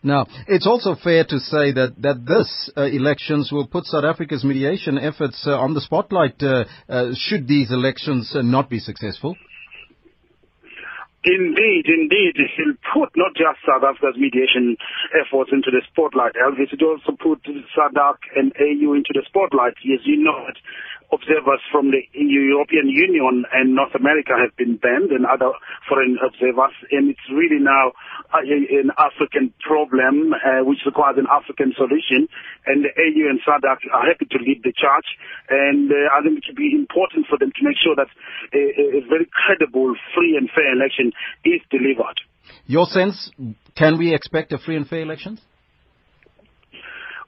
Now, 0.08 0.26
it's 0.48 0.66
also 0.66 0.96
fair 0.96 1.26
to 1.26 1.38
say 1.40 1.74
that, 1.74 1.96
that 2.00 2.26
this 2.26 2.72
uh, 2.78 2.84
elections 2.84 3.52
will 3.52 3.68
put 3.68 3.86
South 3.86 4.06
Africa's 4.06 4.44
mediation 4.44 4.98
efforts 4.98 5.44
uh, 5.46 5.60
on 5.60 5.74
the 5.74 5.82
spotlight 5.82 6.42
uh, 6.42 6.64
uh 6.88 7.12
should 7.14 7.48
these 7.48 7.72
elections 7.72 8.32
uh, 8.34 8.42
not 8.42 8.70
be 8.70 8.80
successful. 8.80 9.36
Indeed, 11.28 11.92
indeed. 11.92 12.40
It 12.40 12.52
will 12.56 12.80
put 12.96 13.12
not 13.20 13.36
just 13.36 13.60
South 13.68 13.84
Africa's 13.84 14.16
mediation 14.16 14.78
efforts 15.12 15.52
into 15.52 15.68
the 15.76 15.84
spotlight, 15.92 16.40
Elvis, 16.40 16.72
it 16.72 16.80
also 16.80 17.20
put 17.20 17.44
SADC 17.44 18.20
and 18.38 18.56
AU 18.56 18.96
into 18.96 19.12
the 19.12 19.28
spotlight. 19.28 19.76
As 19.92 20.08
you 20.08 20.24
know, 20.24 20.48
observers 21.12 21.64
from 21.72 21.92
the 21.92 22.04
European 22.14 22.90
Union 22.92 23.46
and 23.54 23.76
North 23.76 23.96
America 23.96 24.36
have 24.36 24.56
been 24.58 24.76
banned 24.76 25.12
and 25.12 25.24
other 25.26 25.56
foreign 25.88 26.20
observers 26.20 26.76
and 26.92 27.10
it's 27.10 27.28
really 27.32 27.64
now 27.64 27.96
an 28.34 28.92
African 29.00 29.54
problem 29.64 30.36
uh, 30.36 30.68
which 30.68 30.84
requires 30.86 31.16
an 31.16 31.28
African 31.32 31.72
solution 31.80 32.28
and 32.68 32.84
the 32.84 32.92
AU 32.92 33.24
and 33.32 33.40
SADC 33.40 33.88
are 33.94 34.04
happy 34.04 34.28
to 34.28 34.38
lead 34.44 34.62
the 34.64 34.76
charge 34.76 35.08
and 35.48 35.92
uh, 35.92 36.12
I 36.12 36.20
think 36.24 36.44
it 36.44 36.52
would 36.52 36.60
be 36.60 36.76
important 36.76 37.28
for 37.32 37.40
them 37.40 37.56
to 37.56 37.62
make 37.64 37.80
sure 37.80 37.96
that 37.96 38.12
a, 38.52 39.00
a 39.00 39.02
very 39.08 39.28
credible, 39.32 39.96
free 40.12 40.36
and 40.36 40.50
fair 40.52 40.76
election 40.76 41.16
is 41.48 41.64
delivered. 41.72 42.20
Your 42.66 42.86
sense, 42.86 43.32
can 43.76 43.98
we 43.98 44.14
expect 44.14 44.52
a 44.52 44.58
free 44.58 44.76
and 44.76 44.88
fair 44.88 45.02
elections? 45.02 45.40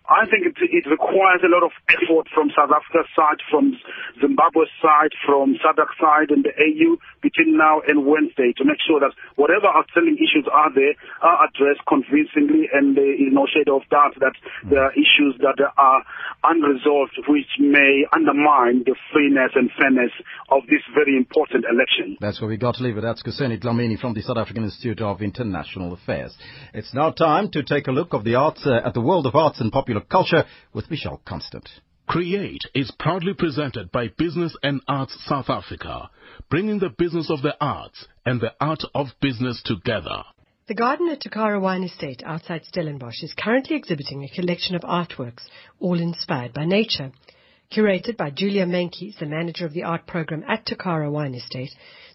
I 0.09 0.25
think 0.25 0.49
it, 0.49 0.57
it 0.57 0.89
requires 0.89 1.45
a 1.45 1.51
lot 1.53 1.61
of 1.61 1.69
effort 1.85 2.25
from 2.33 2.49
South 2.57 2.73
Africa's 2.73 3.05
side, 3.13 3.45
from 3.45 3.77
Zimbabwe's 4.17 4.73
side, 4.81 5.13
from 5.21 5.53
SADC 5.61 5.89
side 6.01 6.29
and 6.33 6.41
the 6.41 6.49
AU 6.49 6.97
between 7.21 7.53
now 7.53 7.85
and 7.85 8.09
Wednesday 8.09 8.49
to 8.57 8.65
make 8.65 8.81
sure 8.81 8.99
that 8.99 9.13
whatever 9.37 9.69
outstanding 9.69 10.17
issues 10.17 10.49
are 10.49 10.73
there 10.73 10.97
are 11.21 11.45
addressed 11.45 11.85
convincingly 11.85 12.65
and 12.73 12.97
there 12.97 13.13
is 13.13 13.29
no 13.29 13.45
shade 13.45 13.69
of 13.69 13.85
doubt 13.93 14.17
that 14.17 14.33
there 14.65 14.81
are 14.81 14.93
issues 14.97 15.37
that 15.45 15.61
are 15.61 16.01
unresolved 16.43 17.13
which 17.29 17.53
may 17.59 18.05
undermine 18.09 18.81
the 18.89 18.95
freeness 19.13 19.53
and 19.53 19.69
fairness 19.77 20.11
of 20.49 20.65
this 20.73 20.81
very 20.97 21.17
important 21.17 21.65
election. 21.69 22.17
That's 22.19 22.41
where 22.41 22.49
we 22.49 22.57
got 22.57 22.75
to 22.75 22.83
leave 22.83 22.97
it. 22.97 23.05
That's 23.05 23.21
Kuseni 23.21 23.61
Dlamini 23.61 23.99
from 23.99 24.13
the 24.13 24.21
South 24.21 24.37
African 24.37 24.63
Institute 24.63 25.01
of 25.01 25.21
International 25.21 25.93
Affairs. 25.93 26.35
It's 26.73 26.93
now 26.93 27.11
time 27.11 27.51
to 27.51 27.63
take 27.63 27.87
a 27.87 27.91
look 27.91 28.13
of 28.13 28.23
the 28.23 28.35
arts 28.35 28.65
uh, 28.65 28.81
at 28.85 28.93
the 28.93 29.01
world 29.01 29.25
of 29.25 29.35
arts 29.35 29.59
and 29.59 29.71
popular 29.71 29.98
culture 30.01 30.45
with 30.73 30.89
Michelle 30.89 31.21
Constant. 31.25 31.67
Create 32.07 32.63
is 32.73 32.91
proudly 32.97 33.33
presented 33.33 33.91
by 33.91 34.07
Business 34.17 34.55
and 34.63 34.81
Arts 34.87 35.15
South 35.25 35.49
Africa, 35.49 36.09
bringing 36.49 36.79
the 36.79 36.89
business 36.89 37.29
of 37.29 37.41
the 37.41 37.55
arts 37.61 38.07
and 38.25 38.41
the 38.41 38.53
art 38.59 38.83
of 38.95 39.07
business 39.21 39.61
together. 39.63 40.23
The 40.67 40.75
garden 40.75 41.09
at 41.09 41.21
Tokara 41.21 41.59
Wine 41.59 41.83
Estate 41.83 42.21
outside 42.25 42.65
Stellenbosch 42.65 43.23
is 43.23 43.33
currently 43.33 43.75
exhibiting 43.75 44.23
a 44.23 44.29
collection 44.29 44.75
of 44.75 44.81
artworks, 44.81 45.43
all 45.79 45.99
inspired 45.99 46.53
by 46.53 46.65
nature. 46.65 47.11
Curated 47.71 48.17
by 48.17 48.31
Julia 48.31 48.65
Meintjes, 48.65 49.19
the 49.19 49.27
manager 49.27 49.63
of 49.63 49.73
the 49.73 49.83
art 49.83 50.07
program 50.07 50.43
at 50.47 50.65
Tokara 50.65 51.11
Wine 51.11 51.35
Estate, 51.35 51.69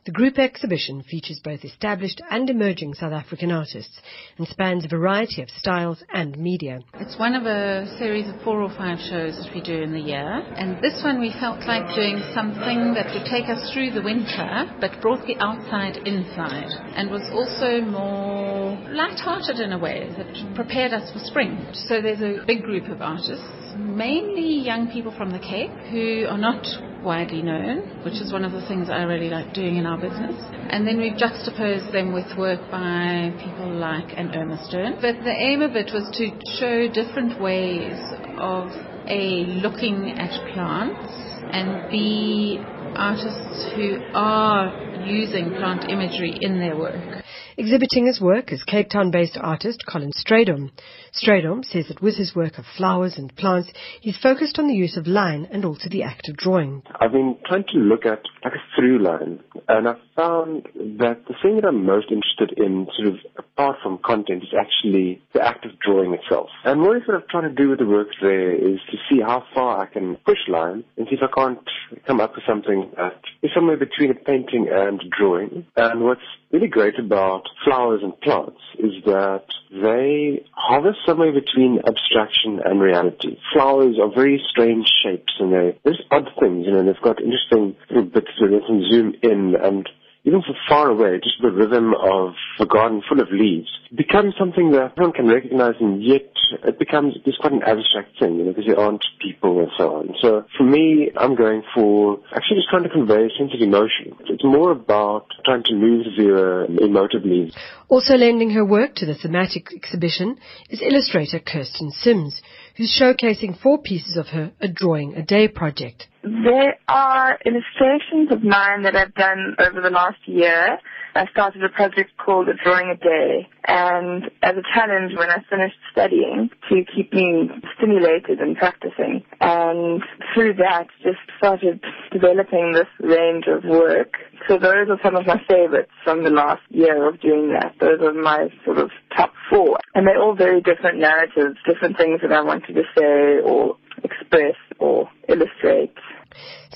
the 0.05 0.11
group 0.11 0.37
exhibition 0.37 1.01
features 1.05 1.41
both 1.45 1.65
established 1.65 2.21
and 2.29 2.51
emerging 2.51 2.95
South 2.95 3.13
African 3.13 3.53
artists 3.53 4.01
and 4.37 4.49
spans 4.49 4.85
a 4.85 4.89
variety 4.89 5.43
of 5.43 5.49
styles 5.51 6.03
and 6.13 6.37
media. 6.37 6.81
It's 6.95 7.17
one 7.21 7.37
of 7.37 7.47
a 7.47 7.87
series 7.99 8.29
of 8.29 8.43
four 8.43 8.63
or 8.63 8.69
five 8.71 8.99
shows 8.99 9.37
that 9.37 9.55
we 9.55 9.61
do 9.61 9.81
in 9.81 9.93
the 9.93 10.01
year, 10.01 10.43
and 10.57 10.83
this 10.83 11.01
one 11.05 11.21
we 11.21 11.31
felt 11.39 11.61
like 11.69 11.95
doing 11.95 12.19
something 12.35 12.93
that 12.95 13.15
would 13.15 13.25
take 13.31 13.49
us 13.49 13.73
through 13.73 13.93
the 13.93 14.03
winter 14.03 14.67
but 14.81 15.01
brought 15.01 15.25
the 15.25 15.37
outside 15.39 15.99
inside 16.05 16.69
and 16.97 17.13
was 17.13 17.23
also 17.33 17.81
more 17.81 18.54
light-hearted 18.91 19.61
in 19.61 19.73
a 19.73 19.79
way 19.79 20.09
that 20.17 20.55
prepared 20.55 20.93
us 20.93 21.13
for 21.13 21.19
spring. 21.21 21.67
So 21.89 22.01
there's 22.01 22.21
a 22.21 22.45
big 22.47 22.63
group 22.63 22.89
of 22.89 23.03
artists 23.03 23.65
mainly 23.77 24.61
young 24.61 24.91
people 24.91 25.13
from 25.17 25.31
the 25.31 25.39
Cape 25.39 25.71
who 25.91 26.27
are 26.29 26.39
not 26.39 26.65
widely 27.03 27.43
known, 27.43 28.03
which 28.05 28.15
is 28.15 28.33
one 28.33 28.45
of 28.45 28.53
the 28.53 28.67
things 28.67 28.89
I 28.89 29.03
really 29.03 29.29
like 29.29 29.53
doing 29.53 29.77
in 29.77 29.87
our 29.87 29.99
business. 29.99 30.35
And 30.71 30.87
then 30.87 30.99
we've 30.99 31.17
juxtaposed 31.17 31.93
them 31.93 32.13
with 32.13 32.27
work 32.39 32.61
by 32.71 33.33
people 33.39 33.71
like 33.71 34.17
an 34.17 34.35
Irma 34.35 34.65
Stern. 34.67 34.95
But 35.01 35.23
the 35.25 35.35
aim 35.35 35.63
of 35.63 35.77
it 35.77 35.91
was 35.93 36.09
to 36.17 36.31
show 36.59 36.89
different 36.89 37.41
ways 37.41 37.99
of 38.39 38.71
A, 39.07 39.45
looking 39.61 40.17
at 40.19 40.31
plants, 40.55 41.13
and 41.53 41.91
B, 41.91 42.59
artists 42.97 43.67
who 43.77 43.99
are 44.15 45.05
using 45.05 45.51
plant 45.51 45.91
imagery 45.91 46.39
in 46.41 46.59
their 46.59 46.77
work. 46.77 47.24
Exhibiting 47.57 48.07
his 48.07 48.21
work 48.21 48.53
is 48.53 48.65
Cape 48.65 48.89
Town-based 48.89 49.39
artist 49.41 49.85
Colin 49.87 50.11
Strydom. 50.11 50.73
Strydom 51.13 51.65
says 51.65 51.87
that 51.87 52.03
with 52.03 52.17
his 52.17 52.35
work 52.35 52.59
of 52.59 52.65
flowers 52.77 53.17
and 53.17 53.35
plants, 53.37 53.71
he's 54.01 54.17
focused 54.17 54.59
on 54.59 54.67
the 54.67 54.75
use 54.75 54.97
of 54.97 55.07
line 55.07 55.47
and 55.53 55.65
also 55.65 55.89
the 55.89 56.03
act 56.03 56.29
of 56.29 56.37
drawing. 56.37 56.83
I've 57.01 57.13
been 57.13 57.37
trying 57.47 57.63
to 57.73 57.79
look 57.79 58.07
at 58.07 58.23
like 58.45 58.55
a 58.55 58.63
through 58.75 58.99
line, 58.99 59.39
and 59.69 59.87
I've 59.89 60.01
found 60.17 60.65
that 60.75 61.23
the 61.29 61.35
thing 61.43 61.57
that 61.57 61.65
I'm 61.65 61.87
most 61.87 62.11
interested 62.11 62.59
in, 62.59 62.89
sort 62.97 63.15
of 63.15 63.21
apart 63.39 63.77
from 63.85 63.99
content, 64.05 64.43
is 64.43 64.55
actually 64.59 65.23
the 65.33 65.41
act 65.41 65.65
of 65.65 65.79
drawing 65.79 66.13
itself. 66.13 66.49
And 66.65 66.81
what 66.81 66.97
I'm 66.97 67.03
sort 67.07 67.23
of 67.23 67.29
trying 67.29 67.55
to 67.55 67.55
do 67.55 67.71
with 67.71 67.79
the 67.79 67.87
work 67.87 68.09
there 68.21 68.53
is 68.53 68.81
to 68.91 68.97
see 69.09 69.21
how 69.21 69.45
far 69.55 69.81
I 69.83 69.87
can 69.87 70.17
push 70.27 70.39
line 70.49 70.83
and 70.97 71.07
see 71.09 71.15
if 71.15 71.23
I 71.23 71.33
can't 71.33 71.61
come 72.05 72.21
up 72.21 72.35
with 72.35 72.45
something 72.49 72.91
that 72.97 73.21
is 73.45 73.53
somewhere 73.55 73.77
between 73.77 74.11
a 74.11 74.15
painting 74.15 74.69
and 74.73 75.01
drawing. 75.17 75.67
And 75.77 76.03
what's 76.03 76.21
really 76.51 76.69
great 76.69 76.99
about 76.99 77.44
flowers 77.65 78.01
and 78.03 78.19
plants 78.21 78.61
is 78.79 78.93
that 79.07 79.45
they 79.71 80.45
hover 80.53 80.95
somewhere 81.07 81.33
between 81.33 81.81
abstraction 81.87 82.61
and 82.65 82.81
reality. 82.81 83.39
Flowers 83.53 83.97
are 84.01 84.13
very 84.15 84.43
strange 84.51 84.91
shapes 85.03 85.33
and 85.39 85.53
they're 85.53 85.73
just 85.87 86.03
odd 86.11 86.29
things, 86.41 86.67
you 86.67 86.73
know, 86.73 86.85
they've 86.85 87.03
got 87.03 87.21
interesting 87.21 87.77
little 87.91 88.05
bits 88.05 88.31
where 88.41 88.51
they 88.51 88.67
can 88.67 88.85
zoom 88.91 89.15
in 89.23 89.55
and 89.61 89.89
even 90.25 90.43
from 90.43 90.55
far 90.69 90.89
away, 90.89 91.21
just 91.23 91.37
the 91.43 91.51
rhythm 91.51 91.93
of 91.95 92.33
a 92.59 92.65
garden 92.65 93.03
full 93.07 93.21
of 93.21 93.29
leaves 93.31 93.69
becomes 93.95 94.35
something 94.39 94.71
that 94.73 94.93
everyone 94.93 95.13
can 95.13 95.29
recognize 95.29 95.75
and 95.81 96.03
yet 96.03 96.33
it 96.65 96.79
becomes 96.79 97.15
just 97.25 97.39
quite 97.41 97.53
an 97.53 97.63
abstract 97.63 98.19
thing, 98.19 98.37
you 98.37 98.45
know, 98.45 98.53
because 98.53 98.67
there 98.67 98.79
aren't 98.79 99.05
people 99.21 99.61
and 99.61 99.69
so 99.77 99.97
on. 99.97 100.15
So 100.21 100.45
for 100.57 100.65
me, 100.65 101.11
I'm 101.17 101.35
going 101.35 101.63
for 101.75 102.19
actually 102.33 102.57
just 102.57 102.71
trying 102.71 102.85
to 102.85 102.89
convey 102.89 103.27
a 103.27 103.39
sense 103.39 103.53
of 103.55 103.61
emotion. 103.61 104.17
It's 104.31 104.45
more 104.45 104.73
about 104.73 105.27
trying 105.45 105.63
to 105.65 105.75
move 105.75 106.07
the 106.07 106.23
viewer 106.23 106.67
emotively. 106.69 107.55
Also 107.89 108.15
lending 108.15 108.51
her 108.51 108.65
work 108.65 108.95
to 108.97 109.07
the 109.07 109.15
thematic 109.15 109.73
exhibition 109.75 110.39
is 110.71 110.81
illustrator 110.81 111.39
Kirsten 111.39 111.91
Sims, 111.91 112.41
who's 112.77 112.99
showcasing 112.99 113.61
four 113.61 113.79
pieces 113.79 114.17
of 114.17 114.29
her 114.29 114.53
A 114.61 114.69
Drawing 114.69 115.15
a 115.17 115.23
Day 115.23 115.49
project. 115.49 116.07
There 116.25 116.79
are 116.89 117.39
illustrations 117.45 118.33
of 118.33 118.43
mine 118.43 118.85
that 118.85 118.97
I've 118.97 119.15
done 119.15 119.57
over 119.59 119.83
the 119.83 119.91
last 119.91 120.17
year 120.27 120.79
I 121.17 121.27
started 121.31 121.63
a 121.63 121.69
project 121.69 122.11
called 122.17 122.49
A 122.49 122.55
Drawing 122.55 122.91
a 122.91 122.97
Day, 122.97 123.49
and 123.69 124.25
as 124.43 124.57
a 124.57 124.63
challenge 124.75 125.13
when 125.17 125.31
I 125.31 125.45
finished 125.49 125.77
studying 125.93 126.51
to 126.69 126.85
keep 126.93 127.13
me 127.13 127.51
stimulated 127.77 128.41
and 128.41 128.57
practicing. 128.57 129.23
And 129.41 130.03
through 130.35 130.55
that, 130.55 130.89
just 131.05 131.23
started 131.39 131.81
developing 132.11 132.73
this 132.73 132.89
range 132.99 133.45
of 133.47 133.63
work. 133.63 134.15
So 134.49 134.59
those 134.59 134.89
are 134.91 134.99
some 135.05 135.15
of 135.15 135.25
my 135.25 135.41
favorites 135.49 135.93
from 136.03 136.25
the 136.25 136.31
last 136.31 136.63
year 136.71 137.09
of 137.09 137.21
doing 137.21 137.55
that. 137.55 137.77
Those 137.81 138.01
are 138.03 138.13
my 138.13 138.49
sort 138.65 138.79
of 138.79 138.91
top 139.17 139.33
four. 139.49 139.79
And 139.95 140.09
they're 140.09 140.21
all 140.21 140.35
very 140.35 140.61
different 140.61 140.99
narratives, 140.99 141.59
different 141.65 141.97
things 141.97 142.23
that 142.23 142.33
I 142.33 142.43
wanted 142.43 142.75
to 142.75 142.83
say 142.99 143.39
or 143.45 143.77
express 144.05 144.57
or 144.79 145.09
illustrate. 145.29 145.95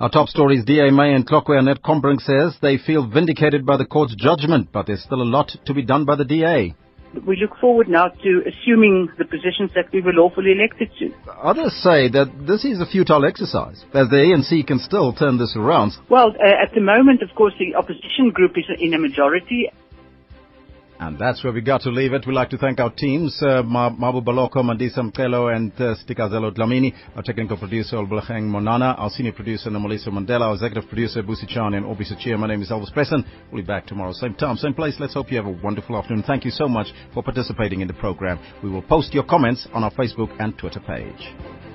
Our 0.00 0.10
top 0.10 0.28
story 0.28 0.56
is 0.56 0.64
DA 0.64 0.88
and 0.88 1.28
Tlokwe 1.28 1.58
Annette 1.58 1.82
Combrink 1.82 2.20
says 2.20 2.56
they 2.62 2.78
feel 2.78 3.06
vindicated 3.06 3.66
by 3.66 3.76
the 3.76 3.84
court's 3.84 4.14
judgment, 4.16 4.70
but 4.72 4.86
there's 4.86 5.02
still 5.02 5.22
a 5.22 5.24
lot 5.24 5.52
to 5.66 5.74
be 5.74 5.82
done 5.82 6.06
by 6.06 6.16
the 6.16 6.24
DA. 6.24 6.74
We 7.26 7.36
look 7.36 7.56
forward 7.60 7.88
now 7.88 8.08
to 8.08 8.42
assuming 8.46 9.10
the 9.18 9.24
positions 9.24 9.70
that 9.74 9.92
we 9.92 10.00
were 10.00 10.12
lawfully 10.12 10.52
elected 10.52 10.90
to. 10.98 11.12
Others 11.42 11.74
say 11.82 12.08
that 12.08 12.46
this 12.46 12.64
is 12.64 12.80
a 12.80 12.86
futile 12.86 13.24
exercise, 13.24 13.84
as 13.92 14.08
the 14.08 14.16
ANC 14.16 14.66
can 14.66 14.78
still 14.78 15.12
turn 15.12 15.38
this 15.38 15.56
around. 15.56 15.92
Well, 16.08 16.30
uh, 16.38 16.62
at 16.62 16.72
the 16.72 16.80
moment, 16.80 17.22
of 17.22 17.34
course, 17.34 17.54
the 17.58 17.74
opposition 17.74 18.30
group 18.32 18.52
is 18.56 18.64
in 18.78 18.94
a 18.94 18.98
majority. 18.98 19.70
And 21.00 21.18
that's 21.18 21.42
where 21.42 21.52
we 21.52 21.62
got 21.62 21.80
to 21.82 21.90
leave 21.90 22.12
it. 22.12 22.26
We'd 22.26 22.34
like 22.34 22.50
to 22.50 22.58
thank 22.58 22.78
our 22.78 22.90
teams, 22.90 23.34
uh, 23.40 23.62
Mabu 23.62 24.22
Baloko, 24.22 24.56
Mandisa 24.56 24.98
Mkelo, 24.98 25.56
and 25.56 25.72
uh, 25.76 25.94
Stikazelo 25.94 26.54
Dlamini, 26.54 26.92
our 27.16 27.22
technical 27.22 27.56
producer, 27.56 27.96
Olbulacheng 27.96 28.42
Monana, 28.42 28.98
our 28.98 29.08
senior 29.08 29.32
producer, 29.32 29.70
Namalisa 29.70 30.08
Mandela, 30.08 30.42
our 30.42 30.52
executive 30.52 30.86
producer, 30.90 31.22
Busi 31.22 31.48
Chan, 31.48 31.72
and 31.72 31.86
Obi 31.86 32.04
Sachia. 32.04 32.38
My 32.38 32.48
name 32.48 32.60
is 32.60 32.68
Elvis 32.68 32.92
Presslin. 32.92 33.24
We'll 33.50 33.62
be 33.62 33.66
back 33.66 33.86
tomorrow, 33.86 34.12
same 34.12 34.34
time, 34.34 34.58
same 34.58 34.74
place. 34.74 34.96
Let's 35.00 35.14
hope 35.14 35.30
you 35.30 35.38
have 35.38 35.46
a 35.46 35.58
wonderful 35.62 35.96
afternoon. 35.96 36.22
Thank 36.26 36.44
you 36.44 36.50
so 36.50 36.68
much 36.68 36.88
for 37.14 37.22
participating 37.22 37.80
in 37.80 37.88
the 37.88 37.94
program. 37.94 38.38
We 38.62 38.68
will 38.68 38.82
post 38.82 39.14
your 39.14 39.24
comments 39.24 39.66
on 39.72 39.82
our 39.82 39.92
Facebook 39.92 40.28
and 40.38 40.58
Twitter 40.58 40.80
page. 40.80 41.69